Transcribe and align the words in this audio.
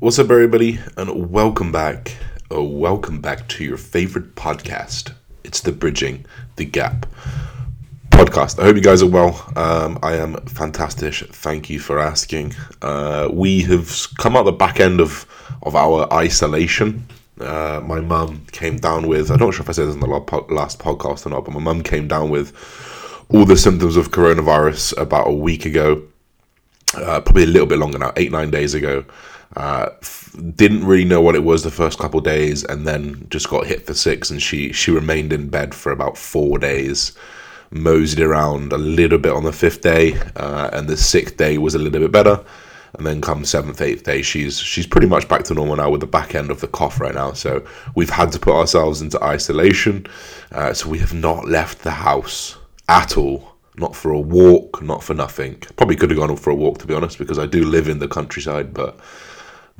What's 0.00 0.20
up, 0.20 0.30
everybody, 0.30 0.78
and 0.96 1.28
welcome 1.32 1.72
back. 1.72 2.16
Oh, 2.52 2.62
welcome 2.62 3.20
back 3.20 3.48
to 3.48 3.64
your 3.64 3.76
favorite 3.76 4.36
podcast. 4.36 5.12
It's 5.42 5.60
the 5.60 5.72
Bridging 5.72 6.24
the 6.54 6.64
Gap 6.64 7.04
podcast. 8.10 8.60
I 8.60 8.62
hope 8.62 8.76
you 8.76 8.82
guys 8.82 9.02
are 9.02 9.08
well. 9.08 9.52
Um, 9.56 9.98
I 10.04 10.14
am 10.14 10.36
fantastic. 10.46 11.14
Thank 11.14 11.68
you 11.68 11.80
for 11.80 11.98
asking. 11.98 12.54
Uh, 12.80 13.28
we 13.32 13.62
have 13.62 14.06
come 14.18 14.36
out 14.36 14.44
the 14.44 14.52
back 14.52 14.78
end 14.78 15.00
of 15.00 15.26
of 15.64 15.74
our 15.74 16.06
isolation. 16.12 17.04
Uh, 17.40 17.82
my 17.84 18.00
mum 18.00 18.46
came 18.52 18.76
down 18.76 19.08
with. 19.08 19.32
I'm 19.32 19.40
not 19.40 19.52
sure 19.52 19.62
if 19.64 19.68
I 19.68 19.72
said 19.72 19.88
this 19.88 19.94
in 19.94 20.00
the 20.00 20.06
last 20.06 20.78
podcast 20.78 21.26
or 21.26 21.30
not, 21.30 21.44
but 21.44 21.54
my 21.54 21.60
mum 21.60 21.82
came 21.82 22.06
down 22.06 22.30
with 22.30 22.54
all 23.30 23.44
the 23.44 23.56
symptoms 23.56 23.96
of 23.96 24.12
coronavirus 24.12 24.96
about 24.96 25.26
a 25.26 25.32
week 25.32 25.66
ago. 25.66 26.04
Uh, 26.94 27.20
probably 27.20 27.42
a 27.42 27.46
little 27.46 27.66
bit 27.66 27.78
longer 27.78 27.98
now, 27.98 28.12
eight 28.16 28.30
nine 28.30 28.52
days 28.52 28.74
ago. 28.74 29.04
Uh, 29.56 29.88
f- 30.02 30.36
didn't 30.54 30.84
really 30.84 31.04
know 31.04 31.20
what 31.22 31.34
it 31.34 31.42
was 31.42 31.62
the 31.62 31.70
first 31.70 31.98
couple 31.98 32.20
days, 32.20 32.64
and 32.64 32.86
then 32.86 33.26
just 33.30 33.48
got 33.48 33.66
hit 33.66 33.86
for 33.86 33.94
six, 33.94 34.30
and 34.30 34.42
she 34.42 34.72
she 34.72 34.90
remained 34.90 35.32
in 35.32 35.48
bed 35.48 35.74
for 35.74 35.92
about 35.92 36.18
four 36.18 36.58
days. 36.58 37.12
Moseyed 37.70 38.20
around 38.20 38.72
a 38.72 38.78
little 38.78 39.18
bit 39.18 39.32
on 39.32 39.44
the 39.44 39.52
fifth 39.52 39.82
day, 39.82 40.18
uh, 40.36 40.70
and 40.72 40.88
the 40.88 40.96
sixth 40.96 41.36
day 41.36 41.58
was 41.58 41.74
a 41.74 41.78
little 41.78 42.00
bit 42.00 42.12
better. 42.12 42.42
And 42.94 43.06
then 43.06 43.20
come 43.20 43.44
seventh, 43.44 43.82
eighth 43.82 44.04
day, 44.04 44.22
she's 44.22 44.58
she's 44.58 44.86
pretty 44.86 45.06
much 45.06 45.28
back 45.28 45.44
to 45.44 45.54
normal 45.54 45.76
now 45.76 45.90
with 45.90 46.00
the 46.00 46.06
back 46.06 46.34
end 46.34 46.50
of 46.50 46.60
the 46.60 46.68
cough 46.68 47.00
right 47.00 47.14
now. 47.14 47.32
So 47.32 47.62
we've 47.94 48.08
had 48.10 48.32
to 48.32 48.38
put 48.38 48.54
ourselves 48.54 49.02
into 49.02 49.22
isolation. 49.22 50.06
Uh, 50.52 50.72
so 50.72 50.88
we 50.88 50.98
have 50.98 51.12
not 51.12 51.46
left 51.46 51.82
the 51.82 51.90
house 51.90 52.56
at 52.88 53.18
all 53.18 53.54
not 53.78 53.94
for 53.94 54.10
a 54.10 54.20
walk, 54.20 54.82
not 54.82 55.02
for 55.02 55.14
nothing. 55.14 55.56
Probably 55.76 55.96
could 55.96 56.10
have 56.10 56.18
gone 56.18 56.34
for 56.36 56.50
a 56.50 56.54
walk 56.54 56.78
to 56.78 56.86
be 56.86 56.94
honest, 56.94 57.18
because 57.18 57.38
I 57.38 57.46
do 57.46 57.64
live 57.64 57.88
in 57.88 57.98
the 57.98 58.08
countryside, 58.08 58.74
but 58.74 58.98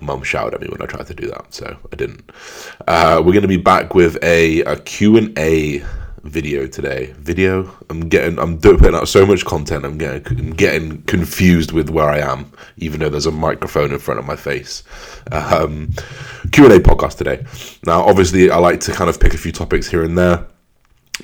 mum 0.01 0.23
shouted 0.23 0.55
at 0.55 0.61
me 0.61 0.69
when 0.69 0.83
I 0.83 0.87
tried 0.87 1.07
to 1.07 1.15
do 1.15 1.29
that, 1.29 1.53
so 1.53 1.77
I 1.93 1.97
didn't. 1.97 2.31
Uh, 2.87 3.23
we're 3.25 3.33
going 3.33 3.43
to 3.43 3.49
be 3.49 3.57
back 3.57 3.95
with 3.95 4.23
a, 4.23 4.61
a 4.63 4.77
Q&A 4.77 5.85
video 6.23 6.67
today. 6.67 7.15
Video? 7.19 7.75
I'm 7.91 8.09
getting, 8.09 8.39
I'm 8.39 8.59
putting 8.59 8.95
out 8.95 9.09
so 9.09 9.25
much 9.25 9.45
content, 9.45 9.85
I'm 9.85 9.99
getting, 9.99 10.39
I'm 10.39 10.51
getting 10.53 11.03
confused 11.03 11.73
with 11.73 11.91
where 11.91 12.09
I 12.09 12.19
am, 12.19 12.53
even 12.77 13.01
though 13.01 13.09
there's 13.09 13.27
a 13.27 13.33
microphone 13.33 13.93
in 13.93 13.99
front 13.99 14.21
of 14.21 14.27
my 14.27 14.37
face. 14.37 14.85
Um, 15.33 15.91
Q&A 16.53 16.79
podcast 16.81 17.17
today. 17.17 17.45
Now, 17.87 18.03
obviously, 18.03 18.51
I 18.51 18.59
like 18.59 18.81
to 18.81 18.93
kind 18.93 19.11
of 19.11 19.19
pick 19.21 19.35
a 19.35 19.39
few 19.39 19.53
topics 19.53 19.89
here 19.89 20.05
and 20.05 20.17
there 20.17 20.47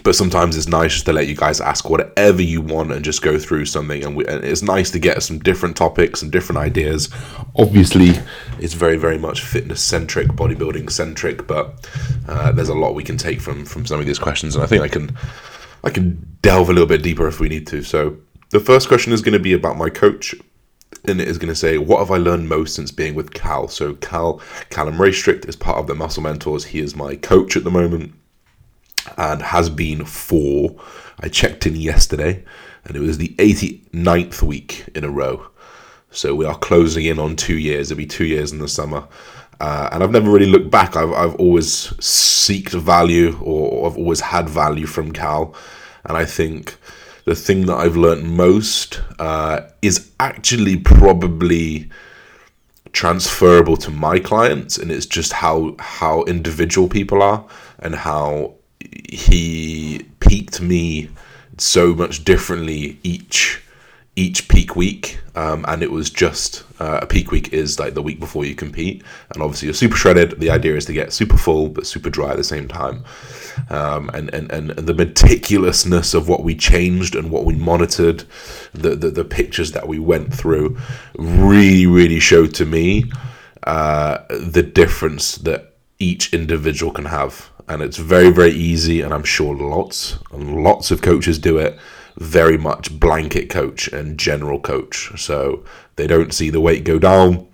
but 0.02 0.14
sometimes 0.14 0.56
it's 0.56 0.66
nice 0.66 0.92
just 0.92 1.06
to 1.06 1.12
let 1.12 1.28
you 1.28 1.36
guys 1.36 1.60
ask 1.60 1.88
whatever 1.88 2.42
you 2.42 2.60
want 2.60 2.92
and 2.92 3.04
just 3.04 3.22
go 3.22 3.38
through 3.38 3.64
something. 3.64 4.04
And, 4.04 4.16
we, 4.16 4.26
and, 4.26 4.44
it's 4.44 4.62
nice 4.62 4.90
to 4.90 4.98
get 4.98 5.22
some 5.22 5.38
different 5.38 5.76
topics 5.76 6.22
and 6.22 6.32
different 6.32 6.58
ideas. 6.58 7.08
Obviously 7.56 8.12
it's 8.58 8.74
very 8.74 8.96
very 8.96 9.18
much 9.18 9.42
fitness 9.42 9.82
centric 9.82 10.28
bodybuilding 10.28 10.90
centric 10.90 11.46
but 11.46 11.88
uh, 12.28 12.52
there's 12.52 12.68
a 12.68 12.74
lot 12.74 12.94
we 12.94 13.04
can 13.04 13.16
take 13.16 13.40
from 13.40 13.64
from 13.64 13.86
some 13.86 14.00
of 14.00 14.06
these 14.06 14.18
questions. 14.18 14.54
And 14.54 14.64
i 14.64 14.66
think 14.66 14.82
i 14.82 14.88
can 14.88 15.16
i 15.84 15.90
can 15.90 16.36
delve 16.42 16.68
a 16.68 16.72
little 16.72 16.88
bit 16.88 17.02
deeper 17.02 17.28
if 17.28 17.40
we 17.40 17.48
need 17.48 17.66
to. 17.68 17.82
So 17.82 18.16
the 18.50 18.60
first 18.60 18.88
question 18.88 19.12
is 19.12 19.22
going 19.22 19.34
to 19.34 19.38
be 19.38 19.52
about 19.52 19.76
my 19.76 19.90
coach. 19.90 20.34
And 21.06 21.20
it 21.20 21.28
is 21.28 21.38
going 21.38 21.48
to 21.48 21.56
say, 21.56 21.76
What 21.76 21.98
have 21.98 22.10
I 22.10 22.16
learned 22.16 22.48
most 22.48 22.74
since 22.74 22.90
being 22.90 23.14
with 23.14 23.34
Cal? 23.34 23.68
So, 23.68 23.94
Cal, 23.94 24.40
Callum 24.70 24.96
Raystrict 24.96 25.46
is 25.48 25.56
part 25.56 25.76
of 25.78 25.86
the 25.86 25.94
Muscle 25.94 26.22
Mentors. 26.22 26.64
He 26.64 26.78
is 26.78 26.96
my 26.96 27.16
coach 27.16 27.56
at 27.56 27.64
the 27.64 27.70
moment 27.70 28.14
and 29.16 29.42
has 29.42 29.70
been 29.70 30.04
for, 30.04 30.76
I 31.20 31.28
checked 31.28 31.66
in 31.66 31.76
yesterday, 31.76 32.44
and 32.84 32.96
it 32.96 33.00
was 33.00 33.18
the 33.18 33.34
89th 33.38 34.42
week 34.42 34.88
in 34.94 35.04
a 35.04 35.10
row. 35.10 35.46
So 36.10 36.34
we 36.34 36.44
are 36.44 36.56
closing 36.56 37.06
in 37.06 37.18
on 37.18 37.36
two 37.36 37.58
years. 37.58 37.90
It'll 37.90 37.98
be 37.98 38.06
two 38.06 38.24
years 38.24 38.52
in 38.52 38.58
the 38.58 38.68
summer. 38.68 39.08
Uh, 39.60 39.88
and 39.92 40.02
I've 40.02 40.10
never 40.10 40.30
really 40.30 40.46
looked 40.46 40.70
back. 40.70 40.96
I've, 40.96 41.12
I've 41.12 41.34
always 41.36 41.88
seeked 41.98 42.78
value 42.80 43.38
or, 43.40 43.88
I've 43.88 43.96
always 43.96 44.20
had 44.20 44.48
value 44.48 44.86
from 44.86 45.12
Cal. 45.12 45.54
And 46.04 46.16
I 46.16 46.24
think 46.24 46.76
the 47.24 47.34
thing 47.34 47.66
that 47.66 47.76
I've 47.76 47.96
learned 47.96 48.30
most 48.30 49.00
uh, 49.18 49.62
is 49.82 50.10
actually 50.20 50.76
probably 50.78 51.90
transferable 52.92 53.76
to 53.76 53.90
my 53.90 54.20
clients 54.20 54.78
and 54.78 54.92
it's 54.92 55.04
just 55.04 55.32
how 55.32 55.74
how 55.80 56.22
individual 56.24 56.88
people 56.88 57.22
are 57.22 57.44
and 57.80 57.92
how 57.92 58.54
he 59.08 60.06
peaked 60.20 60.60
me 60.60 61.10
so 61.58 61.94
much 61.94 62.24
differently 62.24 62.98
each 63.02 63.60
each 64.16 64.48
peak 64.48 64.76
week. 64.76 65.18
Um, 65.34 65.64
and 65.66 65.82
it 65.82 65.90
was 65.90 66.08
just 66.08 66.62
uh, 66.78 67.00
a 67.02 67.06
peak 67.06 67.32
week 67.32 67.52
is 67.52 67.80
like 67.80 67.94
the 67.94 68.02
week 68.02 68.20
before 68.20 68.44
you 68.44 68.54
compete. 68.54 69.02
And 69.30 69.42
obviously 69.42 69.66
you're 69.66 69.74
super 69.74 69.96
shredded. 69.96 70.38
The 70.38 70.50
idea 70.50 70.76
is 70.76 70.84
to 70.84 70.92
get 70.92 71.12
super 71.12 71.36
full 71.36 71.68
but 71.68 71.86
super 71.86 72.10
dry 72.10 72.30
at 72.30 72.36
the 72.36 72.44
same 72.44 72.68
time. 72.68 73.04
Um, 73.70 74.10
and, 74.14 74.32
and, 74.32 74.50
and 74.52 74.70
the 74.70 74.94
meticulousness 74.94 76.14
of 76.14 76.28
what 76.28 76.44
we 76.44 76.54
changed 76.54 77.16
and 77.16 77.30
what 77.30 77.44
we 77.44 77.56
monitored 77.56 78.24
the, 78.72 78.94
the, 78.94 79.10
the 79.10 79.24
pictures 79.24 79.72
that 79.72 79.88
we 79.88 79.98
went 79.98 80.32
through 80.32 80.76
really 81.16 81.86
really 81.86 82.18
showed 82.18 82.52
to 82.54 82.64
me 82.64 83.04
uh, 83.64 84.18
the 84.28 84.62
difference 84.62 85.36
that 85.36 85.74
each 86.00 86.32
individual 86.34 86.92
can 86.92 87.04
have 87.04 87.50
and 87.68 87.82
it's 87.82 87.96
very 87.96 88.30
very 88.30 88.52
easy 88.52 89.00
and 89.00 89.14
i'm 89.14 89.24
sure 89.24 89.54
lots 89.54 90.18
and 90.32 90.62
lots 90.62 90.90
of 90.90 91.00
coaches 91.00 91.38
do 91.38 91.58
it 91.58 91.78
very 92.16 92.56
much 92.56 92.98
blanket 92.98 93.50
coach 93.50 93.88
and 93.88 94.18
general 94.18 94.60
coach. 94.60 95.20
So 95.20 95.64
they 95.96 96.06
don't 96.06 96.32
see 96.32 96.50
the 96.50 96.60
weight 96.60 96.84
go 96.84 96.98
down. 96.98 97.46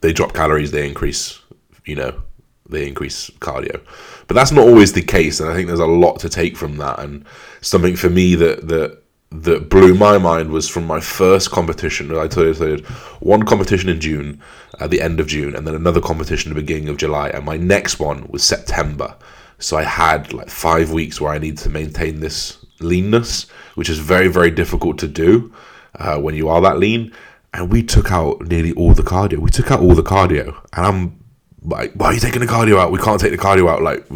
They 0.00 0.12
drop 0.12 0.34
calories 0.34 0.70
they 0.70 0.86
increase 0.86 1.40
you 1.84 1.94
know 1.94 2.22
they 2.68 2.86
increase 2.86 3.30
cardio. 3.38 3.80
But 4.26 4.34
that's 4.34 4.50
not 4.50 4.66
always 4.66 4.92
the 4.92 5.02
case 5.02 5.38
and 5.38 5.48
i 5.48 5.54
think 5.54 5.68
there's 5.68 5.78
a 5.78 5.86
lot 5.86 6.18
to 6.20 6.28
take 6.28 6.56
from 6.56 6.76
that. 6.78 6.98
And 6.98 7.24
something 7.60 7.96
for 7.96 8.10
me 8.10 8.34
that 8.34 8.68
that 8.68 9.02
that 9.30 9.68
blew 9.68 9.94
my 9.94 10.18
mind 10.18 10.50
was 10.50 10.68
from 10.68 10.86
my 10.86 11.00
first 11.00 11.50
competition. 11.50 12.16
I 12.16 12.28
told 12.28 12.58
you, 12.58 12.76
one 13.20 13.44
competition 13.44 13.88
in 13.88 14.00
June, 14.00 14.40
at 14.80 14.90
the 14.90 15.00
end 15.00 15.20
of 15.20 15.26
June, 15.26 15.54
and 15.54 15.66
then 15.66 15.74
another 15.74 16.00
competition 16.00 16.50
at 16.50 16.54
the 16.54 16.62
beginning 16.62 16.88
of 16.88 16.96
July, 16.96 17.28
and 17.30 17.44
my 17.44 17.56
next 17.56 17.98
one 17.98 18.26
was 18.28 18.44
September. 18.44 19.16
So 19.58 19.76
I 19.76 19.82
had 19.82 20.32
like 20.32 20.50
five 20.50 20.92
weeks 20.92 21.20
where 21.20 21.32
I 21.32 21.38
needed 21.38 21.58
to 21.60 21.70
maintain 21.70 22.20
this 22.20 22.64
leanness, 22.80 23.48
which 23.74 23.88
is 23.88 23.98
very, 23.98 24.28
very 24.28 24.50
difficult 24.50 24.98
to 24.98 25.08
do 25.08 25.52
uh, 25.98 26.18
when 26.18 26.34
you 26.34 26.48
are 26.48 26.60
that 26.60 26.78
lean. 26.78 27.12
And 27.54 27.72
we 27.72 27.82
took 27.82 28.12
out 28.12 28.42
nearly 28.42 28.72
all 28.72 28.92
the 28.92 29.02
cardio. 29.02 29.38
We 29.38 29.50
took 29.50 29.70
out 29.70 29.80
all 29.80 29.94
the 29.94 30.02
cardio, 30.02 30.54
and 30.74 30.86
I'm 30.86 31.24
like, 31.62 31.94
"Why 31.94 32.08
are 32.08 32.12
you 32.12 32.20
taking 32.20 32.40
the 32.40 32.46
cardio 32.46 32.78
out? 32.78 32.92
We 32.92 32.98
can't 32.98 33.18
take 33.18 33.30
the 33.30 33.38
cardio 33.38 33.70
out. 33.70 33.82
Like, 33.82 34.06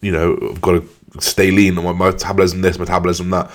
you 0.00 0.10
know, 0.10 0.36
I've 0.50 0.60
got 0.60 0.72
to 0.72 1.20
stay 1.20 1.52
lean. 1.52 1.76
My 1.76 1.92
metabolism 1.92 2.60
this, 2.62 2.78
metabolism 2.78 3.30
that." 3.30 3.50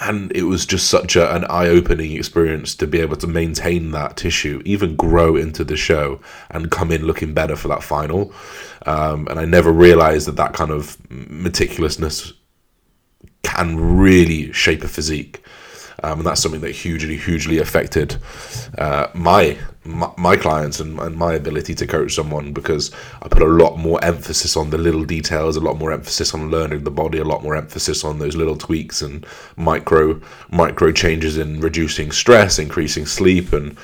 And 0.00 0.30
it 0.32 0.44
was 0.44 0.64
just 0.64 0.88
such 0.88 1.16
a, 1.16 1.34
an 1.34 1.44
eye-opening 1.44 2.12
experience 2.12 2.74
to 2.76 2.86
be 2.86 3.00
able 3.00 3.16
to 3.16 3.26
maintain 3.26 3.90
that 3.90 4.16
tissue 4.16 4.62
even 4.64 4.94
grow 4.96 5.34
into 5.36 5.64
the 5.64 5.76
show 5.76 6.20
and 6.50 6.70
come 6.70 6.92
in 6.92 7.04
looking 7.04 7.34
better 7.34 7.56
for 7.56 7.68
that 7.68 7.82
final. 7.82 8.32
Um, 8.86 9.26
and 9.28 9.40
i 9.40 9.44
never 9.44 9.72
realized 9.72 10.28
that 10.28 10.36
that 10.36 10.52
kind 10.52 10.70
of 10.70 10.96
meticulousness 11.08 12.32
can 13.42 13.98
really 13.98 14.52
shape 14.52 14.84
a 14.84 14.88
physique. 14.88 15.42
Um, 16.02 16.20
and 16.20 16.26
that's 16.26 16.40
something 16.40 16.60
that 16.60 16.70
hugely, 16.70 17.16
hugely 17.16 17.58
affected 17.58 18.18
uh, 18.78 19.08
my, 19.14 19.58
my, 19.88 20.36
clients 20.36 20.80
and, 20.80 20.98
and 21.00 21.16
my 21.16 21.34
ability 21.34 21.74
to 21.74 21.86
coach 21.86 22.14
someone 22.14 22.52
because 22.52 22.92
I 23.22 23.28
put 23.28 23.42
a 23.42 23.46
lot 23.46 23.76
more 23.78 24.02
emphasis 24.04 24.56
on 24.56 24.70
the 24.70 24.78
little 24.78 25.04
details, 25.04 25.56
a 25.56 25.60
lot 25.60 25.78
more 25.78 25.92
emphasis 25.92 26.34
on 26.34 26.50
learning 26.50 26.84
the 26.84 26.90
body, 26.90 27.18
a 27.18 27.24
lot 27.24 27.42
more 27.42 27.56
emphasis 27.56 28.04
on 28.04 28.18
those 28.18 28.36
little 28.36 28.56
tweaks 28.56 29.02
and 29.02 29.26
micro 29.56 30.20
micro 30.50 30.92
changes 30.92 31.38
in 31.38 31.60
reducing 31.60 32.12
stress, 32.12 32.58
increasing 32.58 33.06
sleep, 33.06 33.52
and 33.52 33.76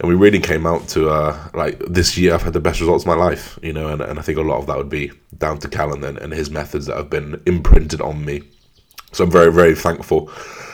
and 0.00 0.08
we 0.08 0.14
really 0.14 0.40
came 0.40 0.66
out 0.66 0.86
to 0.88 1.08
uh, 1.08 1.48
like 1.54 1.78
this 1.80 2.16
year 2.18 2.34
I've 2.34 2.42
had 2.42 2.52
the 2.52 2.60
best 2.60 2.80
results 2.80 3.04
of 3.04 3.08
my 3.08 3.14
life, 3.14 3.58
you 3.62 3.72
know, 3.72 3.88
and, 3.88 4.02
and 4.02 4.18
I 4.18 4.22
think 4.22 4.38
a 4.38 4.42
lot 4.42 4.58
of 4.58 4.66
that 4.66 4.76
would 4.76 4.90
be 4.90 5.10
down 5.38 5.58
to 5.60 5.68
Callum 5.68 6.04
and, 6.04 6.18
and 6.18 6.32
his 6.32 6.50
methods 6.50 6.86
that 6.86 6.96
have 6.96 7.10
been 7.10 7.42
imprinted 7.46 8.00
on 8.00 8.24
me. 8.24 8.42
So 9.12 9.24
I'm 9.24 9.30
very, 9.30 9.52
very 9.52 9.74
thankful 9.74 10.30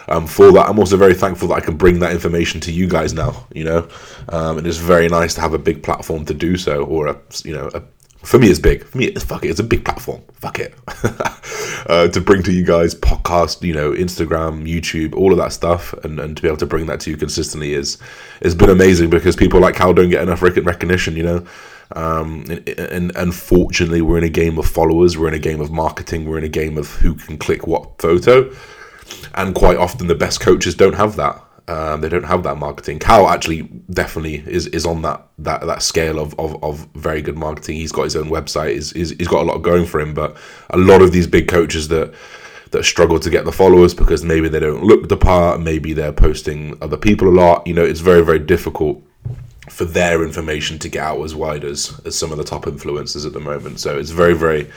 um, 0.08 0.26
for 0.26 0.52
that. 0.52 0.68
I'm 0.68 0.78
also 0.78 0.96
very 0.96 1.14
thankful 1.14 1.48
that 1.48 1.54
I 1.54 1.60
can 1.60 1.76
bring 1.76 1.98
that 2.00 2.12
information 2.12 2.60
to 2.62 2.72
you 2.72 2.86
guys 2.86 3.12
now. 3.12 3.46
You 3.54 3.64
know, 3.64 3.88
um, 4.28 4.58
and 4.58 4.66
it's 4.66 4.78
very 4.78 5.08
nice 5.08 5.34
to 5.34 5.40
have 5.40 5.54
a 5.54 5.58
big 5.58 5.82
platform 5.82 6.24
to 6.26 6.34
do 6.34 6.56
so, 6.56 6.84
or 6.84 7.08
a 7.08 7.18
you 7.44 7.54
know 7.54 7.70
a 7.74 7.82
for 8.22 8.38
me 8.38 8.48
it's 8.48 8.60
big 8.60 8.84
for 8.84 8.98
me 8.98 9.06
it's 9.06 9.24
fuck 9.24 9.44
it 9.44 9.48
it's 9.48 9.60
a 9.60 9.64
big 9.64 9.84
platform 9.84 10.22
fuck 10.32 10.58
it 10.58 10.74
uh, 11.90 12.08
to 12.08 12.20
bring 12.20 12.42
to 12.42 12.52
you 12.52 12.64
guys 12.64 12.94
podcast 12.94 13.62
you 13.62 13.74
know 13.74 13.92
instagram 13.92 14.66
youtube 14.66 15.14
all 15.14 15.32
of 15.32 15.38
that 15.38 15.52
stuff 15.52 15.92
and, 16.04 16.20
and 16.20 16.36
to 16.36 16.42
be 16.42 16.48
able 16.48 16.56
to 16.56 16.66
bring 16.66 16.86
that 16.86 17.00
to 17.00 17.10
you 17.10 17.16
consistently 17.16 17.74
is 17.74 17.98
has 18.42 18.54
been 18.54 18.70
amazing 18.70 19.10
because 19.10 19.34
people 19.34 19.60
like 19.60 19.74
Cal 19.74 19.92
don't 19.92 20.10
get 20.10 20.22
enough 20.22 20.42
recognition 20.42 21.16
you 21.16 21.22
know 21.22 21.46
um, 21.94 22.44
and, 22.48 22.68
and 22.68 23.12
unfortunately 23.16 24.00
we're 24.00 24.18
in 24.18 24.24
a 24.24 24.30
game 24.30 24.56
of 24.56 24.66
followers 24.66 25.18
we're 25.18 25.28
in 25.28 25.34
a 25.34 25.38
game 25.38 25.60
of 25.60 25.70
marketing 25.70 26.28
we're 26.28 26.38
in 26.38 26.44
a 26.44 26.48
game 26.48 26.78
of 26.78 26.88
who 26.96 27.14
can 27.14 27.36
click 27.36 27.66
what 27.66 28.00
photo 28.00 28.50
and 29.34 29.54
quite 29.54 29.76
often 29.76 30.06
the 30.06 30.14
best 30.14 30.40
coaches 30.40 30.74
don't 30.74 30.94
have 30.94 31.16
that 31.16 31.42
Um, 31.68 32.00
they 32.00 32.08
don't 32.08 32.24
have 32.24 32.42
that 32.42 32.58
marketing. 32.58 32.98
Cal 32.98 33.28
actually 33.28 33.62
definitely 33.90 34.42
is, 34.46 34.66
is 34.68 34.84
on 34.84 35.02
that, 35.02 35.28
that 35.38 35.64
that 35.64 35.82
scale 35.82 36.18
of, 36.18 36.34
of, 36.38 36.62
of 36.62 36.88
very 36.94 37.22
good 37.22 37.38
marketing. 37.38 37.76
He's 37.76 37.92
got 37.92 38.04
his 38.04 38.16
own 38.16 38.28
website. 38.30 38.74
He's, 38.74 38.90
he's, 38.90 39.10
he's 39.10 39.28
got 39.28 39.42
a 39.42 39.48
lot 39.50 39.58
going 39.58 39.86
for 39.86 40.00
him. 40.00 40.12
But 40.12 40.36
a 40.70 40.76
lot 40.76 41.02
of 41.02 41.12
these 41.12 41.28
big 41.28 41.46
coaches 41.46 41.86
that 41.88 42.12
that 42.72 42.84
struggle 42.84 43.20
to 43.20 43.30
get 43.30 43.44
the 43.44 43.52
followers 43.52 43.94
because 43.94 44.24
maybe 44.24 44.48
they 44.48 44.58
don't 44.58 44.82
look 44.82 45.08
the 45.08 45.16
part, 45.16 45.60
maybe 45.60 45.92
they're 45.92 46.12
posting 46.12 46.76
other 46.80 46.96
people 46.96 47.28
a 47.28 47.36
lot. 47.42 47.66
You 47.66 47.74
know, 47.74 47.84
it's 47.84 48.00
very 48.00 48.24
very 48.24 48.40
difficult 48.40 49.00
for 49.70 49.84
their 49.84 50.24
information 50.24 50.78
to 50.80 50.88
get 50.88 51.02
out 51.02 51.22
as 51.22 51.34
wide 51.34 51.64
as, 51.64 52.00
as 52.04 52.18
some 52.18 52.32
of 52.32 52.38
the 52.38 52.44
top 52.44 52.64
influencers 52.64 53.24
at 53.24 53.32
the 53.32 53.40
moment. 53.40 53.78
So 53.78 53.96
it's 53.98 54.10
very, 54.10 54.34
very 54.34 54.68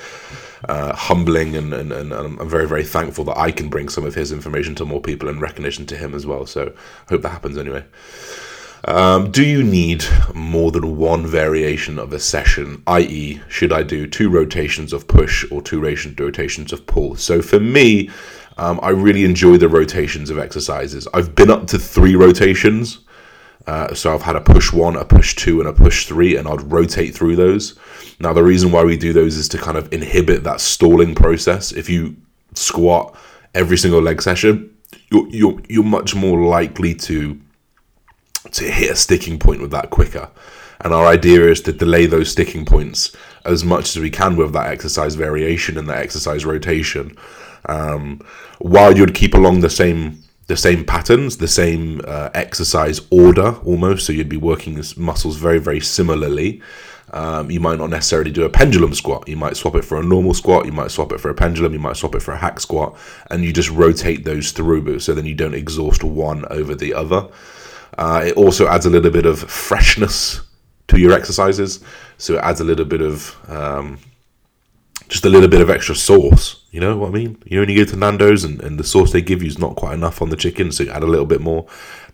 uh, 0.67 0.95
humbling 0.95 1.55
and, 1.55 1.73
and, 1.73 1.91
and 1.91 2.13
I'm 2.13 2.49
very, 2.49 2.67
very 2.67 2.83
thankful 2.83 3.25
that 3.25 3.37
I 3.37 3.51
can 3.51 3.69
bring 3.69 3.89
some 3.89 4.05
of 4.05 4.15
his 4.15 4.31
information 4.31 4.75
to 4.75 4.85
more 4.85 5.01
people 5.01 5.29
and 5.29 5.41
recognition 5.41 5.85
to 5.87 5.97
him 5.97 6.13
as 6.13 6.25
well. 6.25 6.45
So 6.45 6.73
I 7.07 7.09
hope 7.09 7.21
that 7.21 7.29
happens 7.29 7.57
anyway. 7.57 7.83
Um, 8.87 9.31
do 9.31 9.43
you 9.43 9.63
need 9.63 10.05
more 10.33 10.71
than 10.71 10.95
one 10.97 11.25
variation 11.25 11.97
of 11.97 12.13
a 12.13 12.19
session, 12.19 12.83
i.e., 12.85 13.41
should 13.49 13.73
I 13.73 13.81
do 13.81 14.05
two 14.05 14.29
rotations 14.29 14.93
of 14.93 15.07
push 15.07 15.43
or 15.51 15.61
two 15.61 15.81
rotations 15.81 16.71
of 16.71 16.85
pull? 16.85 17.15
So 17.15 17.41
for 17.41 17.59
me, 17.59 18.11
um, 18.57 18.79
I 18.83 18.89
really 18.89 19.25
enjoy 19.25 19.57
the 19.57 19.67
rotations 19.67 20.29
of 20.29 20.37
exercises. 20.37 21.07
I've 21.13 21.33
been 21.33 21.49
up 21.49 21.65
to 21.67 21.79
three 21.79 22.15
rotations 22.15 22.99
uh, 23.67 23.93
so 23.93 24.13
I've 24.13 24.21
had 24.21 24.35
a 24.35 24.41
push 24.41 24.71
one, 24.71 24.95
a 24.95 25.05
push 25.05 25.35
two, 25.35 25.59
and 25.59 25.67
a 25.67 25.73
push 25.73 26.05
three, 26.05 26.35
and 26.35 26.47
I'd 26.47 26.71
rotate 26.71 27.15
through 27.15 27.35
those. 27.35 27.77
Now 28.19 28.33
the 28.33 28.43
reason 28.43 28.71
why 28.71 28.83
we 28.83 28.97
do 28.97 29.13
those 29.13 29.37
is 29.37 29.49
to 29.49 29.57
kind 29.57 29.77
of 29.77 29.91
inhibit 29.91 30.43
that 30.43 30.61
stalling 30.61 31.15
process. 31.15 31.71
If 31.71 31.89
you 31.89 32.15
squat 32.53 33.17
every 33.53 33.77
single 33.77 34.01
leg 34.01 34.21
session, 34.21 34.75
you're 35.11 35.27
you're, 35.29 35.61
you're 35.67 35.83
much 35.83 36.15
more 36.15 36.41
likely 36.41 36.93
to 36.95 37.39
to 38.51 38.63
hit 38.63 38.91
a 38.91 38.95
sticking 38.95 39.39
point 39.39 39.61
with 39.61 39.71
that 39.71 39.89
quicker. 39.89 40.29
And 40.81 40.93
our 40.93 41.07
idea 41.07 41.49
is 41.49 41.61
to 41.61 41.71
delay 41.71 42.05
those 42.05 42.31
sticking 42.31 42.65
points 42.65 43.15
as 43.45 43.63
much 43.63 43.95
as 43.95 44.01
we 44.01 44.09
can 44.09 44.35
with 44.35 44.53
that 44.53 44.67
exercise 44.67 45.15
variation 45.15 45.77
and 45.77 45.89
that 45.89 45.97
exercise 45.97 46.45
rotation, 46.45 47.17
um, 47.65 48.21
while 48.59 48.95
you'd 48.95 49.15
keep 49.15 49.33
along 49.33 49.61
the 49.61 49.69
same 49.69 50.21
the 50.47 50.57
same 50.57 50.85
patterns, 50.85 51.37
the 51.37 51.47
same 51.47 52.01
uh, 52.05 52.29
exercise 52.33 53.01
order 53.09 53.55
almost. 53.65 54.05
So 54.05 54.13
you'd 54.13 54.29
be 54.29 54.37
working 54.37 54.81
muscles 54.97 55.37
very, 55.37 55.59
very 55.59 55.79
similarly. 55.79 56.61
Um, 57.13 57.49
you 57.49 57.59
might 57.59 57.77
not 57.77 57.89
necessarily 57.89 58.31
do 58.31 58.43
a 58.43 58.49
pendulum 58.49 58.93
squat. 58.93 59.27
You 59.27 59.37
might 59.37 59.55
swap 59.55 59.75
it 59.75 59.85
for 59.85 59.99
a 59.99 60.03
normal 60.03 60.33
squat. 60.33 60.65
You 60.65 60.71
might 60.71 60.91
swap 60.91 61.11
it 61.11 61.19
for 61.19 61.29
a 61.29 61.35
pendulum. 61.35 61.73
You 61.73 61.79
might 61.79 61.97
swap 61.97 62.15
it 62.15 62.21
for 62.21 62.33
a 62.33 62.37
hack 62.37 62.59
squat, 62.59 62.97
and 63.31 63.43
you 63.43 63.53
just 63.53 63.69
rotate 63.69 64.25
those 64.25 64.51
through. 64.51 64.99
So 64.99 65.13
then 65.13 65.25
you 65.25 65.35
don't 65.35 65.53
exhaust 65.53 66.03
one 66.03 66.45
over 66.49 66.75
the 66.75 66.93
other. 66.93 67.29
Uh, 67.97 68.23
it 68.25 68.35
also 68.35 68.67
adds 68.67 68.85
a 68.85 68.89
little 68.89 69.11
bit 69.11 69.25
of 69.25 69.39
freshness 69.39 70.41
to 70.87 70.99
your 70.99 71.13
exercises. 71.13 71.83
So 72.17 72.35
it 72.35 72.43
adds 72.43 72.59
a 72.59 72.65
little 72.65 72.85
bit 72.85 73.01
of 73.01 73.35
um, 73.49 73.99
just 75.07 75.25
a 75.25 75.29
little 75.29 75.49
bit 75.49 75.61
of 75.61 75.69
extra 75.69 75.95
sauce. 75.95 76.63
You 76.71 76.79
know 76.81 76.97
what 76.97 77.09
I 77.09 77.11
mean? 77.11 77.37
You 77.45 77.57
know, 77.57 77.61
when 77.61 77.69
you 77.69 77.85
go 77.85 77.89
to 77.91 77.97
Nando's 77.97 78.43
and, 78.43 78.61
and 78.61 78.77
the 78.79 78.83
sauce 78.83 79.11
they 79.11 79.21
give 79.21 79.41
you 79.41 79.47
is 79.47 79.59
not 79.59 79.75
quite 79.75 79.93
enough 79.93 80.21
on 80.21 80.29
the 80.29 80.35
chicken, 80.35 80.71
so 80.71 80.83
you 80.83 80.91
add 80.91 81.03
a 81.03 81.07
little 81.07 81.25
bit 81.25 81.41
more. 81.41 81.65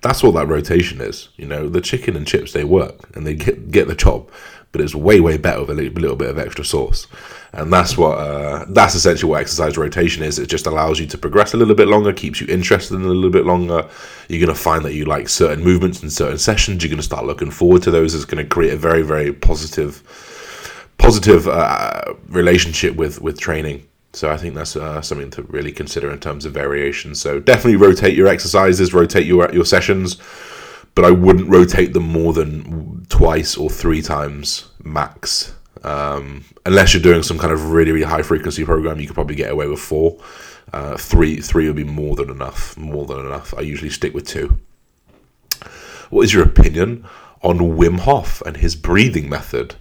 That's 0.02 0.22
what 0.22 0.34
that 0.36 0.48
rotation 0.48 1.02
is. 1.02 1.30
You 1.36 1.48
know, 1.48 1.70
the 1.70 1.82
chicken 1.82 2.16
and 2.16 2.28
chips 2.28 2.54
they 2.54 2.64
work 2.64 3.16
and 3.16 3.26
they 3.26 3.36
get 3.36 3.72
get 3.72 3.88
the 3.88 3.96
job, 3.96 4.30
but 4.72 4.82
it's 4.82 4.94
way 4.94 5.20
way 5.20 5.38
better 5.38 5.62
with 5.62 5.72
a 5.72 5.74
little, 5.74 6.16
bit 6.16 6.30
of 6.30 6.38
extra 6.38 6.64
sauce. 6.64 7.08
And 7.54 7.72
that's 7.72 7.98
what 7.98 8.18
uh, 8.18 8.66
that's 8.70 8.96
essentially 8.96 9.30
what 9.30 9.42
exercise 9.42 9.78
rotation 9.78 10.24
is. 10.24 10.38
It 10.38 10.48
just 10.48 10.68
allows 10.68 11.00
you 11.00 11.08
to 11.08 11.18
progress 11.18 11.54
a 11.54 11.58
little 11.58 11.76
bit 11.76 11.88
longer, 11.88 12.14
keeps 12.14 12.40
you 12.40 12.48
interested 12.48 12.96
in 12.96 13.02
a 13.02 13.08
little 13.08 13.30
bit 13.30 13.46
longer. 13.46 13.90
You're 14.28 14.46
gonna 14.46 14.58
find 14.58 14.86
that 14.86 14.94
you 14.94 15.06
like 15.06 15.28
certain 15.30 15.64
movements 15.64 16.04
in 16.04 16.10
certain 16.10 16.38
sessions. 16.38 16.84
You're 16.84 16.92
gonna 16.92 17.04
start 17.04 17.26
looking 17.26 17.52
forward 17.52 17.84
to 17.84 17.92
those. 17.92 18.14
It's 18.14 18.26
gonna 18.26 18.46
create 18.46 18.74
a 18.74 18.78
very 18.78 19.02
very 19.02 19.34
positive 19.34 20.04
positive 21.02 21.48
uh, 21.48 22.14
relationship 22.28 22.96
with 22.96 23.22
with 23.22 23.40
training. 23.40 23.88
So 24.14 24.30
I 24.30 24.38
think 24.38 24.56
that's 24.56 24.76
uh, 24.76 25.02
something 25.02 25.32
to 25.32 25.44
really 25.44 25.72
consider 25.72 26.12
in 26.12 26.20
terms 26.20 26.46
of 26.46 26.54
variation. 26.54 27.16
So 27.16 27.40
definitely 27.40 27.78
rotate 27.78 28.16
your 28.16 28.28
exercises, 28.28 28.94
rotate 28.94 29.26
your 29.26 29.52
your 29.54 29.66
sessions, 29.66 30.18
but 30.96 31.06
I 31.06 31.12
wouldn't 31.12 31.50
rotate 31.50 31.94
them 31.94 32.08
more 32.08 32.34
than 32.34 33.06
twice 33.10 33.58
or 33.58 33.70
three 33.70 34.02
times 34.02 34.70
max. 34.84 35.54
Um, 35.84 36.46
unless 36.66 36.94
you're 36.94 37.02
doing 37.02 37.24
some 37.24 37.40
kind 37.40 37.54
of 37.54 37.72
really 37.72 37.92
really 37.92 38.06
high 38.06 38.22
frequency 38.22 38.64
program, 38.66 39.00
you 39.00 39.08
could 39.08 39.16
probably 39.16 39.36
get 39.36 39.52
away 39.52 39.68
with 39.68 39.80
four. 39.80 40.18
Uh, 40.74 40.96
three 40.98 41.42
three 41.42 41.68
would 41.68 41.76
be 41.76 41.84
more 42.02 42.16
than 42.16 42.30
enough. 42.30 42.78
More 42.78 43.06
than 43.06 43.20
enough. 43.20 43.54
I 43.58 43.62
usually 43.62 43.90
stick 43.90 44.14
with 44.14 44.28
two. 44.28 44.60
What 46.10 46.24
is 46.24 46.34
your 46.34 46.44
opinion 46.44 47.06
on 47.42 47.78
Wim 47.78 48.00
Hof 48.00 48.42
and 48.46 48.58
his 48.58 48.76
breathing 48.76 49.30
method? 49.30 49.76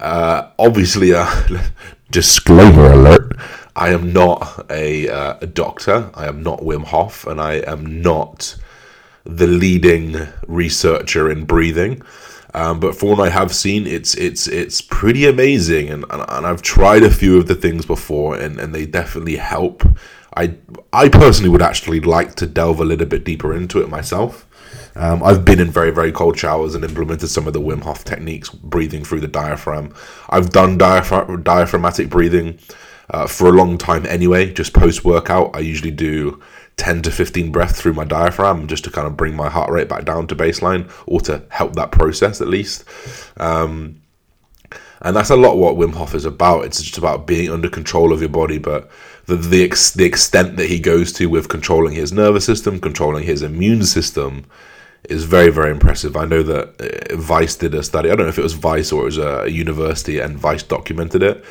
Uh, 0.00 0.50
obviously, 0.58 1.12
a 1.12 1.26
disclaimer 2.10 2.92
alert: 2.92 3.32
I 3.74 3.90
am 3.90 4.12
not 4.12 4.66
a, 4.70 5.08
uh, 5.08 5.38
a 5.40 5.46
doctor. 5.46 6.10
I 6.14 6.26
am 6.26 6.42
not 6.42 6.60
Wim 6.60 6.84
Hof, 6.84 7.26
and 7.26 7.40
I 7.40 7.54
am 7.54 8.02
not 8.02 8.56
the 9.24 9.46
leading 9.46 10.28
researcher 10.46 11.30
in 11.30 11.44
breathing. 11.44 12.02
Um, 12.54 12.80
but 12.80 12.96
for 12.96 13.10
what 13.10 13.20
I 13.20 13.30
have 13.30 13.54
seen, 13.54 13.86
it's 13.86 14.14
it's 14.14 14.46
it's 14.46 14.80
pretty 14.80 15.26
amazing, 15.26 15.90
and, 15.90 16.04
and, 16.08 16.24
and 16.26 16.46
I've 16.46 16.62
tried 16.62 17.02
a 17.02 17.10
few 17.10 17.36
of 17.36 17.48
the 17.48 17.54
things 17.54 17.84
before, 17.84 18.34
and, 18.34 18.58
and 18.58 18.74
they 18.74 18.86
definitely 18.86 19.36
help. 19.36 19.86
I 20.34 20.54
I 20.90 21.10
personally 21.10 21.50
would 21.50 21.60
actually 21.60 22.00
like 22.00 22.34
to 22.36 22.46
delve 22.46 22.80
a 22.80 22.84
little 22.84 23.06
bit 23.06 23.24
deeper 23.24 23.54
into 23.54 23.82
it 23.82 23.90
myself. 23.90 24.46
Um, 24.96 25.22
I've 25.22 25.44
been 25.44 25.60
in 25.60 25.70
very, 25.70 25.90
very 25.90 26.10
cold 26.10 26.38
showers 26.38 26.74
and 26.74 26.82
implemented 26.82 27.28
some 27.28 27.46
of 27.46 27.52
the 27.52 27.60
Wim 27.60 27.82
Hof 27.82 28.02
techniques, 28.04 28.48
breathing 28.48 29.04
through 29.04 29.20
the 29.20 29.28
diaphragm. 29.28 29.94
I've 30.30 30.50
done 30.50 30.78
diaphr- 30.78 31.44
diaphragmatic 31.44 32.08
breathing 32.08 32.58
uh, 33.10 33.26
for 33.26 33.48
a 33.48 33.52
long 33.52 33.78
time 33.78 34.06
anyway, 34.06 34.52
just 34.52 34.72
post 34.72 35.04
workout. 35.04 35.54
I 35.54 35.60
usually 35.60 35.90
do 35.90 36.40
10 36.76 37.02
to 37.02 37.10
15 37.10 37.52
breaths 37.52 37.80
through 37.80 37.92
my 37.92 38.04
diaphragm 38.04 38.66
just 38.66 38.84
to 38.84 38.90
kind 38.90 39.06
of 39.06 39.16
bring 39.16 39.36
my 39.36 39.48
heart 39.48 39.70
rate 39.70 39.88
back 39.88 40.04
down 40.04 40.26
to 40.28 40.36
baseline 40.36 40.90
or 41.06 41.20
to 41.22 41.42
help 41.50 41.74
that 41.74 41.92
process 41.92 42.40
at 42.40 42.48
least. 42.48 42.84
Um, 43.36 44.00
and 45.02 45.14
that's 45.14 45.30
a 45.30 45.36
lot 45.36 45.58
what 45.58 45.76
Wim 45.76 45.94
Hof 45.94 46.14
is 46.14 46.24
about. 46.24 46.64
It's 46.64 46.80
just 46.80 46.98
about 46.98 47.26
being 47.26 47.50
under 47.50 47.68
control 47.68 48.12
of 48.12 48.20
your 48.20 48.30
body, 48.30 48.58
but 48.58 48.90
the 49.26 49.36
the, 49.36 49.62
ex- 49.62 49.92
the 49.92 50.04
extent 50.04 50.56
that 50.56 50.70
he 50.70 50.80
goes 50.80 51.12
to 51.14 51.28
with 51.28 51.48
controlling 51.48 51.94
his 51.94 52.12
nervous 52.12 52.46
system, 52.46 52.80
controlling 52.80 53.24
his 53.24 53.42
immune 53.42 53.84
system, 53.84 54.46
is 55.10 55.24
very 55.24 55.50
very 55.50 55.70
impressive. 55.70 56.16
I 56.16 56.24
know 56.24 56.42
that 56.42 57.12
uh, 57.12 57.16
Vice 57.16 57.56
did 57.56 57.74
a 57.74 57.82
study. 57.82 58.10
I 58.10 58.16
don't 58.16 58.26
know 58.26 58.30
if 58.30 58.38
it 58.38 58.42
was 58.42 58.54
Vice 58.54 58.92
or 58.92 59.02
it 59.02 59.06
was 59.06 59.18
a 59.18 59.50
university, 59.50 60.18
and 60.18 60.38
Vice 60.38 60.62
documented 60.62 61.22
it. 61.22 61.44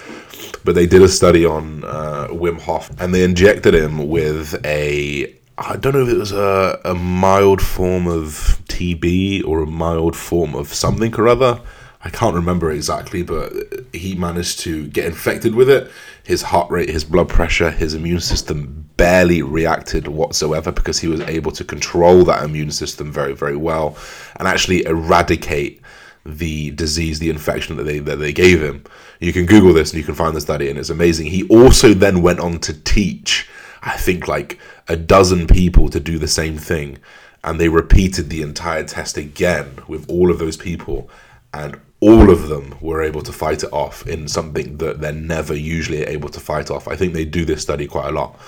But 0.63 0.75
they 0.75 0.85
did 0.85 1.01
a 1.01 1.07
study 1.07 1.45
on 1.45 1.83
uh, 1.83 2.27
Wim 2.29 2.59
Hof, 2.59 2.89
and 2.99 3.13
they 3.13 3.23
injected 3.23 3.73
him 3.73 4.07
with 4.09 4.59
a 4.65 5.33
I 5.57 5.77
don't 5.77 5.93
know 5.93 6.03
if 6.03 6.09
it 6.09 6.17
was 6.17 6.33
a, 6.33 6.79
a 6.83 6.93
mild 6.93 7.61
form 7.61 8.07
of 8.07 8.59
TB 8.67 9.45
or 9.45 9.61
a 9.61 9.67
mild 9.67 10.15
form 10.15 10.53
of 10.53 10.73
something 10.73 11.15
or 11.15 11.27
other. 11.29 11.61
I 12.03 12.09
can't 12.09 12.35
remember 12.35 12.71
exactly, 12.71 13.23
but 13.23 13.53
he 13.93 14.15
managed 14.15 14.59
to 14.59 14.87
get 14.87 15.05
infected 15.05 15.55
with 15.55 15.69
it. 15.69 15.89
His 16.25 16.41
heart 16.41 16.69
rate, 16.71 16.89
his 16.89 17.03
blood 17.03 17.29
pressure, 17.29 17.69
his 17.69 17.93
immune 17.93 18.19
system 18.19 18.89
barely 18.97 19.41
reacted 19.41 20.07
whatsoever 20.07 20.71
because 20.71 20.99
he 20.99 21.07
was 21.07 21.21
able 21.21 21.51
to 21.51 21.63
control 21.63 22.23
that 22.25 22.43
immune 22.43 22.71
system 22.71 23.11
very, 23.11 23.33
very 23.33 23.55
well 23.55 23.95
and 24.37 24.47
actually 24.47 24.85
eradicate 24.85 25.81
the 26.25 26.71
disease, 26.71 27.19
the 27.19 27.29
infection 27.29 27.77
that 27.77 27.83
they 27.83 27.99
that 27.99 28.15
they 28.15 28.33
gave 28.33 28.61
him. 28.61 28.83
You 29.19 29.31
can 29.31 29.45
Google 29.45 29.73
this 29.73 29.91
and 29.91 29.99
you 29.99 30.05
can 30.05 30.15
find 30.15 30.35
the 30.35 30.41
study, 30.41 30.69
and 30.69 30.79
it's 30.79 30.89
amazing. 30.89 31.27
He 31.27 31.47
also 31.47 31.93
then 31.93 32.21
went 32.21 32.39
on 32.39 32.59
to 32.61 32.73
teach, 32.73 33.47
I 33.83 33.95
think, 33.95 34.27
like 34.27 34.59
a 34.87 34.95
dozen 34.95 35.45
people 35.45 35.89
to 35.89 35.99
do 35.99 36.17
the 36.17 36.27
same 36.27 36.57
thing, 36.57 36.97
and 37.43 37.59
they 37.59 37.69
repeated 37.69 38.29
the 38.29 38.41
entire 38.41 38.83
test 38.83 39.17
again 39.17 39.79
with 39.87 40.09
all 40.09 40.31
of 40.31 40.39
those 40.39 40.57
people, 40.57 41.09
and 41.53 41.79
all 42.07 42.29
of 42.29 42.49
them 42.49 42.75
were 42.81 43.01
able 43.01 43.23
to 43.23 43.31
fight 43.31 43.63
it 43.63 43.73
off 43.73 44.05
in 44.05 44.27
something 44.27 44.77
that 44.77 45.01
they're 45.01 45.11
never 45.11 45.55
usually 45.55 46.03
able 46.03 46.29
to 46.29 46.39
fight 46.39 46.69
off. 46.69 46.87
I 46.87 46.95
think 46.95 47.13
they 47.13 47.25
do 47.25 47.45
this 47.45 47.63
study 47.63 47.87
quite 47.87 48.09
a 48.09 48.11
lot. 48.11 48.39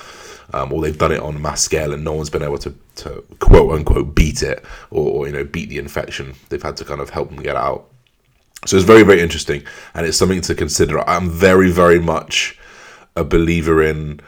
Um, 0.53 0.71
or 0.71 0.81
they've 0.81 0.97
done 0.97 1.11
it 1.11 1.19
on 1.19 1.35
a 1.35 1.39
mass 1.39 1.61
scale 1.61 1.91
and 1.91 2.03
no 2.05 2.13
one's 2.13 2.29
been 2.29 2.43
able 2.43 2.59
to, 2.59 2.73
to 2.97 3.23
quote 3.39 3.71
unquote 3.71 4.15
beat 4.15 4.43
it 4.43 4.63
or, 4.91 5.05
or, 5.05 5.27
you 5.27 5.33
know 5.33 5.43
beat 5.43 5.69
the 5.69 5.77
infection. 5.77 6.35
They've 6.49 6.61
had 6.61 6.77
to 6.77 6.85
kind 6.85 7.01
of 7.01 7.09
help 7.09 7.29
them 7.29 7.41
get 7.43 7.57
out. 7.57 7.89
So 8.65 8.77
it's 8.77 8.85
very 8.85 9.03
very 9.03 9.19
interesting 9.19 9.63
and 9.93 10.05
it's 10.05 10.17
something 10.17 10.39
to 10.41 10.55
consider. 10.55 11.01
I'm 11.09 11.29
very 11.29 11.69
very 11.69 11.99
much 11.99 12.57
a 13.17 13.25
believer 13.25 13.83
in 13.83 14.21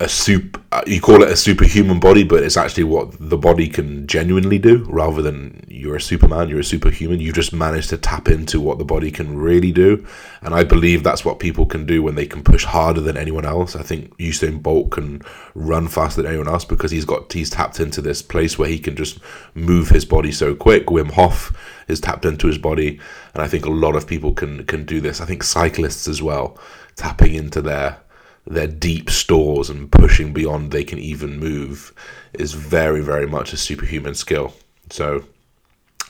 a 0.00 0.08
soup 0.08 0.60
you 0.86 1.00
call 1.00 1.22
it 1.22 1.30
a 1.30 1.36
superhuman 1.36 2.00
body 2.00 2.24
but 2.24 2.42
it's 2.42 2.56
actually 2.56 2.82
what 2.82 3.14
the 3.20 3.36
body 3.36 3.68
can 3.68 4.06
genuinely 4.06 4.58
do 4.58 4.84
rather 4.88 5.22
than 5.22 5.64
you're 5.68 5.96
a 5.96 6.00
superman 6.00 6.48
you're 6.48 6.60
a 6.60 6.64
superhuman. 6.64 7.20
You 7.20 7.32
just 7.32 7.52
managed 7.52 7.90
to 7.90 7.98
tap 7.98 8.28
into 8.28 8.60
what 8.60 8.78
the 8.78 8.84
body 8.84 9.10
can 9.10 9.38
really 9.38 9.72
do. 9.72 10.04
And 10.42 10.54
i 10.54 10.64
believe 10.64 11.02
that's 11.02 11.24
what 11.24 11.38
people 11.38 11.66
can 11.66 11.86
do 11.86 12.02
when 12.02 12.14
they 12.14 12.26
can 12.26 12.42
push 12.42 12.64
harder 12.64 13.00
than 13.00 13.16
anyone 13.16 13.44
else. 13.44 13.76
I 13.76 13.82
think 13.82 14.16
usain 14.18 14.62
bolt 14.62 14.90
can 14.90 15.22
run 15.54 15.88
faster 15.88 16.22
than 16.22 16.30
anyone 16.30 16.48
else 16.48 16.64
because 16.64 16.90
he's 16.90 17.04
got 17.04 17.32
he's 17.32 17.50
tapped 17.50 17.80
into 17.80 18.00
this 18.00 18.22
place 18.22 18.58
where 18.58 18.68
he 18.68 18.78
can 18.78 18.96
just 18.96 19.18
move 19.54 19.90
his 19.90 20.04
body 20.04 20.32
so 20.32 20.54
quick. 20.54 20.86
Wim 20.86 21.12
hof 21.12 21.56
is 21.88 22.00
tapped 22.00 22.24
into 22.24 22.46
his 22.46 22.58
body. 22.58 23.00
And 23.34 23.42
i 23.42 23.46
think 23.46 23.64
a 23.66 23.70
lot 23.70 23.96
of 23.96 24.06
people 24.06 24.32
can 24.32 24.64
can 24.66 24.84
do 24.84 25.00
this. 25.00 25.20
I 25.20 25.26
think 25.26 25.42
cyclists 25.42 26.08
as 26.08 26.22
well 26.22 26.58
tapping 26.96 27.34
into 27.34 27.60
their 27.60 27.98
their 28.46 28.66
deep 28.66 29.10
stores 29.10 29.70
and 29.70 29.90
pushing 29.90 30.32
beyond 30.32 30.70
they 30.70 30.84
can 30.84 30.98
even 30.98 31.38
move 31.38 31.92
is 32.34 32.52
very, 32.52 33.00
very 33.00 33.26
much 33.26 33.52
a 33.52 33.56
superhuman 33.56 34.14
skill. 34.14 34.54
So 34.90 35.24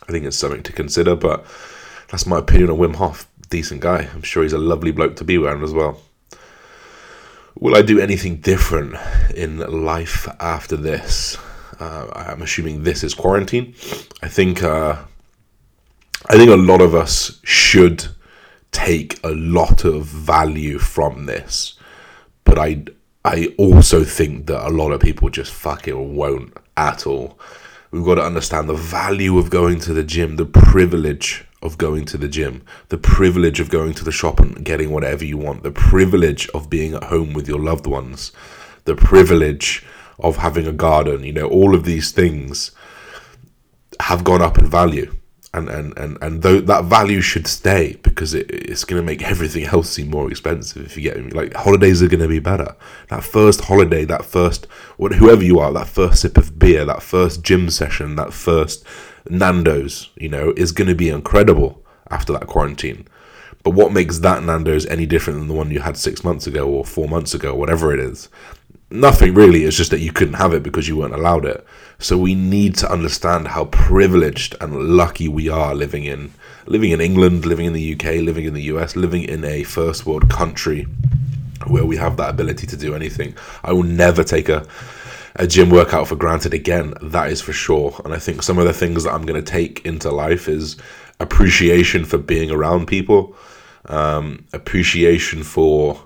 I 0.08 0.12
think 0.12 0.24
it's 0.24 0.36
something 0.36 0.62
to 0.64 0.72
consider, 0.72 1.14
but 1.14 1.46
that's 2.10 2.26
my 2.26 2.38
opinion 2.38 2.70
on 2.70 2.78
Wim 2.78 2.96
Hof. 2.96 3.28
Decent 3.50 3.82
guy. 3.82 4.08
I'm 4.12 4.22
sure 4.22 4.42
he's 4.42 4.52
a 4.52 4.58
lovely 4.58 4.90
bloke 4.90 5.16
to 5.16 5.24
be 5.24 5.36
around 5.36 5.62
as 5.62 5.72
well. 5.72 6.00
Will 7.56 7.76
I 7.76 7.82
do 7.82 8.00
anything 8.00 8.36
different 8.36 8.96
in 9.34 9.58
life 9.58 10.26
after 10.40 10.76
this? 10.76 11.38
Uh, 11.78 12.08
I'm 12.14 12.42
assuming 12.42 12.82
this 12.82 13.04
is 13.04 13.14
quarantine. 13.14 13.74
I 14.22 14.28
think 14.28 14.62
uh, 14.62 14.96
I 16.28 16.36
think 16.36 16.50
a 16.50 16.56
lot 16.56 16.80
of 16.80 16.94
us 16.94 17.40
should 17.44 18.08
take 18.72 19.20
a 19.22 19.30
lot 19.30 19.84
of 19.84 20.04
value 20.06 20.78
from 20.78 21.26
this 21.26 21.74
but 22.44 22.58
I 22.58 22.84
I 23.24 23.54
also 23.56 24.04
think 24.04 24.46
that 24.46 24.66
a 24.66 24.68
lot 24.68 24.92
of 24.92 25.00
people 25.00 25.30
just 25.30 25.52
fucking 25.52 26.14
won't 26.14 26.56
at 26.76 27.06
all. 27.06 27.38
We've 27.90 28.04
got 28.04 28.16
to 28.16 28.22
understand 28.22 28.68
the 28.68 28.74
value 28.74 29.38
of 29.38 29.48
going 29.50 29.80
to 29.80 29.94
the 29.94 30.02
gym, 30.02 30.36
the 30.36 30.44
privilege 30.44 31.46
of 31.62 31.78
going 31.78 32.04
to 32.06 32.18
the 32.18 32.28
gym, 32.28 32.62
the 32.88 32.98
privilege 32.98 33.60
of 33.60 33.70
going 33.70 33.94
to 33.94 34.04
the 34.04 34.12
shop 34.12 34.40
and 34.40 34.62
getting 34.62 34.90
whatever 34.90 35.24
you 35.24 35.38
want, 35.38 35.62
the 35.62 35.70
privilege 35.70 36.48
of 36.50 36.68
being 36.68 36.92
at 36.94 37.04
home 37.04 37.32
with 37.32 37.48
your 37.48 37.60
loved 37.60 37.86
ones, 37.86 38.30
the 38.84 38.94
privilege 38.94 39.82
of 40.18 40.36
having 40.36 40.66
a 40.66 40.72
garden, 40.72 41.24
you 41.24 41.32
know, 41.32 41.48
all 41.48 41.74
of 41.74 41.84
these 41.84 42.12
things 42.12 42.72
have 44.00 44.22
gone 44.24 44.42
up 44.42 44.58
in 44.58 44.66
value 44.66 45.14
and 45.54 45.68
and 45.68 45.96
and 45.96 46.18
and 46.20 46.42
that 46.42 46.84
value 46.84 47.20
should 47.20 47.46
stay 47.46 47.96
because 48.02 48.34
it, 48.34 48.50
it's 48.50 48.84
going 48.84 49.00
to 49.00 49.06
make 49.06 49.22
everything 49.30 49.64
else 49.64 49.88
seem 49.90 50.10
more 50.10 50.30
expensive 50.30 50.84
if 50.84 50.96
you 50.96 51.02
get 51.02 51.24
me. 51.24 51.30
Like 51.30 51.54
holidays 51.54 52.02
are 52.02 52.08
going 52.08 52.20
to 52.20 52.28
be 52.28 52.40
better. 52.40 52.74
That 53.08 53.24
first 53.24 53.62
holiday 53.62 54.04
that 54.06 54.24
first 54.24 54.66
what 54.96 55.14
whoever 55.14 55.42
you 55.42 55.60
are 55.60 55.72
that 55.72 55.88
first 55.88 56.22
sip 56.22 56.36
of 56.36 56.58
beer 56.58 56.84
that 56.84 57.02
first 57.02 57.42
gym 57.42 57.70
session 57.70 58.16
that 58.16 58.32
first 58.32 58.84
nando's 59.30 60.10
you 60.16 60.28
know 60.28 60.52
is 60.56 60.72
going 60.72 60.88
to 60.88 60.94
be 60.94 61.08
incredible 61.08 61.82
after 62.10 62.32
that 62.32 62.48
quarantine. 62.48 63.06
But 63.62 63.70
what 63.70 63.92
makes 63.92 64.18
that 64.18 64.42
nando's 64.42 64.84
any 64.86 65.06
different 65.06 65.38
than 65.38 65.48
the 65.48 65.54
one 65.54 65.70
you 65.70 65.80
had 65.80 65.96
six 65.96 66.22
months 66.22 66.46
ago 66.46 66.68
or 66.68 66.84
four 66.84 67.08
months 67.08 67.32
ago 67.32 67.54
whatever 67.54 67.94
it 67.94 68.00
is 68.00 68.28
nothing 68.90 69.34
really. 69.34 69.64
It's 69.64 69.76
just 69.76 69.90
that 69.90 70.00
you 70.00 70.12
couldn't 70.12 70.34
have 70.34 70.54
it 70.54 70.62
because 70.62 70.88
you 70.88 70.96
weren't 70.96 71.14
allowed 71.14 71.44
it. 71.44 71.64
So 71.98 72.18
we 72.18 72.34
need 72.34 72.76
to 72.76 72.90
understand 72.90 73.48
how 73.48 73.66
privileged 73.66 74.56
and 74.60 74.74
lucky 74.74 75.28
we 75.28 75.48
are 75.48 75.74
living 75.74 76.04
in 76.04 76.32
living 76.66 76.90
in 76.90 77.00
England, 77.00 77.44
living 77.44 77.66
in 77.66 77.72
the 77.72 77.94
UK, 77.94 78.22
living 78.22 78.46
in 78.46 78.54
the 78.54 78.62
US, 78.62 78.96
living 78.96 79.22
in 79.22 79.44
a 79.44 79.62
first 79.64 80.06
world 80.06 80.30
country 80.30 80.86
where 81.66 81.84
we 81.84 81.96
have 81.96 82.16
that 82.16 82.30
ability 82.30 82.66
to 82.66 82.76
do 82.76 82.94
anything. 82.94 83.34
I 83.62 83.72
will 83.72 83.82
never 83.82 84.24
take 84.24 84.48
a 84.48 84.66
a 85.36 85.46
gym 85.46 85.68
workout 85.68 86.06
for 86.06 86.16
granted 86.16 86.54
again. 86.54 86.94
That 87.02 87.30
is 87.30 87.40
for 87.40 87.52
sure. 87.52 88.00
And 88.04 88.14
I 88.14 88.18
think 88.18 88.42
some 88.42 88.58
of 88.58 88.66
the 88.66 88.72
things 88.72 89.04
that 89.04 89.12
I'm 89.12 89.26
going 89.26 89.42
to 89.42 89.50
take 89.50 89.84
into 89.84 90.10
life 90.10 90.48
is 90.48 90.76
appreciation 91.20 92.04
for 92.04 92.18
being 92.18 92.50
around 92.50 92.86
people, 92.86 93.36
um, 93.86 94.44
appreciation 94.52 95.42
for 95.42 96.00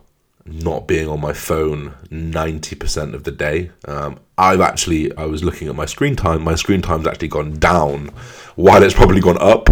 not 0.50 0.86
being 0.86 1.08
on 1.08 1.20
my 1.20 1.32
phone 1.32 1.94
90% 2.10 3.14
of 3.14 3.24
the 3.24 3.30
day. 3.30 3.70
Um, 3.86 4.18
I've 4.36 4.60
actually, 4.60 5.14
I 5.16 5.26
was 5.26 5.44
looking 5.44 5.68
at 5.68 5.74
my 5.74 5.86
screen 5.86 6.16
time. 6.16 6.42
My 6.42 6.54
screen 6.54 6.82
time's 6.82 7.06
actually 7.06 7.28
gone 7.28 7.58
down 7.58 8.08
while 8.56 8.82
it's 8.82 8.94
probably 8.94 9.20
gone 9.20 9.38
up 9.40 9.68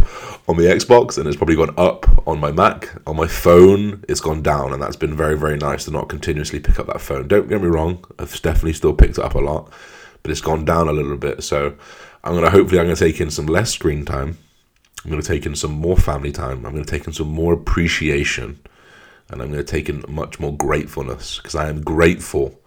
on 0.48 0.56
the 0.56 0.64
Xbox 0.64 1.18
and 1.18 1.26
it's 1.26 1.36
probably 1.36 1.56
gone 1.56 1.74
up 1.76 2.06
on 2.26 2.38
my 2.38 2.52
Mac. 2.52 2.90
On 3.06 3.16
my 3.16 3.26
phone, 3.26 4.04
it's 4.08 4.20
gone 4.20 4.42
down, 4.42 4.72
and 4.72 4.82
that's 4.82 4.96
been 4.96 5.16
very, 5.16 5.36
very 5.36 5.56
nice 5.56 5.84
to 5.86 5.90
not 5.90 6.08
continuously 6.08 6.60
pick 6.60 6.78
up 6.78 6.86
that 6.86 7.00
phone. 7.00 7.28
Don't 7.28 7.48
get 7.48 7.62
me 7.62 7.68
wrong, 7.68 8.04
I've 8.18 8.40
definitely 8.42 8.74
still 8.74 8.94
picked 8.94 9.18
it 9.18 9.24
up 9.24 9.34
a 9.34 9.40
lot, 9.40 9.72
but 10.22 10.30
it's 10.30 10.40
gone 10.40 10.64
down 10.64 10.88
a 10.88 10.92
little 10.92 11.16
bit. 11.16 11.42
So 11.42 11.74
I'm 12.22 12.32
going 12.32 12.44
to 12.44 12.50
hopefully, 12.50 12.80
I'm 12.80 12.86
going 12.86 12.96
to 12.96 13.04
take 13.04 13.20
in 13.20 13.30
some 13.30 13.46
less 13.46 13.70
screen 13.70 14.04
time. 14.04 14.38
I'm 15.04 15.10
going 15.10 15.22
to 15.22 15.28
take 15.28 15.46
in 15.46 15.54
some 15.54 15.72
more 15.72 15.96
family 15.96 16.32
time. 16.32 16.66
I'm 16.66 16.72
going 16.72 16.84
to 16.84 16.90
take 16.90 17.06
in 17.06 17.12
some 17.12 17.28
more 17.28 17.52
appreciation 17.52 18.60
and 19.28 19.42
I'm 19.42 19.50
going 19.50 19.64
to 19.64 19.64
take 19.64 19.88
in 19.88 20.04
much 20.08 20.38
more 20.38 20.56
gratefulness 20.56 21.38
because 21.38 21.54
I 21.54 21.68
am 21.68 21.82
grateful 21.82 22.60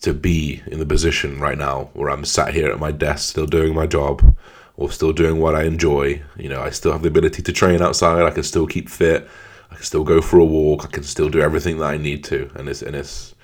to 0.00 0.14
be 0.14 0.62
in 0.66 0.78
the 0.78 0.86
position 0.86 1.40
right 1.40 1.58
now 1.58 1.90
where 1.92 2.10
I'm 2.10 2.24
sat 2.24 2.54
here 2.54 2.70
at 2.70 2.78
my 2.78 2.92
desk 2.92 3.30
still 3.30 3.46
doing 3.46 3.74
my 3.74 3.86
job 3.86 4.36
or 4.76 4.92
still 4.92 5.12
doing 5.12 5.40
what 5.40 5.56
I 5.56 5.64
enjoy. 5.64 6.22
You 6.36 6.48
know, 6.48 6.62
I 6.62 6.70
still 6.70 6.92
have 6.92 7.02
the 7.02 7.08
ability 7.08 7.42
to 7.42 7.52
train 7.52 7.82
outside. 7.82 8.22
I 8.22 8.30
can 8.30 8.44
still 8.44 8.66
keep 8.66 8.88
fit. 8.88 9.28
I 9.70 9.74
can 9.74 9.84
still 9.84 10.04
go 10.04 10.20
for 10.20 10.38
a 10.38 10.44
walk. 10.44 10.84
I 10.84 10.88
can 10.88 11.02
still 11.02 11.28
do 11.28 11.40
everything 11.40 11.78
that 11.78 11.90
I 11.90 11.96
need 11.96 12.22
to. 12.24 12.50
And 12.54 12.68
it's 12.68 12.80
and 12.80 12.94
it's 12.94 13.34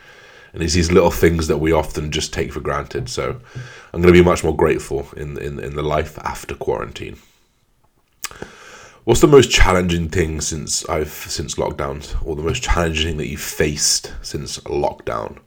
and 0.53 0.63
it's 0.63 0.75
these 0.75 0.93
little 0.93 1.11
things 1.11 1.49
that 1.49 1.59
we 1.59 1.73
often 1.73 2.13
just 2.13 2.33
take 2.33 2.53
for 2.53 2.61
granted. 2.61 3.09
So 3.09 3.41
I'm 3.93 4.01
going 4.01 4.15
to 4.15 4.19
be 4.19 4.25
much 4.25 4.45
more 4.45 4.57
grateful 4.57 5.09
in 5.17 5.37
in 5.39 5.59
in 5.59 5.75
the 5.75 5.83
life 5.83 6.17
after 6.21 6.55
quarantine. 6.55 7.19
What's 9.05 9.21
the 9.21 9.27
most 9.27 9.51
challenging 9.51 10.09
thing 10.09 10.41
since 10.41 10.89
I've 10.89 11.13
since 11.13 11.57
lockdown, 11.57 12.17
or 12.27 12.35
the 12.35 12.43
most 12.43 12.63
challenging 12.63 13.07
thing 13.07 13.17
that 13.19 13.27
you've 13.27 13.41
faced 13.41 14.15
since 14.23 14.59
lockdown? 14.61 15.41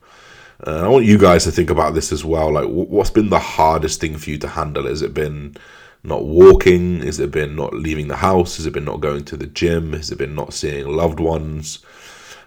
Uh, 0.66 0.86
I 0.86 0.88
want 0.88 1.06
you 1.06 1.18
guys 1.18 1.44
to 1.46 1.52
think 1.52 1.72
about 1.72 1.96
this 1.96 2.12
as 2.12 2.24
well. 2.24 2.52
Like, 2.52 2.68
what's 2.68 3.10
been 3.10 3.32
the 3.32 3.40
hardest 3.40 4.00
thing 4.00 4.16
for 4.18 4.30
you 4.30 4.38
to 4.38 4.48
handle? 4.48 4.86
Has 4.86 5.02
it 5.02 5.16
been 5.16 5.58
not 6.04 6.26
walking? 6.26 7.02
Has 7.02 7.20
it 7.20 7.32
been 7.32 7.56
not 7.56 7.74
leaving 7.74 8.10
the 8.10 8.18
house? 8.18 8.58
Has 8.58 8.68
it 8.68 8.74
been 8.74 8.86
not 8.86 9.02
going 9.02 9.26
to 9.26 9.36
the 9.36 9.48
gym? 9.48 9.94
Has 9.94 10.12
it 10.12 10.20
been 10.20 10.36
not 10.36 10.54
seeing 10.54 10.88
loved 10.88 11.20
ones? 11.20 11.80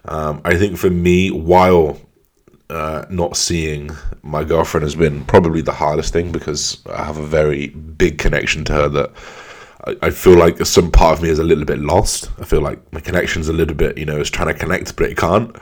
Um, 0.05 0.41
I 0.45 0.55
think 0.55 0.77
for 0.77 0.89
me, 0.89 1.29
while 1.29 1.99
uh, 2.69 3.03
not 3.09 3.35
seeing 3.35 3.91
my 4.23 4.45
girlfriend 4.45 4.83
has 4.83 4.95
been 4.95 5.25
probably 5.25 5.61
the 5.61 5.73
hardest 5.73 6.13
thing 6.13 6.31
because 6.31 6.81
I 6.85 7.03
have 7.03 7.17
a 7.17 7.25
very 7.25 7.67
big 7.67 8.17
connection 8.17 8.63
to 8.65 8.73
her 8.73 8.87
that 8.87 9.11
I, 9.85 9.95
I 10.01 10.09
feel 10.11 10.37
like 10.37 10.65
some 10.65 10.91
part 10.91 11.17
of 11.17 11.23
me 11.23 11.29
is 11.29 11.39
a 11.39 11.43
little 11.43 11.65
bit 11.65 11.79
lost. 11.79 12.29
I 12.39 12.45
feel 12.45 12.61
like 12.61 12.79
my 12.93 12.99
connection's 12.99 13.49
a 13.49 13.53
little 13.53 13.75
bit, 13.75 13.97
you 13.97 14.05
know, 14.05 14.19
it's 14.19 14.29
trying 14.29 14.53
to 14.53 14.53
connect, 14.53 14.95
but 14.95 15.09
it 15.09 15.17
can't. 15.17 15.55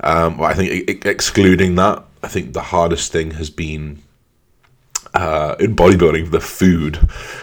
Um, 0.00 0.38
but 0.38 0.44
I 0.44 0.54
think 0.54 0.88
it, 0.88 1.06
excluding 1.06 1.76
that, 1.76 2.04
I 2.22 2.28
think 2.28 2.52
the 2.52 2.62
hardest 2.62 3.12
thing 3.12 3.32
has 3.32 3.50
been 3.50 4.02
uh, 5.14 5.56
in 5.60 5.76
bodybuilding, 5.76 6.30
the 6.30 6.40
food. 6.40 6.98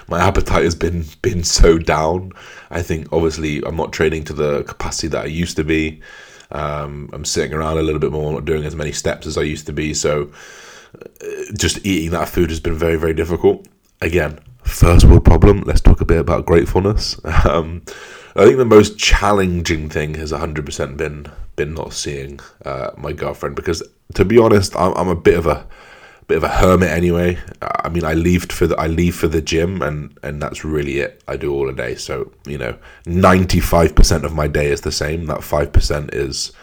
My 0.07 0.19
appetite 0.19 0.63
has 0.63 0.75
been 0.75 1.05
been 1.21 1.43
so 1.43 1.77
down. 1.77 2.31
I 2.71 2.81
think 2.81 3.11
obviously 3.11 3.61
I'm 3.63 3.75
not 3.75 3.93
training 3.93 4.23
to 4.25 4.33
the 4.33 4.63
capacity 4.63 5.07
that 5.09 5.25
I 5.25 5.27
used 5.27 5.55
to 5.57 5.63
be. 5.63 6.01
Um, 6.51 7.09
I'm 7.13 7.25
sitting 7.25 7.53
around 7.53 7.77
a 7.77 7.83
little 7.83 7.99
bit 7.99 8.11
more, 8.11 8.31
not 8.33 8.45
doing 8.45 8.65
as 8.65 8.75
many 8.75 8.91
steps 8.91 9.27
as 9.27 9.37
I 9.37 9.43
used 9.43 9.67
to 9.67 9.73
be. 9.73 9.93
So 9.93 10.31
uh, 10.99 11.05
just 11.57 11.85
eating 11.85 12.11
that 12.11 12.29
food 12.29 12.49
has 12.49 12.59
been 12.59 12.75
very 12.75 12.95
very 12.95 13.13
difficult. 13.13 13.67
Again, 14.01 14.39
first 14.69 15.05
world 15.05 15.25
problem. 15.25 15.61
Let's 15.65 15.81
talk 15.81 16.01
a 16.01 16.05
bit 16.05 16.19
about 16.19 16.45
gratefulness. 16.45 17.19
Um, 17.49 17.81
I 18.35 18.45
think 18.45 18.57
the 18.57 18.65
most 18.65 18.97
challenging 18.97 19.89
thing 19.89 20.13
has 20.15 20.31
100% 20.31 20.97
been 20.97 21.25
been 21.55 21.73
not 21.73 21.93
seeing 21.93 22.39
uh, 22.63 22.91
my 22.95 23.11
girlfriend 23.11 23.55
because, 23.55 23.81
to 24.13 24.23
be 24.23 24.37
honest, 24.37 24.75
I'm, 24.75 24.93
I'm 24.93 25.07
a 25.07 25.15
bit 25.15 25.37
of 25.37 25.47
a 25.47 25.67
bit 26.27 26.37
of 26.37 26.43
a 26.43 26.47
hermit 26.49 26.89
anyway. 26.89 27.39
I 27.61 27.89
mean, 27.89 28.05
I 28.05 28.13
leave 28.13 28.45
for 28.45 28.67
the 28.67 28.77
I 28.77 28.87
leave 28.87 29.15
for 29.15 29.27
the 29.27 29.41
gym, 29.41 29.81
and 29.81 30.17
and 30.21 30.41
that's 30.41 30.63
really 30.63 30.99
it. 30.99 31.23
I 31.27 31.37
do 31.37 31.51
all 31.51 31.69
a 31.69 31.73
day, 31.73 31.95
so 31.95 32.31
you 32.45 32.57
know, 32.57 32.77
95% 33.05 34.23
of 34.23 34.33
my 34.33 34.47
day 34.47 34.67
is 34.67 34.81
the 34.81 34.91
same. 34.91 35.25
That 35.25 35.43
five 35.43 35.73
percent 35.73 36.13
is 36.13 36.53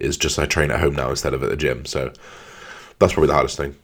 is 0.00 0.16
just 0.16 0.38
I 0.38 0.46
train 0.46 0.72
at 0.72 0.80
home 0.80 0.96
now 0.96 1.10
instead 1.10 1.32
of 1.32 1.42
at 1.42 1.50
the 1.50 1.56
gym. 1.56 1.86
So 1.86 2.12
that's 2.98 3.12
probably 3.12 3.28
the 3.28 3.34
hardest 3.34 3.56
thing. 3.56 3.76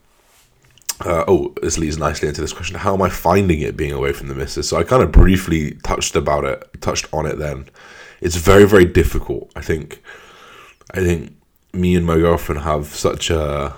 Uh, 1.05 1.25
oh, 1.27 1.53
this 1.61 1.77
leads 1.77 1.97
nicely 1.97 2.27
into 2.27 2.41
this 2.41 2.53
question: 2.53 2.77
How 2.77 2.93
am 2.93 3.01
I 3.01 3.09
finding 3.09 3.61
it 3.61 3.77
being 3.77 3.91
away 3.91 4.13
from 4.13 4.27
the 4.27 4.35
missus? 4.35 4.69
So 4.69 4.77
I 4.77 4.83
kind 4.83 5.03
of 5.03 5.11
briefly 5.11 5.75
touched 5.83 6.15
about 6.15 6.43
it, 6.45 6.81
touched 6.81 7.07
on 7.13 7.25
it. 7.25 7.37
Then 7.37 7.67
it's 8.21 8.35
very, 8.35 8.65
very 8.65 8.85
difficult. 8.85 9.51
I 9.55 9.61
think, 9.61 10.01
I 10.93 10.99
think 10.99 11.35
me 11.73 11.95
and 11.95 12.05
my 12.05 12.15
girlfriend 12.15 12.61
have 12.61 12.87
such 12.87 13.29
a 13.29 13.75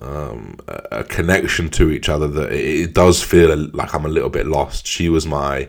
um, 0.00 0.58
a 0.66 1.04
connection 1.04 1.68
to 1.70 1.90
each 1.90 2.08
other 2.08 2.28
that 2.28 2.52
it, 2.52 2.94
does 2.94 3.22
feel 3.22 3.56
like 3.72 3.94
I'm 3.94 4.04
a 4.04 4.08
little 4.08 4.28
bit 4.30 4.46
lost. 4.46 4.86
She 4.86 5.08
was 5.08 5.26
my 5.26 5.68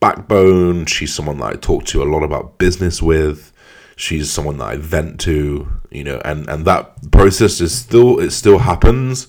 backbone. 0.00 0.86
She's 0.86 1.14
someone 1.14 1.38
that 1.38 1.46
I 1.46 1.54
talk 1.54 1.84
to 1.86 2.02
a 2.02 2.04
lot 2.04 2.22
about 2.22 2.58
business 2.58 3.02
with. 3.02 3.52
She's 3.96 4.30
someone 4.30 4.58
that 4.58 4.68
I 4.68 4.76
vent 4.76 5.20
to, 5.20 5.68
you 5.90 6.04
know, 6.04 6.20
and 6.24 6.48
and 6.48 6.64
that 6.64 7.10
process 7.10 7.60
is 7.60 7.78
still 7.78 8.18
it 8.18 8.30
still 8.30 8.58
happens, 8.58 9.28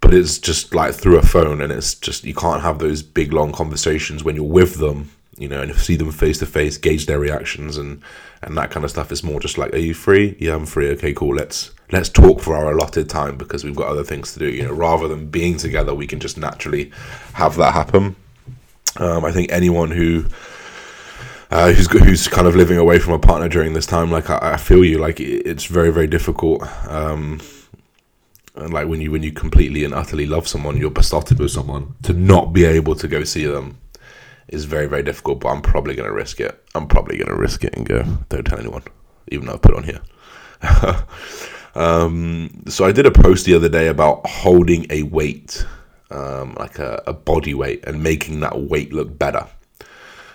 but 0.00 0.14
it's 0.14 0.38
just 0.38 0.74
like 0.74 0.94
through 0.94 1.18
a 1.18 1.22
phone, 1.22 1.60
and 1.60 1.72
it's 1.72 1.94
just 1.94 2.24
you 2.24 2.34
can't 2.34 2.62
have 2.62 2.78
those 2.78 3.02
big 3.02 3.32
long 3.32 3.52
conversations 3.52 4.22
when 4.22 4.36
you're 4.36 4.44
with 4.44 4.76
them, 4.76 5.10
you 5.38 5.48
know, 5.48 5.60
and 5.62 5.74
see 5.74 5.96
them 5.96 6.12
face 6.12 6.38
to 6.38 6.46
face, 6.46 6.78
gauge 6.78 7.06
their 7.06 7.18
reactions, 7.18 7.76
and 7.76 8.02
and 8.42 8.56
that 8.56 8.70
kind 8.70 8.84
of 8.84 8.90
stuff. 8.90 9.10
It's 9.10 9.22
more 9.22 9.40
just 9.40 9.58
like, 9.58 9.72
are 9.72 9.78
you 9.78 9.94
free? 9.94 10.36
Yeah, 10.38 10.54
I'm 10.54 10.66
free. 10.66 10.88
Okay, 10.90 11.12
cool. 11.12 11.34
Let's 11.34 11.72
let's 11.92 12.08
talk 12.08 12.40
for 12.40 12.56
our 12.56 12.72
allotted 12.72 13.08
time 13.08 13.36
because 13.36 13.64
we've 13.64 13.76
got 13.76 13.88
other 13.88 14.04
things 14.04 14.32
to 14.34 14.38
do. 14.38 14.48
You 14.48 14.64
know, 14.64 14.72
rather 14.72 15.08
than 15.08 15.28
being 15.28 15.56
together, 15.56 15.94
we 15.94 16.06
can 16.06 16.20
just 16.20 16.38
naturally 16.38 16.92
have 17.34 17.56
that 17.56 17.74
happen. 17.74 18.16
Um, 18.98 19.24
I 19.24 19.32
think 19.32 19.50
anyone 19.50 19.90
who 19.90 20.26
uh, 21.50 21.72
who's 21.72 21.90
who's 21.90 22.28
kind 22.28 22.46
of 22.46 22.56
living 22.56 22.78
away 22.78 22.98
from 22.98 23.12
a 23.12 23.18
partner 23.18 23.48
during 23.48 23.72
this 23.72 23.86
time, 23.86 24.10
like 24.10 24.30
I, 24.30 24.54
I 24.54 24.56
feel 24.56 24.84
you, 24.84 24.98
like 24.98 25.20
it's 25.20 25.64
very 25.64 25.90
very 25.90 26.06
difficult. 26.06 26.62
Um, 26.88 27.40
and 28.56 28.72
like 28.72 28.88
when 28.88 29.00
you 29.00 29.10
when 29.10 29.22
you 29.22 29.32
completely 29.32 29.84
and 29.84 29.94
utterly 29.94 30.26
love 30.26 30.48
someone, 30.48 30.76
you're 30.76 30.90
besotted 30.90 31.38
with 31.38 31.50
someone 31.50 31.94
to 32.02 32.12
not 32.12 32.52
be 32.52 32.64
able 32.64 32.94
to 32.96 33.08
go 33.08 33.24
see 33.24 33.44
them 33.44 33.78
is 34.48 34.64
very 34.64 34.86
very 34.86 35.02
difficult. 35.02 35.40
But 35.40 35.48
I'm 35.48 35.62
probably 35.62 35.94
gonna 35.94 36.12
risk 36.12 36.40
it. 36.40 36.64
I'm 36.74 36.88
probably 36.88 37.18
gonna 37.18 37.36
risk 37.36 37.64
it 37.64 37.74
and 37.74 37.86
go. 37.86 38.02
Don't 38.28 38.44
tell 38.44 38.58
anyone, 38.58 38.82
even 39.28 39.46
though 39.46 39.54
I 39.54 39.58
put 39.58 39.74
on 39.74 39.84
here. 39.84 40.00
um, 41.74 42.64
so 42.68 42.84
I 42.84 42.92
did 42.92 43.06
a 43.06 43.10
post 43.10 43.44
the 43.44 43.54
other 43.54 43.68
day 43.68 43.88
about 43.88 44.26
holding 44.26 44.86
a 44.90 45.02
weight, 45.02 45.66
um, 46.10 46.54
like 46.58 46.78
a, 46.78 47.02
a 47.06 47.12
body 47.12 47.54
weight, 47.54 47.84
and 47.86 48.02
making 48.02 48.40
that 48.40 48.58
weight 48.58 48.92
look 48.92 49.18
better. 49.18 49.46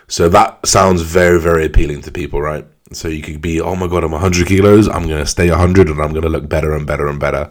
So 0.08 0.28
that 0.30 0.68
sounds 0.68 1.02
very, 1.02 1.40
very 1.40 1.66
appealing 1.66 2.02
to 2.02 2.12
people, 2.12 2.42
right? 2.42 2.68
So 2.92 3.08
you 3.08 3.22
could 3.22 3.40
be, 3.40 3.62
oh 3.62 3.78
my 3.78 3.88
god, 3.88 4.04
I'm 4.04 4.12
100 4.12 4.46
kilos. 4.46 4.90
I'm 4.90 5.08
gonna 5.08 5.26
stay 5.26 5.50
100, 5.50 5.88
and 5.88 6.02
I'm 6.02 6.14
gonna 6.14 6.30
look 6.30 6.50
better 6.50 6.76
and 6.76 6.86
better 6.86 7.08
and 7.08 7.20
better. 7.20 7.50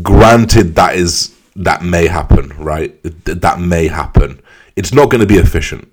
Granted, 0.00 0.74
that 0.76 0.94
is 0.94 1.36
that 1.56 1.82
may 1.82 2.06
happen, 2.06 2.48
right? 2.56 2.98
That 3.24 3.60
may 3.60 3.88
happen. 3.88 4.40
It's 4.74 4.92
not 4.92 5.10
going 5.10 5.20
to 5.20 5.26
be 5.26 5.36
efficient, 5.36 5.90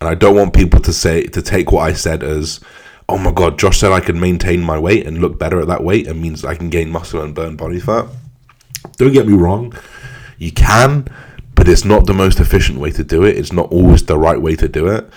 and 0.00 0.08
I 0.08 0.14
don't 0.14 0.36
want 0.36 0.54
people 0.54 0.80
to 0.80 0.92
say 0.92 1.24
to 1.24 1.42
take 1.42 1.72
what 1.72 1.82
I 1.82 1.92
said 1.92 2.22
as, 2.22 2.60
oh 3.08 3.18
my 3.18 3.32
god, 3.32 3.58
Josh 3.58 3.78
said 3.78 3.90
I 3.90 4.00
can 4.00 4.20
maintain 4.20 4.60
my 4.62 4.78
weight 4.78 5.06
and 5.06 5.18
look 5.18 5.38
better 5.38 5.60
at 5.60 5.66
that 5.66 5.82
weight, 5.82 6.06
and 6.06 6.22
means 6.22 6.44
I 6.44 6.54
can 6.54 6.70
gain 6.70 6.90
muscle 6.90 7.22
and 7.22 7.34
burn 7.34 7.56
body 7.56 7.80
fat. 7.80 8.06
Don't 8.98 9.12
get 9.12 9.26
me 9.26 9.34
wrong, 9.34 9.74
you 10.38 10.52
can, 10.52 11.08
but 11.56 11.68
it's 11.68 11.84
not 11.84 12.06
the 12.06 12.14
most 12.14 12.38
efficient 12.38 12.78
way 12.78 12.92
to 12.92 13.02
do 13.02 13.24
it. 13.24 13.36
It's 13.36 13.52
not 13.52 13.72
always 13.72 14.04
the 14.04 14.16
right 14.16 14.40
way 14.40 14.54
to 14.56 14.68
do 14.68 14.86
it 14.86 15.10